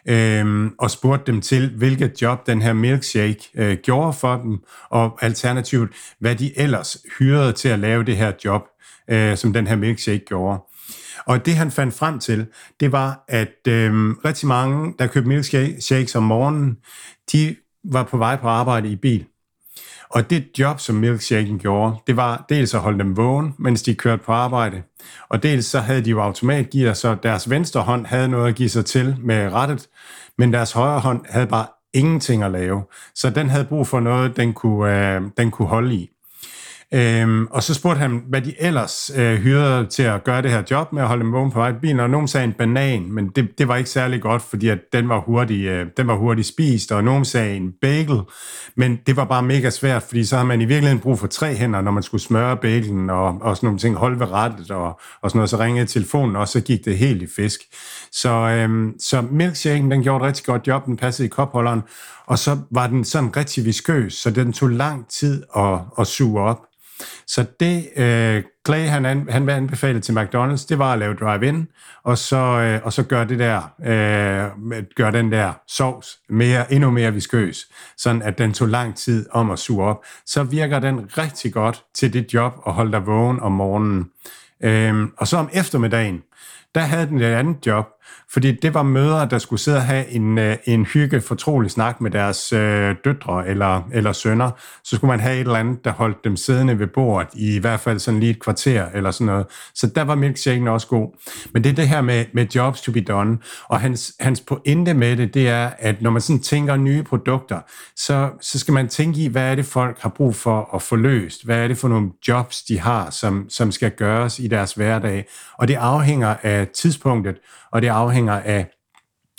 Øhm, 0.07 0.71
og 0.79 0.91
spurgte 0.91 1.31
dem 1.31 1.41
til, 1.41 1.69
hvilket 1.77 2.21
job 2.21 2.47
den 2.47 2.61
her 2.61 2.73
milkshake 2.73 3.49
øh, 3.55 3.77
gjorde 3.83 4.13
for 4.13 4.35
dem, 4.35 4.57
og 4.89 5.17
alternativt, 5.21 5.91
hvad 6.19 6.35
de 6.35 6.59
ellers 6.59 6.97
hyrede 7.19 7.53
til 7.53 7.69
at 7.69 7.79
lave 7.79 8.03
det 8.03 8.17
her 8.17 8.31
job, 8.45 8.61
øh, 9.09 9.37
som 9.37 9.53
den 9.53 9.67
her 9.67 9.75
milkshake 9.75 10.25
gjorde. 10.25 10.59
Og 11.25 11.45
det 11.45 11.55
han 11.55 11.71
fandt 11.71 11.93
frem 11.93 12.19
til, 12.19 12.47
det 12.79 12.91
var, 12.91 13.23
at 13.27 13.67
øh, 13.67 14.09
rigtig 14.25 14.47
mange, 14.47 14.93
der 14.99 15.07
købte 15.07 15.29
milkshakes 15.29 16.15
om 16.15 16.23
morgenen, 16.23 16.77
de 17.31 17.55
var 17.91 18.03
på 18.03 18.17
vej 18.17 18.35
på 18.35 18.47
arbejde 18.47 18.89
i 18.89 18.95
bil. 18.95 19.25
Og 20.13 20.29
det 20.29 20.45
job, 20.59 20.79
som 20.79 20.95
milkshaken 20.95 21.59
gjorde, 21.59 21.95
det 22.07 22.17
var 22.17 22.45
dels 22.49 22.73
at 22.73 22.79
holde 22.79 22.99
dem 22.99 23.17
vågen, 23.17 23.53
mens 23.59 23.81
de 23.81 23.95
kørte 23.95 24.23
på 24.23 24.31
arbejde, 24.31 24.83
og 25.29 25.43
dels 25.43 25.65
så 25.65 25.79
havde 25.79 26.05
de 26.05 26.09
jo 26.09 26.21
automatgear, 26.21 26.93
så 26.93 27.15
deres 27.23 27.49
venstre 27.49 27.81
hånd 27.81 28.05
havde 28.05 28.27
noget 28.27 28.47
at 28.47 28.55
give 28.55 28.69
sig 28.69 28.85
til 28.85 29.15
med 29.19 29.51
rettet, 29.51 29.87
men 30.37 30.53
deres 30.53 30.71
højre 30.71 30.99
hånd 30.99 31.25
havde 31.29 31.47
bare 31.47 31.65
ingenting 31.93 32.43
at 32.43 32.51
lave. 32.51 32.83
Så 33.15 33.29
den 33.29 33.49
havde 33.49 33.65
brug 33.65 33.87
for 33.87 33.99
noget, 33.99 34.37
den 34.37 34.53
kunne, 34.53 35.15
øh, 35.15 35.21
den 35.37 35.51
kunne 35.51 35.67
holde 35.67 35.95
i. 35.95 36.12
Øhm, 36.95 37.47
og 37.51 37.63
så 37.63 37.73
spurgte 37.73 37.99
han, 37.99 38.23
hvad 38.27 38.41
de 38.41 38.53
ellers 38.59 39.11
øh, 39.15 39.35
hyrede 39.35 39.85
til 39.85 40.03
at 40.03 40.23
gøre 40.23 40.41
det 40.41 40.51
her 40.51 40.63
job 40.71 40.93
med 40.93 41.01
at 41.01 41.07
holde 41.07 41.23
dem 41.23 41.31
vågen 41.31 41.51
på 41.51 41.59
vej 41.59 41.71
bilen, 41.71 41.99
og 41.99 42.09
nogen 42.09 42.27
sagde 42.27 42.43
en 42.43 42.53
banan, 42.53 43.11
men 43.11 43.27
det, 43.27 43.49
det 43.57 43.67
var 43.67 43.75
ikke 43.75 43.89
særlig 43.89 44.21
godt, 44.21 44.41
fordi 44.41 44.67
at 44.67 44.79
den, 44.93 45.09
var 45.09 45.19
hurtig, 45.19 45.65
øh, 45.65 45.87
den 45.97 46.07
var 46.07 46.15
hurtigt 46.15 46.47
spist, 46.47 46.91
og 46.91 47.03
nogen 47.03 47.25
sagde 47.25 47.55
en 47.55 47.73
bagel, 47.81 48.21
men 48.77 48.99
det 49.07 49.15
var 49.15 49.25
bare 49.25 49.43
mega 49.43 49.69
svært, 49.69 50.03
fordi 50.03 50.23
så 50.23 50.37
har 50.37 50.43
man 50.43 50.61
i 50.61 50.65
virkeligheden 50.65 50.99
brug 50.99 51.19
for 51.19 51.27
tre 51.27 51.55
hænder, 51.55 51.81
når 51.81 51.91
man 51.91 52.03
skulle 52.03 52.21
smøre 52.21 52.57
bagelen 52.57 53.09
og, 53.09 53.37
og 53.41 53.57
sådan 53.57 53.67
nogle 53.67 53.79
ting, 53.79 53.95
holde 53.95 54.19
ved 54.19 54.31
rettet 54.31 54.71
og, 54.71 54.99
og 55.21 55.29
sådan 55.29 55.37
noget, 55.37 55.49
så 55.49 55.59
ringede 55.59 55.85
telefonen, 55.85 56.35
og 56.35 56.47
så 56.47 56.61
gik 56.61 56.85
det 56.85 56.97
helt 56.97 57.21
i 57.21 57.27
fisk. 57.35 57.59
Så, 58.11 58.29
øhm, 58.29 58.93
så 58.99 59.23
milkshaken, 59.31 59.91
den 59.91 60.03
gjorde 60.03 60.23
et 60.23 60.27
rigtig 60.27 60.45
godt 60.45 60.67
job, 60.67 60.85
den 60.85 60.97
passede 60.97 61.25
i 61.25 61.29
kopholderen, 61.29 61.81
og 62.25 62.39
så 62.39 62.57
var 62.71 62.87
den 62.87 63.03
sådan 63.03 63.37
rigtig 63.37 63.65
viskøs, 63.65 64.13
så 64.13 64.31
den 64.31 64.53
tog 64.53 64.69
lang 64.69 65.07
tid 65.07 65.43
at, 65.55 65.79
at 65.99 66.07
suge 66.07 66.41
op. 66.41 66.59
Så 67.27 67.45
det, 67.59 67.89
øh, 67.95 68.43
Clay 68.65 68.87
han, 68.87 69.05
an, 69.05 69.27
han 69.29 69.47
var 69.47 69.53
anbefalet 69.53 70.03
til 70.03 70.13
McDonald's, 70.13 70.65
det 70.69 70.79
var 70.79 70.93
at 70.93 70.99
lave 70.99 71.13
drive-in, 71.13 71.67
og 72.03 72.17
så, 72.17 72.35
øh, 72.37 72.81
og 72.83 72.93
så 72.93 73.03
gør 73.03 73.23
det 73.23 73.39
der, 73.39 73.61
øh, 73.85 74.83
gør 74.95 75.11
den 75.11 75.31
der 75.31 75.53
sovs 75.67 76.19
mere, 76.29 76.73
endnu 76.73 76.91
mere 76.91 77.13
viskøs, 77.13 77.67
sådan 77.97 78.21
at 78.21 78.37
den 78.37 78.53
tog 78.53 78.67
lang 78.67 78.95
tid 78.95 79.25
om 79.31 79.51
at 79.51 79.59
suge 79.59 79.83
op. 79.83 80.05
Så 80.25 80.43
virker 80.43 80.79
den 80.79 80.99
rigtig 81.17 81.53
godt 81.53 81.83
til 81.93 82.13
dit 82.13 82.33
job 82.33 82.53
at 82.67 82.73
holde 82.73 82.91
dig 82.91 83.05
vågen 83.05 83.39
om 83.39 83.51
morgenen. 83.51 84.09
Øh, 84.63 85.07
og 85.17 85.27
så 85.27 85.37
om 85.37 85.49
eftermiddagen, 85.53 86.21
der 86.75 86.81
havde 86.81 87.07
den 87.07 87.21
et 87.21 87.25
andet 87.25 87.67
job, 87.67 87.87
fordi 88.33 88.51
det 88.51 88.73
var 88.73 88.83
mødre, 88.83 89.27
der 89.29 89.37
skulle 89.37 89.59
sidde 89.59 89.77
og 89.77 89.83
have 89.83 90.07
en, 90.07 90.37
øh, 90.37 90.57
en 90.65 90.85
hygge, 90.85 91.21
fortrolig 91.21 91.71
snak 91.71 92.01
med 92.01 92.11
deres 92.11 92.53
øh, 92.53 92.95
døtre 93.05 93.47
eller, 93.47 93.89
eller 93.93 94.11
sønner. 94.11 94.51
Så 94.83 94.95
skulle 94.95 95.09
man 95.09 95.19
have 95.19 95.35
et 95.35 95.39
eller 95.39 95.55
andet, 95.55 95.85
der 95.85 95.91
holdt 95.91 96.23
dem 96.23 96.37
siddende 96.37 96.79
ved 96.79 96.87
bordet 96.87 97.27
i 97.33 97.55
i 97.55 97.59
hvert 97.59 97.79
fald 97.79 97.99
sådan 97.99 98.19
lige 98.19 98.29
et 98.29 98.39
kvarter 98.39 98.85
eller 98.93 99.11
sådan 99.11 99.27
noget. 99.27 99.45
Så 99.75 99.87
der 99.87 100.01
var 100.01 100.15
milkshaken 100.15 100.67
også 100.67 100.87
god. 100.87 101.17
Men 101.53 101.63
det 101.63 101.69
er 101.69 101.73
det 101.73 101.87
her 101.87 102.01
med, 102.01 102.25
med 102.33 102.47
jobs 102.55 102.81
to 102.81 102.91
be 102.91 103.01
done. 103.01 103.37
Og 103.69 103.79
hans, 103.79 104.13
hans 104.19 104.41
pointe 104.41 104.93
med 104.93 105.17
det, 105.17 105.33
det 105.33 105.49
er, 105.49 105.69
at 105.79 106.01
når 106.01 106.09
man 106.09 106.21
sådan 106.21 106.41
tænker 106.41 106.75
nye 106.75 107.03
produkter, 107.03 107.59
så, 107.95 108.29
så 108.41 108.59
skal 108.59 108.73
man 108.73 108.87
tænke 108.87 109.21
i, 109.21 109.27
hvad 109.27 109.51
er 109.51 109.55
det 109.55 109.65
folk 109.65 109.99
har 109.99 110.09
brug 110.09 110.35
for 110.35 110.75
at 110.75 110.81
få 110.81 110.95
løst? 110.95 111.45
Hvad 111.45 111.57
er 111.57 111.67
det 111.67 111.77
for 111.77 111.87
nogle 111.87 112.11
jobs, 112.27 112.63
de 112.63 112.79
har, 112.79 113.09
som, 113.09 113.45
som 113.49 113.71
skal 113.71 113.91
gøres 113.91 114.39
i 114.39 114.47
deres 114.47 114.73
hverdag? 114.73 115.25
Og 115.57 115.67
det 115.67 115.75
afhænger 115.75 116.35
af 116.43 116.67
tidspunktet, 116.67 117.35
og 117.73 117.81
det 117.81 117.87
afhænger 117.87 118.33
af, 118.33 118.67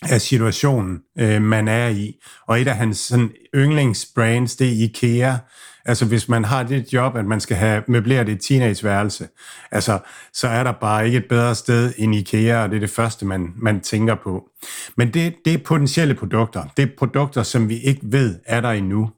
af 0.02 0.20
situationen, 0.20 0.98
øh, 1.18 1.42
man 1.42 1.68
er 1.68 1.88
i. 1.88 2.12
Og 2.46 2.60
et 2.60 2.68
af 2.68 2.76
hans 2.76 2.98
sådan, 2.98 3.30
yndlingsbrands, 3.54 4.56
det 4.56 4.68
er 4.68 4.84
IKEA. 4.84 5.36
Altså 5.86 6.06
hvis 6.06 6.28
man 6.28 6.44
har 6.44 6.62
det 6.62 6.92
job, 6.92 7.16
at 7.16 7.24
man 7.24 7.40
skal 7.40 7.56
have 7.56 7.82
møbleret 7.88 8.28
et 8.28 8.40
teenageværelse, 8.40 9.28
altså, 9.70 9.98
så 10.32 10.48
er 10.48 10.64
der 10.64 10.72
bare 10.72 11.06
ikke 11.06 11.18
et 11.18 11.28
bedre 11.28 11.54
sted 11.54 11.92
end 11.98 12.14
IKEA, 12.14 12.62
og 12.62 12.68
det 12.70 12.76
er 12.76 12.80
det 12.80 12.90
første, 12.90 13.26
man, 13.26 13.52
man 13.56 13.80
tænker 13.80 14.14
på. 14.14 14.48
Men 14.96 15.14
det, 15.14 15.34
det 15.44 15.54
er 15.54 15.58
potentielle 15.58 16.14
produkter. 16.14 16.64
Det 16.76 16.82
er 16.82 16.96
produkter, 16.98 17.42
som 17.42 17.68
vi 17.68 17.78
ikke 17.78 18.00
ved, 18.02 18.40
er 18.46 18.60
der 18.60 18.70
endnu 18.70 19.10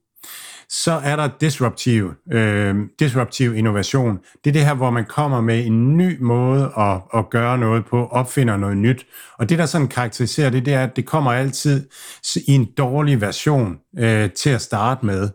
så 0.68 0.92
er 0.92 1.16
der 1.16 1.28
disruptiv, 1.40 2.12
øh, 2.32 2.76
disruptiv 2.98 3.54
innovation. 3.54 4.18
Det 4.44 4.50
er 4.50 4.52
det 4.52 4.64
her, 4.64 4.74
hvor 4.74 4.90
man 4.90 5.04
kommer 5.04 5.40
med 5.40 5.66
en 5.66 5.96
ny 5.96 6.20
måde 6.20 6.72
at, 6.78 7.00
at 7.14 7.30
gøre 7.30 7.58
noget 7.58 7.84
på, 7.86 8.06
opfinder 8.06 8.56
noget 8.56 8.76
nyt. 8.76 9.06
Og 9.38 9.48
det, 9.48 9.58
der 9.58 9.66
sådan 9.66 9.88
karakteriserer 9.88 10.50
det, 10.50 10.66
det 10.66 10.74
er, 10.74 10.82
at 10.82 10.96
det 10.96 11.06
kommer 11.06 11.32
altid 11.32 11.88
i 12.46 12.52
en 12.52 12.68
dårlig 12.78 13.20
version 13.20 13.76
øh, 13.98 14.30
til 14.30 14.50
at 14.50 14.60
starte 14.60 15.06
med. 15.06 15.30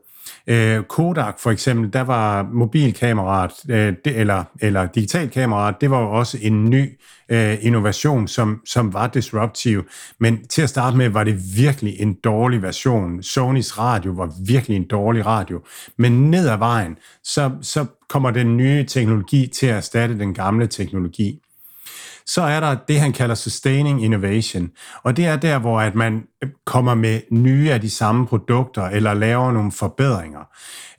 Øh, 0.52 0.84
Kodak 0.84 1.40
for 1.40 1.52
eksempel, 1.52 1.94
der 1.94 2.02
var 2.02 2.44
mobilkameraet, 2.44 3.52
øh, 3.70 3.94
det, 4.06 4.20
eller, 4.20 4.44
eller 4.62 4.88
digitalkameraet, 4.88 5.76
det 5.82 5.92
var 5.92 6.02
jo 6.02 6.12
også 6.12 6.38
en 6.42 6.70
ny 6.70 6.90
øh, 7.30 7.58
innovation, 7.62 8.28
som, 8.28 8.62
som 8.66 8.94
var 8.94 9.08
disruptiv. 9.08 9.84
Men 10.20 10.48
til 10.48 10.62
at 10.62 10.70
starte 10.70 10.98
med 10.98 11.10
var 11.10 11.24
det 11.24 11.40
virkelig 11.58 11.96
en 12.00 12.14
dårlig 12.14 12.62
version. 12.62 13.24
Sonys 13.24 13.80
radio 13.80 14.12
var 14.12 14.34
virkelig 14.48 14.76
en 14.76 14.88
dårlig 14.88 15.26
radio. 15.26 15.62
Men 15.98 16.32
ned 16.32 16.48
ad 16.48 16.58
vejen, 16.58 16.98
så, 17.24 17.52
så 17.62 17.86
kommer 18.10 18.32
den 18.32 18.58
nye 18.58 18.86
teknologi 18.86 19.48
til 19.48 19.68
at 19.68 19.78
erstatte 19.78 20.20
den 20.20 20.34
gamle 20.34 20.68
teknologi. 20.68 21.40
Så 22.26 22.42
er 22.42 22.60
der 22.60 22.76
det, 22.88 23.00
han 23.00 23.14
kalder 23.14 23.36
sustaining 23.36 24.04
innovation, 24.04 24.70
og 25.04 25.18
det 25.18 25.26
er 25.26 25.36
der, 25.36 25.60
hvor 25.60 25.82
at 25.82 25.96
man 25.96 26.24
øh, 26.44 26.50
kommer 26.66 26.96
med 26.96 27.22
nye 27.32 27.72
af 27.72 27.82
de 27.82 27.90
samme 27.90 28.28
produkter, 28.28 28.84
eller 28.84 29.14
laver 29.14 29.52
nogle 29.52 29.72
forbedringer. 29.72 30.40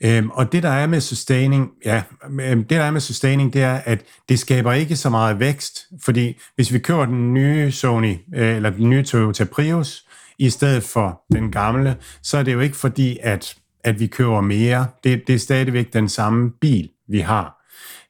Øhm, 0.04 0.30
og 0.30 0.52
det, 0.52 0.62
der 0.62 0.68
er 0.68 0.86
med 0.86 1.00
sustaining, 1.00 1.70
ja, 1.84 2.02
øhm, 2.40 2.64
det, 2.64 2.70
der 2.70 2.84
er 2.84 2.90
med 2.90 3.00
sustaining, 3.00 3.52
det 3.52 3.62
er, 3.62 3.80
at 3.84 4.02
det 4.28 4.38
skaber 4.38 4.72
ikke 4.72 4.96
så 4.96 5.10
meget 5.10 5.40
vækst, 5.40 5.86
fordi 6.04 6.40
hvis 6.54 6.72
vi 6.72 6.78
kører 6.78 7.06
den 7.06 7.34
nye 7.34 7.72
Sony, 7.72 8.16
øh, 8.34 8.56
eller 8.56 8.70
den 8.70 8.90
nye 8.90 9.02
Toyota 9.02 9.44
Prius, 9.44 10.06
i 10.38 10.50
stedet 10.50 10.82
for 10.82 11.22
den 11.32 11.52
gamle, 11.52 11.96
så 12.22 12.38
er 12.38 12.42
det 12.42 12.52
jo 12.52 12.60
ikke 12.60 12.76
fordi, 12.76 13.18
at, 13.22 13.56
at 13.84 14.00
vi 14.00 14.06
kører 14.06 14.40
mere. 14.40 14.86
Det, 15.04 15.22
det 15.26 15.34
er 15.34 15.38
stadigvæk 15.38 15.92
den 15.92 16.08
samme 16.08 16.50
bil, 16.60 16.88
vi 17.08 17.18
har. 17.18 17.61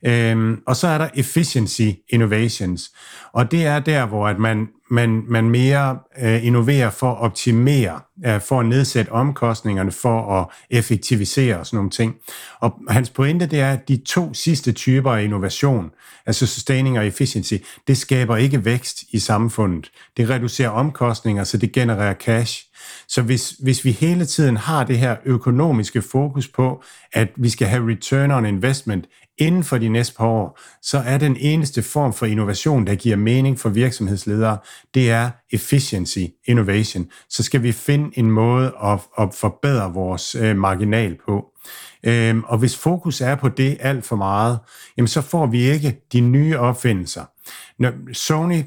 Øhm, 0.07 0.61
og 0.67 0.77
så 0.77 0.89
er 0.89 0.99
der 0.99 1.09
efficiency 1.15 1.89
innovations, 2.09 2.91
og 3.33 3.51
det 3.51 3.67
er 3.67 3.79
der, 3.79 4.07
hvor 4.07 4.29
at 4.29 4.39
man, 4.39 4.69
man, 4.91 5.23
man 5.29 5.51
mere 5.51 5.99
øh, 6.23 6.47
innoverer 6.47 6.91
for 6.91 7.13
at 7.13 7.19
optimere, 7.19 8.01
øh, 8.27 8.41
for 8.41 8.61
at 8.61 8.67
nedsætte 8.67 9.13
omkostningerne, 9.13 9.93
for 9.93 10.41
at 10.41 10.47
effektivisere 10.71 11.59
og 11.59 11.67
sådan 11.67 11.77
nogle 11.77 11.91
ting. 11.91 12.15
Og 12.61 12.75
hans 12.89 13.11
pointe 13.11 13.47
det 13.47 13.61
er, 13.61 13.73
at 13.73 13.89
de 13.89 13.97
to 14.07 14.35
sidste 14.35 14.73
typer 14.73 15.13
af 15.13 15.23
innovation, 15.23 15.91
altså 16.27 16.47
sustaining 16.47 16.99
og 16.99 17.07
efficiency, 17.07 17.55
det 17.87 17.99
skaber 17.99 18.37
ikke 18.37 18.65
vækst 18.65 19.03
i 19.13 19.19
samfundet. 19.19 19.91
Det 20.17 20.31
reducerer 20.31 20.71
omkostninger, 20.71 21.45
så 21.45 21.57
det 21.57 21.73
genererer 21.73 22.15
cash. 22.15 22.67
Så 23.09 23.23
hvis, 23.23 23.51
hvis 23.51 23.85
vi 23.85 23.91
hele 23.91 24.25
tiden 24.25 24.57
har 24.57 24.85
det 24.85 24.99
her 24.99 25.17
økonomiske 25.25 26.03
fokus 26.03 26.49
på, 26.49 26.83
at 27.13 27.29
vi 27.37 27.51
skal 27.51 27.67
have 27.67 27.91
return 27.91 28.31
on 28.31 28.47
investment 28.47 29.07
inden 29.39 29.65
for 29.65 29.79
de 29.79 29.89
næste 29.89 30.17
par 30.17 30.27
år, 30.27 30.61
så 30.83 30.99
er 30.99 31.19
den 31.19 31.37
eneste 31.41 31.83
form 31.83 32.13
for 32.13 32.27
innovation, 32.27 32.87
der 32.87 32.95
giver 32.95 33.17
mening 33.17 33.59
for 33.59 33.69
virksomhedsledere, 33.69 34.59
det 34.95 35.11
er 35.11 35.31
efficiency 35.53 36.19
innovation. 36.45 37.07
Så 37.29 37.43
skal 37.43 37.63
vi 37.63 37.73
finde 37.73 38.19
en 38.19 38.31
måde 38.31 38.73
at, 38.85 38.99
at 39.19 39.29
forbedre 39.35 39.93
vores 39.93 40.35
øh, 40.35 40.57
marginal 40.57 41.17
på. 41.27 41.45
Øhm, 42.07 42.43
og 42.45 42.59
hvis 42.59 42.77
fokus 42.77 43.21
er 43.21 43.35
på 43.35 43.49
det 43.49 43.77
alt 43.81 44.05
for 44.05 44.17
meget, 44.17 44.59
jamen 44.97 45.09
så 45.09 45.21
får 45.21 45.47
vi 45.47 45.63
ikke 45.63 46.01
de 46.13 46.21
nye 46.21 46.59
opfindelser. 46.59 47.25
Når 47.79 47.93
Sony, 48.13 48.63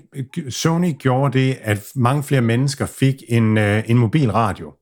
Sony 0.49 0.93
gjorde 0.99 1.39
det, 1.39 1.57
at 1.61 1.83
mange 1.95 2.23
flere 2.23 2.41
mennesker 2.41 2.85
fik 2.85 3.15
en, 3.27 3.57
øh, 3.57 3.83
en 3.87 3.97
mobil 3.97 4.31
radio, 4.31 4.73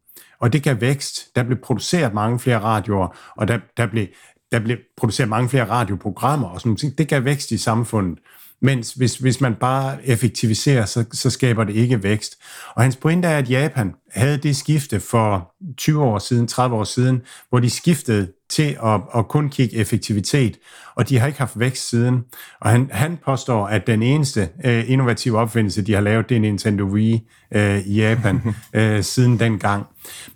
og 0.44 0.54
det 0.54 0.64
gav 0.64 0.82
vækst. 0.82 1.36
Der 1.36 1.44
blev 1.44 1.58
produceret 1.64 2.14
mange 2.14 2.40
flere 2.40 2.60
radioer, 2.60 3.18
og 3.38 3.48
der, 3.48 3.60
der, 3.78 3.88
blev, 3.88 4.08
der 4.54 4.60
blev 4.60 4.78
produceret 4.98 5.30
mange 5.30 5.50
flere 5.50 5.70
radioprogrammer 5.70 6.48
og 6.48 6.60
sådan 6.60 6.78
noget. 6.84 6.98
Det 6.98 7.08
gav 7.08 7.26
vækst 7.26 7.52
i 7.52 7.58
samfundet. 7.58 8.20
Mens 8.62 8.94
hvis, 8.94 9.16
hvis 9.18 9.42
man 9.42 9.56
bare 9.56 10.08
effektiviserer, 10.08 10.86
så, 10.86 11.06
så 11.12 11.30
skaber 11.30 11.64
det 11.64 11.76
ikke 11.76 12.04
vækst. 12.04 12.38
Og 12.76 12.84
hans 12.84 12.96
pointe 12.96 13.28
er, 13.28 13.38
at 13.38 13.50
Japan 13.50 13.94
havde 14.12 14.38
det 14.38 14.56
skifte 14.56 15.00
for 15.00 15.54
20 15.78 16.04
år 16.04 16.20
siden, 16.20 16.48
30 16.48 16.76
år 16.76 16.84
siden, 16.84 17.22
hvor 17.50 17.60
de 17.60 17.70
skiftede 17.70 18.32
til 18.54 18.78
at, 18.86 19.02
at 19.16 19.28
kun 19.28 19.50
kigge 19.50 19.76
effektivitet, 19.76 20.60
og 20.96 21.10
de 21.10 21.20
har 21.20 21.28
ikke 21.28 21.40
haft 21.40 21.60
vækst 21.60 21.90
siden. 21.90 22.24
Og 22.62 22.70
han, 22.70 22.90
han 22.92 23.18
påstår, 23.26 23.68
at 23.68 23.88
den 23.88 24.04
eneste 24.04 24.50
uh, 24.66 24.90
innovative 24.90 25.38
opfindelse, 25.40 25.82
de 25.82 25.94
har 25.94 26.02
lavet, 26.02 26.30
det 26.30 26.38
er 26.38 26.42
Nintendo 26.42 26.84
Wii 26.84 27.28
uh, 27.56 27.88
i 27.88 27.96
Japan 27.96 28.42
uh, 28.78 29.02
siden 29.14 29.40
dengang. 29.40 29.86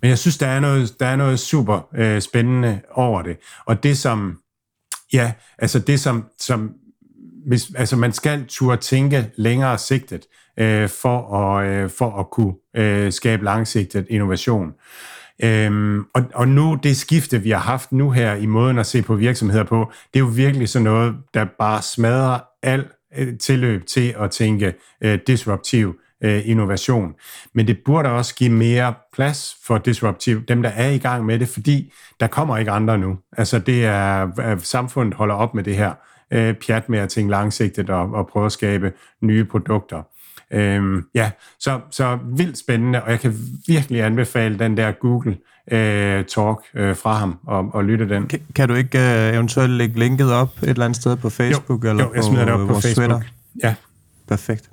Men 0.02 0.10
jeg 0.10 0.18
synes, 0.18 0.38
der 0.38 0.46
er 0.46 0.60
noget, 0.60 1.00
der 1.00 1.06
er 1.06 1.16
noget 1.16 1.40
super 1.40 1.88
uh, 1.98 2.18
spændende 2.18 2.80
over 2.92 3.22
det. 3.22 3.36
Og 3.66 3.82
det 3.82 3.98
som, 3.98 4.38
ja, 5.12 5.32
altså 5.58 5.78
det 5.78 6.00
som, 6.00 6.24
som 6.38 6.70
hvis, 7.46 7.72
altså 7.74 7.96
man 7.96 8.12
skal 8.12 8.44
turde 8.48 8.80
tænke 8.80 9.30
længere 9.36 9.78
sigtet 9.78 10.26
øh, 10.58 10.88
for, 10.88 11.36
at, 11.36 11.68
øh, 11.68 11.90
for 11.90 12.20
at 12.20 12.30
kunne 12.30 12.54
øh, 12.76 13.12
skabe 13.12 13.44
langsigtet 13.44 14.06
innovation. 14.10 14.72
Øhm, 15.42 16.04
og, 16.14 16.22
og 16.34 16.48
nu, 16.48 16.78
det 16.82 16.96
skifte, 16.96 17.42
vi 17.42 17.50
har 17.50 17.58
haft 17.58 17.92
nu 17.92 18.10
her 18.10 18.34
i 18.34 18.46
måden 18.46 18.78
at 18.78 18.86
se 18.86 19.02
på 19.02 19.14
virksomheder 19.14 19.64
på, 19.64 19.92
det 20.14 20.20
er 20.20 20.24
jo 20.24 20.30
virkelig 20.34 20.68
sådan 20.68 20.84
noget, 20.84 21.16
der 21.34 21.46
bare 21.58 21.82
smadrer 21.82 22.38
al 22.62 22.86
øh, 23.18 23.38
tilløb 23.38 23.86
til 23.86 24.14
at 24.18 24.30
tænke 24.30 24.74
øh, 25.00 25.18
disruptiv 25.26 25.94
øh, 26.24 26.48
innovation. 26.48 27.14
Men 27.54 27.66
det 27.66 27.78
burde 27.84 28.10
også 28.10 28.34
give 28.34 28.50
mere 28.50 28.94
plads 29.12 29.56
for 29.66 29.78
disruptiv, 29.78 30.44
dem 30.44 30.62
der 30.62 30.70
er 30.70 30.88
i 30.88 30.98
gang 30.98 31.24
med 31.24 31.38
det, 31.38 31.48
fordi 31.48 31.92
der 32.20 32.26
kommer 32.26 32.56
ikke 32.56 32.70
andre 32.70 32.98
nu. 32.98 33.18
Altså 33.36 33.58
det 33.58 33.84
er, 33.84 34.38
at 34.38 34.62
samfundet 34.62 35.14
holder 35.14 35.34
op 35.34 35.54
med 35.54 35.64
det 35.64 35.76
her 35.76 35.94
øh, 36.30 36.54
pjat 36.54 36.88
med 36.88 36.98
at 36.98 37.08
tænke 37.08 37.30
langsigtet 37.30 37.90
og, 37.90 38.12
og 38.12 38.26
prøve 38.26 38.46
at 38.46 38.52
skabe 38.52 38.92
nye 39.20 39.44
produkter. 39.44 40.02
Øhm, 40.52 41.04
ja, 41.14 41.30
så, 41.60 41.80
så 41.90 42.18
vildt 42.36 42.58
spændende, 42.58 43.02
og 43.02 43.10
jeg 43.10 43.20
kan 43.20 43.34
virkelig 43.66 44.02
anbefale 44.02 44.58
den 44.58 44.76
der 44.76 44.92
Google 44.92 45.36
øh, 45.72 46.24
talk 46.24 46.58
øh, 46.74 46.96
fra 46.96 47.12
ham 47.12 47.38
og, 47.46 47.74
og 47.74 47.84
lytte 47.84 48.08
den. 48.08 48.26
Kan, 48.26 48.40
kan 48.54 48.68
du 48.68 48.74
ikke 48.74 48.98
øh, 48.98 49.34
eventuelt 49.34 49.72
lægge 49.72 49.98
linket 49.98 50.32
op 50.32 50.62
et 50.62 50.68
eller 50.68 50.84
andet 50.84 50.96
sted 50.96 51.16
på 51.16 51.30
Facebook 51.30 51.84
jo, 51.84 51.90
eller 51.90 52.04
jo, 52.04 52.14
jeg 52.14 52.24
smider 52.24 52.44
på, 52.44 52.50
det 52.50 52.60
op 52.60 52.68
på 52.68 52.80
Facebook. 52.80 53.08
Twitter? 53.08 53.20
Ja. 53.62 53.74
Perfekt. 54.28 54.70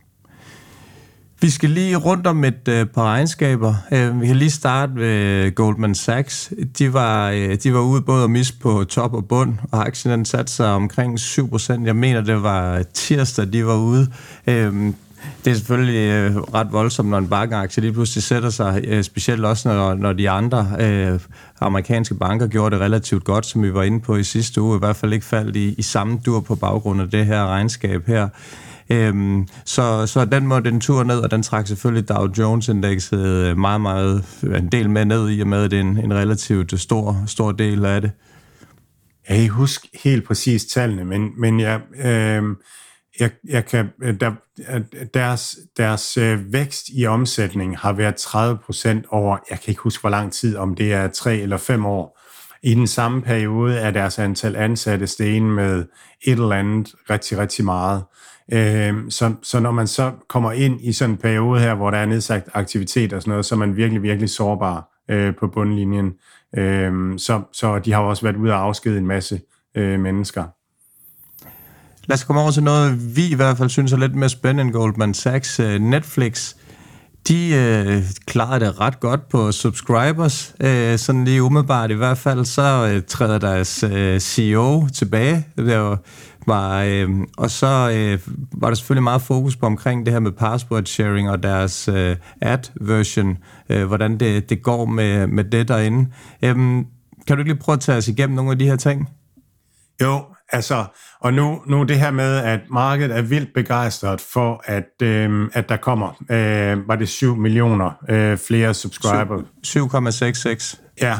Vi 1.41 1.49
skal 1.49 1.69
lige 1.69 1.95
rundt 1.95 2.27
om 2.27 2.43
et 2.43 2.67
øh, 2.67 2.85
par 2.85 3.03
regnskaber. 3.03 3.75
Øh, 3.91 4.21
vi 4.21 4.27
kan 4.27 4.35
lige 4.35 4.51
starte 4.51 4.95
ved 4.95 5.55
Goldman 5.55 5.95
Sachs. 5.95 6.53
De 6.79 6.93
var, 6.93 7.29
øh, 7.29 7.57
de 7.63 7.73
var 7.73 7.79
ude 7.79 8.01
både 8.01 8.23
at 8.23 8.29
miste 8.29 8.57
på 8.59 8.83
top 8.83 9.13
og 9.13 9.27
bund, 9.27 9.53
og 9.71 9.87
aktien 9.87 10.11
den 10.11 10.25
satte 10.25 10.53
sig 10.53 10.67
omkring 10.67 11.19
7%. 11.19 11.85
Jeg 11.85 11.95
mener, 11.95 12.21
det 12.21 12.43
var 12.43 12.83
tirsdag, 12.93 13.53
de 13.53 13.65
var 13.65 13.77
ude. 13.77 14.11
Øh, 14.47 14.93
det 15.45 15.51
er 15.51 15.55
selvfølgelig 15.55 16.09
øh, 16.09 16.35
ret 16.35 16.67
voldsomt, 16.71 17.09
når 17.09 17.17
en 17.17 17.27
bankaktie 17.27 17.81
lige 17.81 17.93
pludselig 17.93 18.23
sætter 18.23 18.49
sig, 18.49 18.83
øh, 18.87 19.03
specielt 19.03 19.45
også 19.45 19.69
når, 19.69 19.93
når 19.93 20.13
de 20.13 20.29
andre 20.29 20.67
øh, 20.79 21.19
amerikanske 21.59 22.15
banker 22.15 22.47
gjorde 22.47 22.75
det 22.75 22.83
relativt 22.83 23.23
godt, 23.23 23.45
som 23.45 23.63
vi 23.63 23.73
var 23.73 23.83
inde 23.83 23.99
på 23.99 24.15
i 24.15 24.23
sidste 24.23 24.61
uge, 24.61 24.75
i 24.75 24.79
hvert 24.79 24.95
fald 24.95 25.13
ikke 25.13 25.25
faldt 25.25 25.55
i, 25.55 25.75
i 25.77 25.81
samme 25.81 26.19
dur 26.25 26.39
på 26.39 26.55
baggrund 26.55 27.01
af 27.01 27.09
det 27.09 27.25
her 27.25 27.47
regnskab 27.47 28.07
her. 28.07 28.29
Øhm, 28.89 29.47
så, 29.65 30.07
så 30.07 30.25
den 30.25 30.47
måtte 30.47 30.71
den 30.71 30.81
tur 30.81 31.03
ned, 31.03 31.19
og 31.19 31.31
den 31.31 31.43
trak 31.43 31.67
selvfølgelig 31.67 32.09
Dow 32.09 32.27
Jones-indekset 32.37 33.25
øh, 33.25 33.57
meget, 33.57 33.81
meget 33.81 34.25
øh, 34.43 34.57
en 34.57 34.67
del 34.67 34.89
med 34.89 35.05
ned 35.05 35.29
i 35.31 35.41
og 35.41 35.47
med, 35.47 35.63
at 35.63 35.71
det 35.71 35.77
er 35.77 35.81
en, 35.81 35.97
en 35.97 36.13
relativt 36.13 36.73
øh, 36.73 36.79
stor, 36.79 37.23
stor 37.27 37.51
del 37.51 37.85
af 37.85 38.01
det. 38.01 38.11
Jeg 39.29 39.37
kan 39.37 39.49
huske 39.49 39.89
helt 40.03 40.27
præcis 40.27 40.65
tallene, 40.65 41.05
men, 41.05 41.29
men 41.37 41.59
ja, 41.59 41.77
øh, 42.03 42.43
jeg, 43.19 43.31
jeg 43.49 43.65
kan, 43.65 43.89
øh, 44.03 44.19
der, 44.19 44.31
øh, 44.73 44.81
deres, 45.13 45.57
deres 45.77 46.17
øh, 46.17 46.53
vækst 46.53 46.85
i 46.97 47.05
omsætning 47.05 47.77
har 47.77 47.93
været 47.93 48.15
30 48.15 48.57
procent 48.65 49.05
over, 49.09 49.37
jeg 49.49 49.59
kan 49.59 49.71
ikke 49.71 49.81
huske 49.81 50.01
hvor 50.01 50.09
lang 50.09 50.33
tid, 50.33 50.57
om 50.57 50.75
det 50.75 50.93
er 50.93 51.07
tre 51.07 51.37
eller 51.37 51.57
fem 51.57 51.85
år. 51.85 52.21
I 52.63 52.73
den 52.73 52.87
samme 52.87 53.21
periode 53.21 53.77
er 53.77 53.91
deres 53.91 54.19
antal 54.19 54.55
ansatte 54.55 55.07
stegen 55.07 55.51
med 55.51 55.85
et 56.21 56.31
eller 56.31 56.55
andet 56.55 56.95
rigtig, 57.09 57.37
rigtig 57.37 57.65
meget. 57.65 58.03
Øhm, 58.53 59.11
så, 59.11 59.33
så 59.43 59.59
når 59.59 59.71
man 59.71 59.87
så 59.87 60.11
kommer 60.29 60.51
ind 60.51 60.81
i 60.81 60.93
sådan 60.93 61.15
en 61.15 61.17
periode 61.17 61.59
her, 61.59 61.75
hvor 61.75 61.91
der 61.91 61.97
er 61.97 62.05
nedsat 62.05 62.43
aktivitet 62.53 63.13
og 63.13 63.21
sådan 63.21 63.29
noget, 63.29 63.45
så 63.45 63.55
er 63.55 63.59
man 63.59 63.75
virkelig, 63.75 64.03
virkelig 64.03 64.29
sårbar 64.29 64.91
på 65.39 65.47
bundlinjen. 65.47 66.13
Øhm, 66.57 67.17
så, 67.17 67.41
så 67.53 67.79
de 67.79 67.91
har 67.93 68.01
også 68.01 68.23
været 68.23 68.35
ude 68.35 68.53
og 68.53 68.59
afskede 68.59 68.97
en 68.97 69.07
masse 69.07 69.41
mennesker. 69.75 70.43
Lad 72.07 72.13
os 72.15 72.23
komme 72.23 72.41
over 72.41 72.51
til 72.51 72.63
noget, 72.63 73.15
vi 73.15 73.31
i 73.31 73.35
hvert 73.35 73.57
fald 73.57 73.69
synes 73.69 73.93
er 73.93 73.97
lidt 73.97 74.15
mere 74.15 74.29
spændende 74.29 74.61
end 74.61 74.71
Goldman 74.71 75.13
Sachs. 75.13 75.59
Øh, 75.59 75.81
Netflix, 75.81 76.53
de 77.27 77.53
øh, 77.55 78.03
klarede 78.25 78.65
det 78.65 78.79
ret 78.79 78.99
godt 78.99 79.29
på 79.29 79.51
subscribers. 79.51 80.55
Øh, 80.59 80.97
sådan 80.97 81.25
lige 81.25 81.43
umiddelbart 81.43 81.91
i 81.91 81.93
hvert 81.93 82.17
fald, 82.17 82.45
så 82.45 82.91
øh, 82.93 83.03
træder 83.07 83.39
deres 83.39 83.83
øh, 83.83 84.19
CEO 84.19 84.87
tilbage. 84.93 85.47
Det 85.57 85.79
var, 85.79 85.99
var, 86.47 86.83
øh, 86.83 87.09
og 87.37 87.51
så 87.51 87.91
øh, 87.95 88.19
var 88.51 88.67
der 88.67 88.75
selvfølgelig 88.75 89.03
meget 89.03 89.21
fokus 89.21 89.55
på 89.55 89.65
omkring 89.65 90.05
det 90.05 90.13
her 90.13 90.19
med 90.19 90.31
password 90.31 90.85
sharing 90.85 91.29
og 91.29 91.43
deres 91.43 91.87
øh, 91.87 92.15
ad-version, 92.41 93.37
øh, 93.69 93.85
hvordan 93.85 94.17
det, 94.17 94.49
det 94.49 94.63
går 94.63 94.85
med, 94.85 95.27
med 95.27 95.43
det 95.43 95.67
derinde. 95.67 96.09
Øh, 96.41 96.55
kan 97.27 97.37
du 97.37 97.37
ikke 97.37 97.51
lige 97.51 97.61
prøve 97.61 97.73
at 97.73 97.79
tage 97.79 97.97
os 97.97 98.07
igennem 98.07 98.35
nogle 98.35 98.51
af 98.51 98.59
de 98.59 98.65
her 98.65 98.75
ting? 98.75 99.09
Jo, 100.01 100.21
Altså, 100.51 100.85
og 101.19 101.33
nu, 101.33 101.61
nu 101.67 101.83
det 101.83 101.99
her 101.99 102.11
med, 102.11 102.37
at 102.37 102.59
markedet 102.69 103.17
er 103.17 103.21
vildt 103.21 103.53
begejstret 103.53 104.21
for, 104.21 104.61
at, 104.65 105.01
øh, 105.01 105.49
at 105.53 105.69
der 105.69 105.77
kommer, 105.77 106.09
øh, 106.31 106.87
var 106.87 106.95
det 106.95 107.09
7 107.09 107.35
millioner 107.35 107.91
øh, 108.09 108.37
flere 108.37 108.73
subscriber. 108.73 109.41
7,66. 109.67 110.81
Ja, 111.01 111.19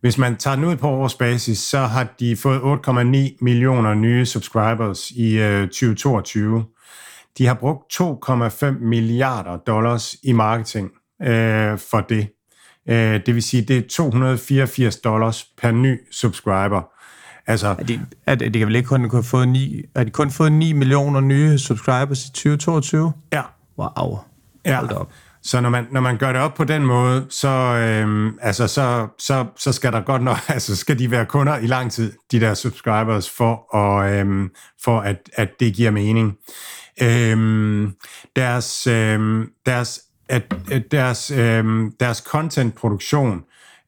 hvis 0.00 0.18
man 0.18 0.36
tager 0.36 0.54
den 0.56 0.64
ud 0.64 0.76
på 0.76 0.88
årsbasis, 0.88 1.58
så 1.58 1.78
har 1.78 2.06
de 2.20 2.36
fået 2.36 2.60
8,9 2.60 3.36
millioner 3.40 3.94
nye 3.94 4.26
subscribers 4.26 5.10
i 5.10 5.38
øh, 5.38 5.62
2022. 5.62 6.64
De 7.38 7.46
har 7.46 7.54
brugt 7.54 8.00
2,5 8.00 8.66
milliarder 8.84 9.56
dollars 9.56 10.14
i 10.22 10.32
marketing 10.32 10.90
øh, 11.22 11.78
for 11.78 12.00
det. 12.00 12.28
Øh, 12.88 13.20
det 13.26 13.34
vil 13.34 13.42
sige, 13.42 13.62
det 13.62 13.78
er 13.78 13.82
284 13.90 14.96
dollars 14.96 15.44
per 15.62 15.70
ny 15.70 16.00
subscriber. 16.12 16.82
Altså, 17.46 17.68
er 17.78 17.84
de, 17.84 18.00
er 18.26 18.34
de, 18.34 18.48
de 18.48 18.58
kan 18.58 18.68
vel 18.68 18.76
ikke 18.76 18.88
kun 18.88 19.10
have 19.10 19.22
fået 19.22 19.48
9, 19.48 19.82
er 19.94 20.04
de 20.04 20.10
kun 20.10 20.30
fået 20.30 20.52
9 20.52 20.72
millioner 20.72 21.20
nye 21.20 21.58
subscribers 21.58 22.24
i 22.24 22.30
2022? 22.30 23.12
Ja. 23.32 23.42
Wow. 23.78 24.18
Ja. 24.64 24.76
Hold 24.76 24.92
op. 24.92 25.10
Så 25.42 25.60
når 25.60 25.70
man, 25.70 25.86
når 25.90 26.00
man 26.00 26.16
gør 26.16 26.32
det 26.32 26.40
op 26.40 26.54
på 26.54 26.64
den 26.64 26.84
måde, 26.84 27.26
så, 27.30 27.48
øhm, 27.48 28.38
altså, 28.42 28.66
så, 28.66 29.08
så, 29.18 29.46
så 29.56 29.72
skal 29.72 29.92
der 29.92 30.00
godt 30.00 30.22
nok, 30.22 30.36
altså 30.48 30.76
skal 30.76 30.98
de 30.98 31.10
være 31.10 31.26
kunder 31.26 31.56
i 31.56 31.66
lang 31.66 31.92
tid, 31.92 32.12
de 32.32 32.40
der 32.40 32.54
subscribers, 32.54 33.30
for, 33.30 33.76
at, 33.76 34.20
øhm, 34.20 34.50
for 34.84 35.00
at, 35.00 35.30
at 35.34 35.60
det 35.60 35.74
giver 35.74 35.90
mening. 35.90 36.36
Øhm, 37.02 37.92
deres, 38.36 38.86
øhm, 38.86 39.50
deres, 39.66 40.00
at, 40.28 40.54
at 40.70 40.82
deres, 40.90 41.30
øhm, 41.30 41.92
deres 42.00 42.18
content-produktion 42.18 43.42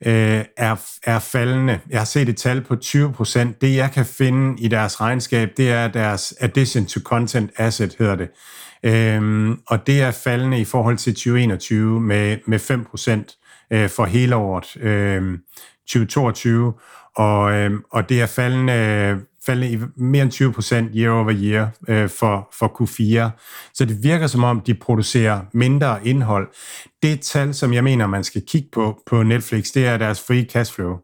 øh, 0.07 0.45
er, 0.57 0.77
er 1.03 1.19
faldende. 1.19 1.81
Jeg 1.91 2.01
har 2.01 2.05
set 2.05 2.29
et 2.29 2.37
tal 2.37 2.61
på 2.61 2.77
20 2.77 3.13
procent. 3.13 3.61
Det, 3.61 3.77
jeg 3.77 3.91
kan 3.93 4.07
finde 4.07 4.63
i 4.63 4.69
deres 4.69 5.01
regnskab, 5.01 5.51
det 5.57 5.71
er 5.71 5.89
deres 5.89 6.35
addition 6.41 6.87
to 6.87 7.01
content 7.05 7.51
asset, 7.57 7.97
hedder 7.99 8.17
det. 8.17 8.29
Øhm, 8.83 9.61
og 9.67 9.87
det 9.87 10.03
er 10.03 10.11
faldende 10.11 10.61
i 10.61 10.65
forhold 10.65 10.97
til 10.97 11.15
2021 11.15 12.01
med, 12.01 12.39
med 12.47 12.59
5 12.59 12.85
procent 12.85 13.37
øh, 13.73 13.89
for 13.89 14.05
hele 14.05 14.37
året 14.37 14.77
øh, 14.77 15.39
2022. 15.87 16.75
Og, 17.17 17.53
øh, 17.53 17.71
og 17.91 18.09
det 18.09 18.21
er 18.21 18.27
faldende 18.27 19.21
faldet 19.49 19.71
i 19.71 19.79
mere 19.97 20.23
end 20.23 20.31
20 20.31 20.53
procent 20.53 20.91
year 20.95 21.11
over 21.11 21.33
year 21.33 21.69
øh, 21.89 22.09
for, 22.09 22.49
for 22.59 22.69
Q4. 22.77 23.31
Så 23.75 23.85
det 23.85 24.03
virker 24.03 24.27
som 24.27 24.45
om, 24.45 24.61
de 24.61 24.75
producerer 24.75 25.41
mindre 25.53 26.07
indhold. 26.07 26.49
Det 27.03 27.21
tal, 27.21 27.55
som 27.55 27.73
jeg 27.73 27.85
mener, 27.85 28.07
man 28.07 28.25
skal 28.25 28.43
kigge 28.47 28.69
på 28.73 29.03
på 29.07 29.23
Netflix, 29.23 29.73
det 29.75 29.87
er 29.87 29.97
deres 29.97 30.21
free 30.27 30.45
cash 30.45 30.75
flow. 30.75 30.97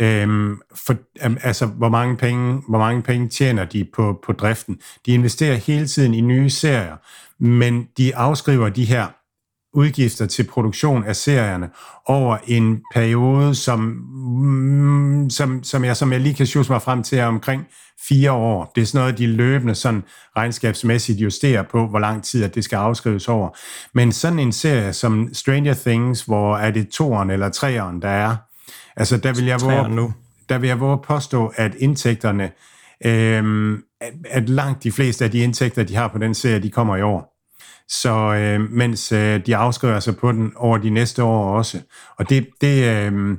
Øhm, 0.00 0.60
for, 0.74 0.96
um, 1.26 1.36
altså, 1.42 1.66
hvor 1.66 1.88
mange, 1.88 2.16
penge, 2.16 2.62
hvor 2.68 2.78
mange 2.78 3.02
penge 3.02 3.28
tjener 3.28 3.64
de 3.64 3.84
på, 3.94 4.20
på 4.26 4.32
driften. 4.32 4.78
De 5.06 5.12
investerer 5.12 5.56
hele 5.56 5.86
tiden 5.86 6.14
i 6.14 6.20
nye 6.20 6.50
serier, 6.50 6.96
men 7.38 7.88
de 7.98 8.16
afskriver 8.16 8.68
de 8.68 8.84
her 8.84 9.06
udgifter 9.78 10.26
til 10.26 10.44
produktion 10.44 11.04
af 11.04 11.16
serierne 11.16 11.70
over 12.06 12.36
en 12.46 12.80
periode, 12.94 13.54
som, 13.54 13.80
mm, 13.80 15.30
som, 15.30 15.62
som, 15.62 15.84
jeg, 15.84 15.96
som 15.96 16.12
jeg 16.12 16.20
lige 16.20 16.34
kan 16.34 16.46
sjuse 16.46 16.72
mig 16.72 16.82
frem 16.82 17.02
til, 17.02 17.18
er 17.18 17.26
omkring 17.26 17.66
fire 18.08 18.32
år. 18.32 18.72
Det 18.74 18.82
er 18.82 18.86
sådan 18.86 18.98
noget, 19.00 19.18
de 19.18 19.26
løbende 19.26 19.74
sådan 19.74 20.02
regnskabsmæssigt 20.36 21.18
justerer 21.18 21.62
på, 21.62 21.86
hvor 21.86 21.98
lang 21.98 22.24
tid 22.24 22.44
at 22.44 22.54
det 22.54 22.64
skal 22.64 22.76
afskrives 22.76 23.28
over. 23.28 23.48
Men 23.94 24.12
sådan 24.12 24.38
en 24.38 24.52
serie 24.52 24.92
som 24.92 25.28
Stranger 25.32 25.74
Things, 25.74 26.22
hvor 26.22 26.56
er 26.56 26.70
det 26.70 26.88
toeren 26.88 27.30
eller 27.30 27.48
treeren, 27.48 28.02
der 28.02 28.08
er, 28.08 28.36
altså 28.96 29.16
der 29.16 29.32
vil 29.32 29.44
jeg 29.44 29.60
våge, 29.60 29.88
nu. 29.88 30.12
Der 30.48 30.58
vil 30.58 30.68
jeg 30.68 30.80
våge 30.80 30.98
påstå, 31.04 31.52
at 31.56 31.74
indtægterne, 31.74 32.50
øhm, 33.04 33.74
at, 34.00 34.12
at 34.30 34.48
langt 34.48 34.84
de 34.84 34.92
fleste 34.92 35.24
af 35.24 35.30
de 35.30 35.38
indtægter, 35.38 35.82
de 35.82 35.96
har 35.96 36.08
på 36.08 36.18
den 36.18 36.34
serie, 36.34 36.58
de 36.58 36.70
kommer 36.70 36.96
i 36.96 37.02
år. 37.02 37.37
Så 37.88 38.34
øh, 38.34 38.70
mens 38.70 39.12
øh, 39.12 39.46
de 39.46 39.56
afskriver 39.56 40.00
sig 40.00 40.16
på 40.16 40.32
den 40.32 40.52
over 40.56 40.78
de 40.78 40.90
næste 40.90 41.22
år 41.22 41.56
også. 41.56 41.80
Og 42.16 42.30
det, 42.30 42.48
det 42.60 42.84
øh, 42.84 43.36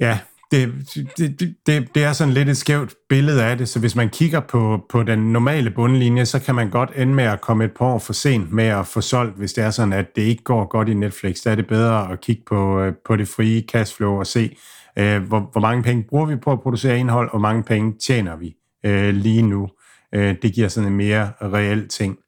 ja, 0.00 0.18
det, 0.50 0.72
det, 1.16 1.56
det, 1.66 1.94
det 1.94 2.04
er 2.04 2.12
sådan 2.12 2.34
lidt 2.34 2.48
et 2.48 2.56
skævt 2.56 2.94
billede 3.08 3.44
af 3.44 3.58
det, 3.58 3.68
så 3.68 3.80
hvis 3.80 3.96
man 3.96 4.08
kigger 4.08 4.40
på, 4.40 4.80
på 4.88 5.02
den 5.02 5.32
normale 5.32 5.70
bundlinje, 5.70 6.26
så 6.26 6.38
kan 6.38 6.54
man 6.54 6.70
godt 6.70 6.90
ende 6.96 7.14
med 7.14 7.24
at 7.24 7.40
komme 7.40 7.64
et 7.64 7.72
par 7.78 7.86
år 7.86 7.98
for 7.98 8.12
sent 8.12 8.52
med 8.52 8.64
at 8.64 8.86
få 8.86 9.00
solgt, 9.00 9.36
hvis 9.36 9.52
det 9.52 9.64
er 9.64 9.70
sådan, 9.70 9.92
at 9.92 10.16
det 10.16 10.22
ikke 10.22 10.42
går 10.42 10.64
godt 10.68 10.88
i 10.88 10.94
Netflix. 10.94 11.36
Der 11.44 11.50
er 11.50 11.54
det 11.54 11.66
bedre 11.66 12.12
at 12.12 12.20
kigge 12.20 12.42
på, 12.46 12.80
øh, 12.80 12.92
på 13.06 13.16
det 13.16 13.28
frie 13.28 13.64
cashflow 13.68 14.18
og 14.18 14.26
se, 14.26 14.56
øh, 14.98 15.22
hvor, 15.22 15.48
hvor 15.52 15.60
mange 15.60 15.82
penge 15.82 16.04
bruger 16.08 16.26
vi 16.26 16.36
på 16.36 16.52
at 16.52 16.60
producere 16.60 16.98
indhold, 16.98 17.26
og 17.26 17.30
hvor 17.30 17.48
mange 17.48 17.62
penge 17.62 17.94
tjener 18.02 18.36
vi 18.36 18.56
øh, 18.84 19.14
lige 19.14 19.42
nu. 19.42 19.68
Øh, 20.14 20.34
det 20.42 20.54
giver 20.54 20.68
sådan 20.68 20.90
en 20.90 20.96
mere 20.96 21.32
reel 21.42 21.88
ting. 21.88 22.18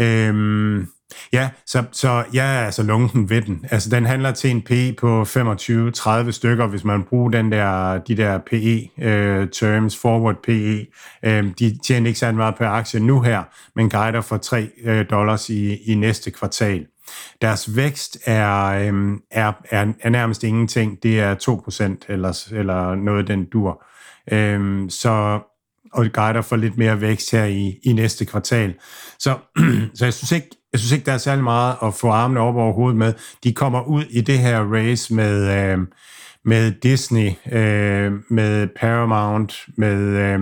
Øhm, 0.00 0.88
Ja, 1.32 1.50
så, 1.66 1.84
så 1.92 2.24
jeg 2.32 2.56
er 2.56 2.64
altså 2.64 2.82
lunken 2.82 3.30
ved 3.30 3.42
den. 3.42 3.64
Altså, 3.70 3.90
den 3.90 4.06
handler 4.06 4.30
til 4.30 4.50
en 4.50 4.62
PE 4.62 4.92
på 4.92 5.22
25-30 5.22 6.30
stykker, 6.30 6.66
hvis 6.66 6.84
man 6.84 7.02
bruger 7.04 7.30
den 7.30 7.52
der, 7.52 7.98
de 7.98 8.16
der 8.16 8.38
PE-terms, 8.38 9.94
øh, 9.94 10.00
forward 10.00 10.36
PE. 10.42 10.86
Øhm, 11.22 11.54
de 11.54 11.78
tjener 11.84 12.06
ikke 12.06 12.18
særlig 12.18 12.36
meget 12.36 12.54
per 12.54 12.68
aktie 12.68 13.00
nu 13.00 13.20
her, 13.20 13.42
men 13.76 13.90
guider 13.90 14.20
for 14.20 14.36
3 14.36 14.68
øh, 14.84 15.06
dollars 15.10 15.50
i, 15.50 15.76
i 15.92 15.94
næste 15.94 16.30
kvartal. 16.30 16.86
Deres 17.42 17.76
vækst 17.76 18.18
er, 18.26 18.64
øhm, 18.64 19.20
er, 19.30 19.52
er, 19.70 19.92
er 20.00 20.10
nærmest 20.10 20.44
ingenting. 20.44 21.02
Det 21.02 21.20
er 21.20 21.34
2% 21.34 22.12
eller, 22.12 22.48
eller 22.52 22.94
noget, 22.94 23.28
den 23.28 23.44
dur. 23.44 23.84
Øhm, 24.32 24.90
så 24.90 25.40
og 25.92 26.06
guider 26.12 26.42
for 26.42 26.56
lidt 26.56 26.78
mere 26.78 27.00
vækst 27.00 27.30
her 27.30 27.44
i, 27.44 27.78
i 27.82 27.92
næste 27.92 28.24
kvartal. 28.24 28.74
Så, 29.18 29.38
så 29.94 30.04
jeg 30.04 30.14
synes 30.14 30.32
ikke, 30.32 30.48
jeg 30.72 30.80
synes 30.80 30.92
ikke, 30.92 31.06
der 31.06 31.12
er 31.12 31.18
særlig 31.18 31.44
meget 31.44 31.76
at 31.82 31.94
få 31.94 32.08
armene 32.08 32.40
op 32.40 32.56
over 32.56 32.72
hovedet 32.72 32.98
med. 32.98 33.14
De 33.44 33.52
kommer 33.52 33.82
ud 33.82 34.04
i 34.10 34.20
det 34.20 34.38
her 34.38 34.72
race 34.72 35.14
med, 35.14 35.58
øh, 35.58 35.78
med 36.44 36.72
Disney, 36.72 37.30
øh, 37.52 38.12
med 38.30 38.68
Paramount, 38.80 39.66
med, 39.76 39.98
øh, 39.98 40.40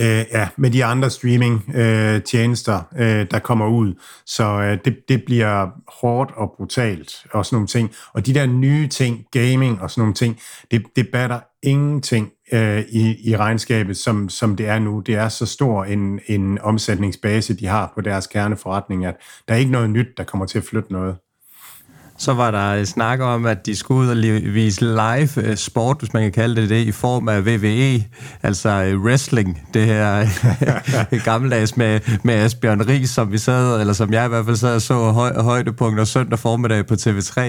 øh, 0.00 0.24
ja, 0.32 0.48
med 0.56 0.70
de 0.70 0.84
andre 0.84 1.10
streaming-tjenester, 1.10 2.82
øh, 2.96 3.20
øh, 3.20 3.26
der 3.30 3.38
kommer 3.38 3.66
ud. 3.66 3.94
Så 4.26 4.44
øh, 4.44 4.78
det, 4.84 4.96
det 5.08 5.22
bliver 5.26 5.68
hårdt 6.00 6.30
og 6.36 6.54
brutalt 6.56 7.26
og 7.32 7.46
sådan 7.46 7.56
nogle 7.56 7.66
ting. 7.66 7.90
Og 8.14 8.26
de 8.26 8.34
der 8.34 8.46
nye 8.46 8.88
ting, 8.88 9.24
gaming 9.30 9.80
og 9.80 9.90
sådan 9.90 10.00
nogle 10.00 10.14
ting, 10.14 10.40
det, 10.70 10.82
det 10.96 11.08
batter 11.12 11.40
ingenting 11.62 12.30
øh, 12.52 12.80
i, 12.88 13.30
i 13.30 13.36
regnskabet, 13.36 13.96
som, 13.96 14.28
som 14.28 14.56
det 14.56 14.68
er 14.68 14.78
nu. 14.78 15.00
Det 15.00 15.14
er 15.14 15.28
så 15.28 15.46
stor 15.46 15.84
en, 15.84 16.20
en 16.26 16.58
omsætningsbase, 16.58 17.54
de 17.54 17.66
har 17.66 17.92
på 17.94 18.00
deres 18.00 18.26
kerneforretning, 18.26 19.04
at 19.06 19.16
der 19.48 19.54
er 19.54 19.58
ikke 19.58 19.72
noget 19.72 19.90
nyt, 19.90 20.16
der 20.16 20.24
kommer 20.24 20.46
til 20.46 20.58
at 20.58 20.64
flytte 20.64 20.92
noget. 20.92 21.16
Så 22.22 22.34
var 22.34 22.50
der 22.50 22.68
øh, 22.68 22.84
snak 22.84 23.20
om, 23.20 23.46
at 23.46 23.66
de 23.66 23.76
skulle 23.76 24.00
ud 24.00 24.08
og 24.08 24.54
vise 24.54 24.80
live 24.80 25.48
øh, 25.48 25.56
sport, 25.56 25.96
hvis 25.98 26.12
man 26.12 26.22
kan 26.22 26.32
kalde 26.32 26.62
det 26.62 26.70
det, 26.70 26.86
i 26.86 26.92
form 26.92 27.28
af 27.28 27.46
VVE, 27.46 28.04
altså 28.42 28.68
øh, 28.68 29.00
wrestling, 29.00 29.68
det 29.74 29.86
her 29.86 30.26
gammeldags 31.30 31.76
med, 31.76 32.00
med 32.22 32.34
Asbjørn 32.34 32.88
Ries, 32.88 33.10
som 33.10 33.32
vi 33.32 33.38
sad, 33.38 33.80
eller 33.80 33.92
som 33.92 34.12
jeg 34.12 34.26
i 34.26 34.28
hvert 34.28 34.44
fald 34.44 34.56
sad 34.56 34.74
og 34.74 34.82
så 34.82 34.94
høj, 34.94 35.42
højdepunkter 35.42 36.04
søndag 36.04 36.38
formiddag 36.38 36.86
på 36.86 36.94
TV3. 36.94 37.40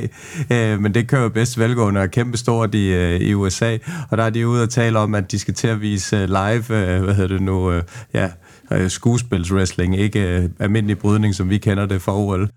Øh, 0.52 0.80
men 0.80 0.94
det 0.94 1.08
kører 1.08 1.30
bedst 1.30 1.60
velgående 1.60 2.02
og 2.02 2.12
kæmpe 2.12 2.38
stort 2.38 2.76
i, 2.76 3.16
i 3.18 3.34
USA, 3.34 3.78
og 4.10 4.18
der 4.18 4.24
er 4.24 4.30
de 4.30 4.48
ude 4.48 4.64
og 4.64 4.70
tale 4.70 5.00
om, 5.00 5.16
at 5.16 5.32
de 5.32 5.40
skal 5.40 5.54
til 5.54 5.68
at 5.68 5.82
vise 5.82 6.26
live, 6.26 6.64
hvad 6.64 7.14
hedder 7.14 7.28
det 7.28 7.42
nu, 7.42 7.82
ja, 8.14 8.30
skuespilswrestling, 8.88 9.98
ikke 9.98 10.50
almindelig 10.60 10.98
brydning, 10.98 11.36
som 11.36 11.50
vi 11.50 11.58
kender 11.58 11.86
det 11.86 12.02
fra 12.02 12.18
OL. 12.18 12.50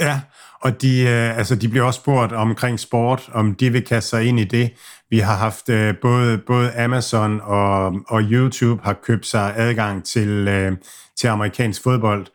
Ja, 0.00 0.20
og 0.60 0.82
de, 0.82 1.00
øh, 1.02 1.38
altså, 1.38 1.54
de 1.54 1.68
bliver 1.68 1.84
også 1.84 2.00
spurgt 2.00 2.32
omkring 2.32 2.80
sport, 2.80 3.30
om 3.32 3.54
de 3.54 3.72
vil 3.72 3.84
kaste 3.84 4.10
sig 4.10 4.24
ind 4.24 4.40
i 4.40 4.44
det. 4.44 4.70
Vi 5.10 5.18
har 5.18 5.36
haft 5.36 5.68
øh, 5.68 5.94
både, 6.02 6.38
både 6.38 6.72
Amazon 6.72 7.40
og, 7.42 7.86
og 8.08 8.22
YouTube 8.22 8.82
har 8.84 8.92
købt 8.92 9.26
sig 9.26 9.54
adgang 9.56 10.04
til, 10.04 10.48
øh, 10.48 10.72
til 11.16 11.26
amerikansk 11.26 11.82
fodbold. 11.82 12.26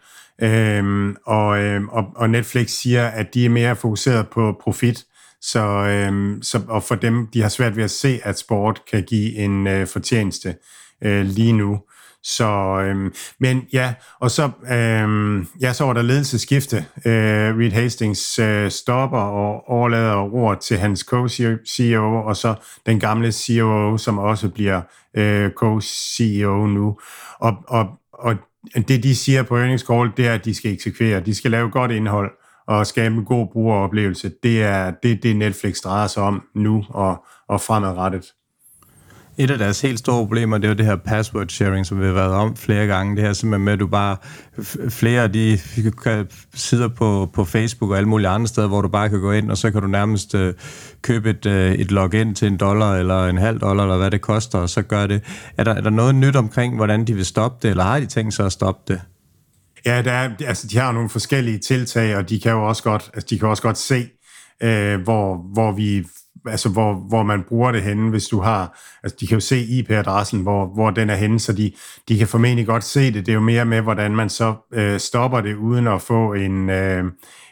Øhm, 0.41 1.15
og, 1.25 1.59
øhm, 1.59 1.89
og, 1.89 2.05
og 2.15 2.29
Netflix 2.29 2.69
siger, 2.69 3.07
at 3.07 3.33
de 3.33 3.45
er 3.45 3.49
mere 3.49 3.75
fokuseret 3.75 4.27
på 4.29 4.57
profit. 4.61 5.05
Så, 5.41 5.59
øhm, 5.65 6.41
så, 6.41 6.61
og 6.67 6.83
for 6.83 6.95
dem, 6.95 7.27
de 7.27 7.41
har 7.41 7.49
svært 7.49 7.75
ved 7.75 7.83
at 7.83 7.91
se, 7.91 8.19
at 8.23 8.39
sport 8.39 8.81
kan 8.91 9.03
give 9.03 9.35
en 9.35 9.67
øh, 9.67 9.87
fortjeneste 9.87 10.55
øh, 11.03 11.25
lige 11.25 11.53
nu. 11.53 11.79
Så, 12.23 12.79
øhm, 12.85 13.13
men 13.39 13.61
ja, 13.73 13.93
og 14.19 14.31
så, 14.31 14.49
øhm, 14.71 15.47
ja, 15.61 15.73
så 15.73 15.85
var 15.85 15.93
der 15.93 16.01
ledelseskifte. 16.01 16.77
Øh, 17.05 17.57
Reed 17.57 17.71
Hastings 17.71 18.39
øh, 18.39 18.71
stopper 18.71 19.17
og 19.17 19.69
overlader 19.69 20.33
ord 20.33 20.61
til 20.61 20.77
hans 20.77 21.05
co-CEO, 21.13 22.27
og 22.27 22.35
så 22.35 22.55
den 22.85 22.99
gamle 22.99 23.31
CEO, 23.31 23.97
som 23.97 24.19
også 24.19 24.49
bliver 24.49 24.81
øh, 25.17 25.51
co-CEO 25.51 26.67
nu. 26.67 26.97
Og, 27.39 27.53
og, 27.67 27.87
og 28.13 28.35
det, 28.87 29.03
de 29.03 29.15
siger 29.15 29.43
på 29.43 29.57
earnings 29.57 29.83
call, 29.83 30.11
det 30.17 30.27
er, 30.27 30.33
at 30.33 30.45
de 30.45 30.55
skal 30.55 30.71
eksekvere. 30.71 31.19
De 31.19 31.35
skal 31.35 31.51
lave 31.51 31.69
godt 31.69 31.91
indhold 31.91 32.31
og 32.67 32.87
skabe 32.87 33.15
en 33.15 33.25
god 33.25 33.47
brugeroplevelse. 33.53 34.31
Det 34.43 34.63
er 34.63 34.91
det, 35.03 35.23
det 35.23 35.35
Netflix 35.35 35.79
drejer 35.79 36.07
sig 36.07 36.23
om 36.23 36.43
nu 36.55 36.85
og, 36.89 37.25
og 37.47 37.61
fremadrettet. 37.61 38.25
Et 39.37 39.51
af 39.51 39.57
deres 39.57 39.81
helt 39.81 39.99
store 39.99 40.17
problemer, 40.17 40.57
det 40.57 40.65
er 40.65 40.69
jo 40.69 40.75
det 40.75 40.85
her 40.85 40.95
password 40.95 41.49
sharing, 41.49 41.85
som 41.85 41.99
vi 41.99 42.05
har 42.05 42.13
været 42.13 42.33
om 42.33 42.55
flere 42.55 42.87
gange. 42.87 43.15
Det 43.15 43.23
her 43.23 43.33
simpelthen 43.33 43.65
med, 43.65 43.73
at 43.73 43.79
du 43.79 43.87
bare... 43.87 44.17
Flere 44.89 45.23
af 45.23 45.31
de 45.31 45.59
sidder 46.53 46.87
på, 46.87 47.29
på 47.33 47.45
Facebook 47.45 47.91
og 47.91 47.97
alle 47.97 48.09
mulige 48.09 48.27
andre 48.27 48.47
steder, 48.47 48.67
hvor 48.67 48.81
du 48.81 48.87
bare 48.87 49.09
kan 49.09 49.19
gå 49.19 49.31
ind, 49.31 49.51
og 49.51 49.57
så 49.57 49.71
kan 49.71 49.81
du 49.81 49.87
nærmest 49.87 50.35
øh, 50.35 50.53
købe 51.01 51.29
et, 51.29 51.45
øh, 51.45 51.73
et 51.73 51.91
login 51.91 52.35
til 52.35 52.47
en 52.47 52.57
dollar 52.57 52.95
eller 52.95 53.27
en 53.27 53.37
halv 53.37 53.59
dollar, 53.59 53.83
eller 53.83 53.97
hvad 53.97 54.11
det 54.11 54.21
koster, 54.21 54.59
og 54.59 54.69
så 54.69 54.81
gør 54.81 55.07
det. 55.07 55.23
Er 55.57 55.63
der, 55.63 55.73
er 55.73 55.81
der 55.81 55.89
noget 55.89 56.15
nyt 56.15 56.35
omkring, 56.35 56.75
hvordan 56.75 57.05
de 57.05 57.13
vil 57.13 57.25
stoppe 57.25 57.57
det, 57.61 57.71
eller 57.71 57.83
har 57.83 57.99
de 57.99 58.05
tænkt 58.05 58.33
sig 58.33 58.45
at 58.45 58.51
stoppe 58.51 58.93
det? 58.93 59.01
Ja, 59.85 60.01
der 60.01 60.11
er, 60.11 60.29
altså, 60.47 60.67
de 60.67 60.77
har 60.77 60.91
nogle 60.91 61.09
forskellige 61.09 61.57
tiltag, 61.57 62.15
og 62.15 62.29
de 62.29 62.39
kan 62.39 62.51
jo 62.51 62.67
også 62.67 62.83
godt, 62.83 63.11
altså, 63.13 63.27
de 63.29 63.39
kan 63.39 63.47
også 63.47 63.63
godt 63.63 63.77
se, 63.77 64.07
øh, 64.63 65.01
hvor, 65.01 65.53
hvor 65.53 65.71
vi 65.71 66.05
altså 66.47 66.69
hvor, 66.69 66.93
hvor 66.93 67.23
man 67.23 67.43
bruger 67.43 67.71
det 67.71 67.81
henne, 67.81 68.09
hvis 68.09 68.27
du 68.27 68.39
har, 68.39 68.79
altså 69.03 69.17
de 69.19 69.27
kan 69.27 69.35
jo 69.35 69.39
se 69.39 69.59
IP-adressen, 69.59 70.41
hvor, 70.41 70.65
hvor 70.65 70.89
den 70.89 71.09
er 71.09 71.15
henne, 71.15 71.39
så 71.39 71.53
de, 71.53 71.71
de 72.07 72.17
kan 72.17 72.27
formentlig 72.27 72.65
godt 72.65 72.83
se 72.83 73.13
det. 73.13 73.25
Det 73.25 73.29
er 73.29 73.33
jo 73.33 73.39
mere 73.39 73.65
med, 73.65 73.81
hvordan 73.81 74.15
man 74.15 74.29
så 74.29 74.53
øh, 74.73 74.99
stopper 74.99 75.41
det, 75.41 75.55
uden 75.55 75.87
at 75.87 76.01
få 76.01 76.33
en, 76.33 76.69
øh, 76.69 77.03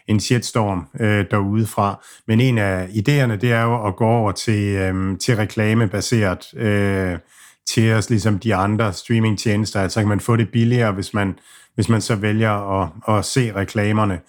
en 0.08 0.20
shitstorm 0.20 0.86
øh, 1.00 1.24
derude 1.30 1.66
fra. 1.66 2.04
Men 2.26 2.40
en 2.40 2.58
af 2.58 2.86
idéerne, 2.86 3.36
det 3.36 3.52
er 3.52 3.62
jo 3.62 3.86
at 3.86 3.96
gå 3.96 4.04
over 4.04 4.32
til, 4.32 4.64
øh, 4.64 5.18
til 5.18 5.36
reklamebaseret 5.36 6.54
øh, 6.54 7.18
til 7.66 7.92
os, 7.92 8.10
ligesom 8.10 8.38
de 8.38 8.54
andre 8.54 8.92
streamingtjenester. 8.92 9.80
Altså 9.80 10.00
kan 10.00 10.08
man 10.08 10.20
få 10.20 10.36
det 10.36 10.48
billigere, 10.52 10.92
hvis 10.92 11.14
man, 11.14 11.38
hvis 11.74 11.88
man 11.88 12.00
så 12.00 12.14
vælger 12.14 12.82
at, 12.82 12.88
at 13.08 13.24
se 13.24 13.52
reklamerne. 13.56 14.20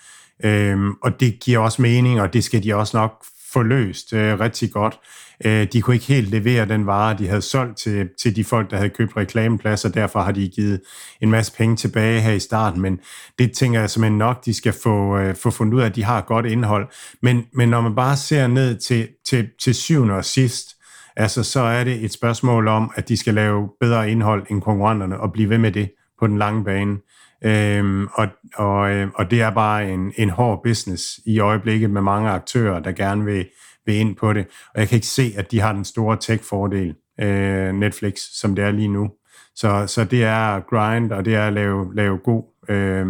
Øhm, 0.43 0.91
og 1.01 1.19
det 1.19 1.39
giver 1.39 1.59
også 1.59 1.81
mening, 1.81 2.21
og 2.21 2.33
det 2.33 2.43
skal 2.43 2.63
de 2.63 2.75
også 2.75 2.97
nok 2.97 3.25
forløst 3.53 4.13
øh, 4.13 4.39
rigtig 4.39 4.71
godt. 4.71 4.99
Øh, 5.45 5.67
de 5.73 5.81
kunne 5.81 5.95
ikke 5.95 6.05
helt 6.05 6.29
levere 6.29 6.65
den 6.65 6.85
vare, 6.85 7.17
de 7.17 7.27
havde 7.27 7.41
solgt 7.41 7.77
til, 7.77 8.09
til 8.21 8.35
de 8.35 8.43
folk, 8.43 8.71
der 8.71 8.77
havde 8.77 8.89
købt 8.89 9.17
reklamepladser, 9.17 9.89
derfor 9.89 10.21
har 10.21 10.31
de 10.31 10.47
givet 10.47 10.81
en 11.21 11.29
masse 11.29 11.53
penge 11.57 11.75
tilbage 11.75 12.21
her 12.21 12.31
i 12.31 12.39
starten, 12.39 12.81
men 12.81 12.99
det 13.39 13.51
tænker 13.51 13.79
jeg 13.79 13.89
simpelthen 13.89 14.17
nok, 14.17 14.45
de 14.45 14.53
skal 14.53 14.73
få, 14.83 15.17
øh, 15.17 15.35
få 15.35 15.49
fundet 15.49 15.73
ud 15.73 15.81
af, 15.81 15.85
at 15.85 15.95
de 15.95 16.03
har 16.03 16.21
godt 16.21 16.45
indhold. 16.45 16.87
Men, 17.21 17.45
men 17.53 17.69
når 17.69 17.81
man 17.81 17.95
bare 17.95 18.17
ser 18.17 18.47
ned 18.47 18.77
til, 18.77 19.07
til, 19.25 19.49
til 19.63 19.75
syvende 19.75 20.13
og 20.13 20.25
sidst, 20.25 20.75
altså 21.15 21.43
så 21.43 21.59
er 21.59 21.83
det 21.83 22.05
et 22.05 22.13
spørgsmål 22.13 22.67
om, 22.67 22.91
at 22.95 23.09
de 23.09 23.17
skal 23.17 23.33
lave 23.33 23.69
bedre 23.79 24.11
indhold 24.11 24.45
end 24.49 24.61
konkurrenterne, 24.61 25.19
og 25.19 25.31
blive 25.31 25.49
ved 25.49 25.57
med 25.57 25.71
det 25.71 25.91
på 26.19 26.27
den 26.27 26.37
lange 26.37 26.63
bane. 26.63 26.97
Øhm, 27.45 28.07
og, 28.13 28.27
og, 28.55 28.91
øh, 28.91 29.07
og 29.15 29.31
det 29.31 29.41
er 29.41 29.49
bare 29.49 29.91
en, 29.91 30.13
en 30.17 30.29
hård 30.29 30.63
business 30.63 31.19
i 31.25 31.39
øjeblikket 31.39 31.89
med 31.89 32.01
mange 32.01 32.29
aktører, 32.29 32.79
der 32.79 32.91
gerne 32.91 33.25
vil, 33.25 33.45
vil 33.85 33.95
ind 33.95 34.15
på 34.15 34.33
det. 34.33 34.47
Og 34.73 34.79
jeg 34.79 34.87
kan 34.87 34.95
ikke 34.95 35.07
se, 35.07 35.33
at 35.37 35.51
de 35.51 35.59
har 35.59 35.73
den 35.73 35.85
store 35.85 36.17
tech-fordel, 36.17 36.95
øh, 37.19 37.73
Netflix, 37.73 38.19
som 38.19 38.55
det 38.55 38.65
er 38.65 38.71
lige 38.71 38.87
nu. 38.87 39.11
Så, 39.55 39.87
så 39.87 40.03
det 40.03 40.23
er 40.23 40.59
grind, 40.59 41.11
og 41.11 41.25
det 41.25 41.35
er 41.35 41.47
at 41.47 41.53
lave, 41.53 41.95
lave 41.95 42.17
god, 42.17 42.43
øh, 42.69 43.07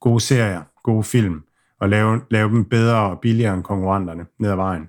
gode 0.00 0.20
serier, 0.20 0.62
gode 0.82 1.04
film, 1.04 1.42
og 1.80 1.88
lave, 1.88 2.20
lave 2.30 2.48
dem 2.48 2.64
bedre 2.64 3.10
og 3.10 3.20
billigere 3.20 3.54
end 3.54 3.62
konkurrenterne 3.62 4.26
ned 4.38 4.50
ad 4.50 4.56
vejen. 4.56 4.88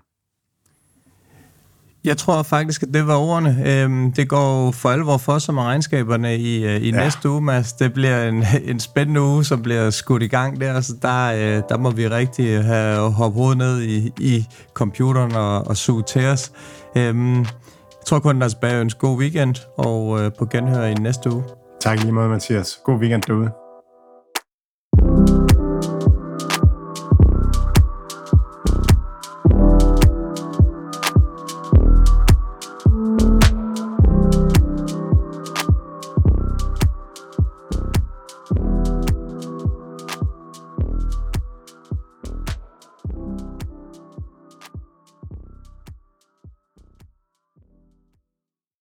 Jeg 2.05 2.17
tror 2.17 2.43
faktisk, 2.43 2.83
at 2.83 2.89
det 2.93 3.07
var 3.07 3.15
ordene. 3.15 3.63
Øhm, 3.65 4.11
det 4.11 4.29
går 4.29 4.71
for 4.71 4.89
alvor 4.89 5.17
for 5.17 5.39
sig 5.39 5.53
med 5.53 5.63
regnskaberne 5.63 6.37
i, 6.37 6.65
øh, 6.65 6.81
i 6.81 6.89
ja. 6.89 6.97
næste 6.97 7.29
uge, 7.29 7.41
Mads. 7.41 7.73
Det 7.73 7.93
bliver 7.93 8.29
en, 8.29 8.43
en 8.71 8.79
spændende 8.79 9.21
uge, 9.21 9.43
som 9.43 9.61
bliver 9.61 9.89
skudt 9.89 10.23
i 10.23 10.27
gang 10.27 10.61
der, 10.61 10.81
så 10.81 10.93
der, 11.01 11.25
øh, 11.25 11.63
der 11.69 11.77
må 11.77 11.91
vi 11.91 12.07
rigtig 12.07 12.63
have 12.63 13.11
hoppet 13.11 13.35
hovedet 13.35 13.57
ned 13.57 13.81
i, 13.81 14.11
i 14.19 14.47
computeren 14.73 15.35
og, 15.35 15.67
og 15.67 15.77
suge 15.77 16.03
til 16.03 16.25
os. 16.25 16.51
Øhm, 16.97 17.37
jeg 18.05 18.05
tror 18.05 18.19
kun, 18.19 18.39
der 18.39 18.45
er 18.45 18.49
tilbage 18.49 18.81
en 18.81 18.89
god 18.99 19.19
weekend, 19.19 19.55
og 19.77 20.21
øh, 20.21 20.31
på 20.39 20.45
genhør 20.45 20.83
i 20.83 20.93
næste 20.93 21.31
uge. 21.31 21.43
Tak 21.81 21.99
lige 21.99 22.11
måde, 22.11 22.29
Mathias. 22.29 22.79
God 22.83 22.99
weekend 22.99 23.21
derude. 23.21 23.64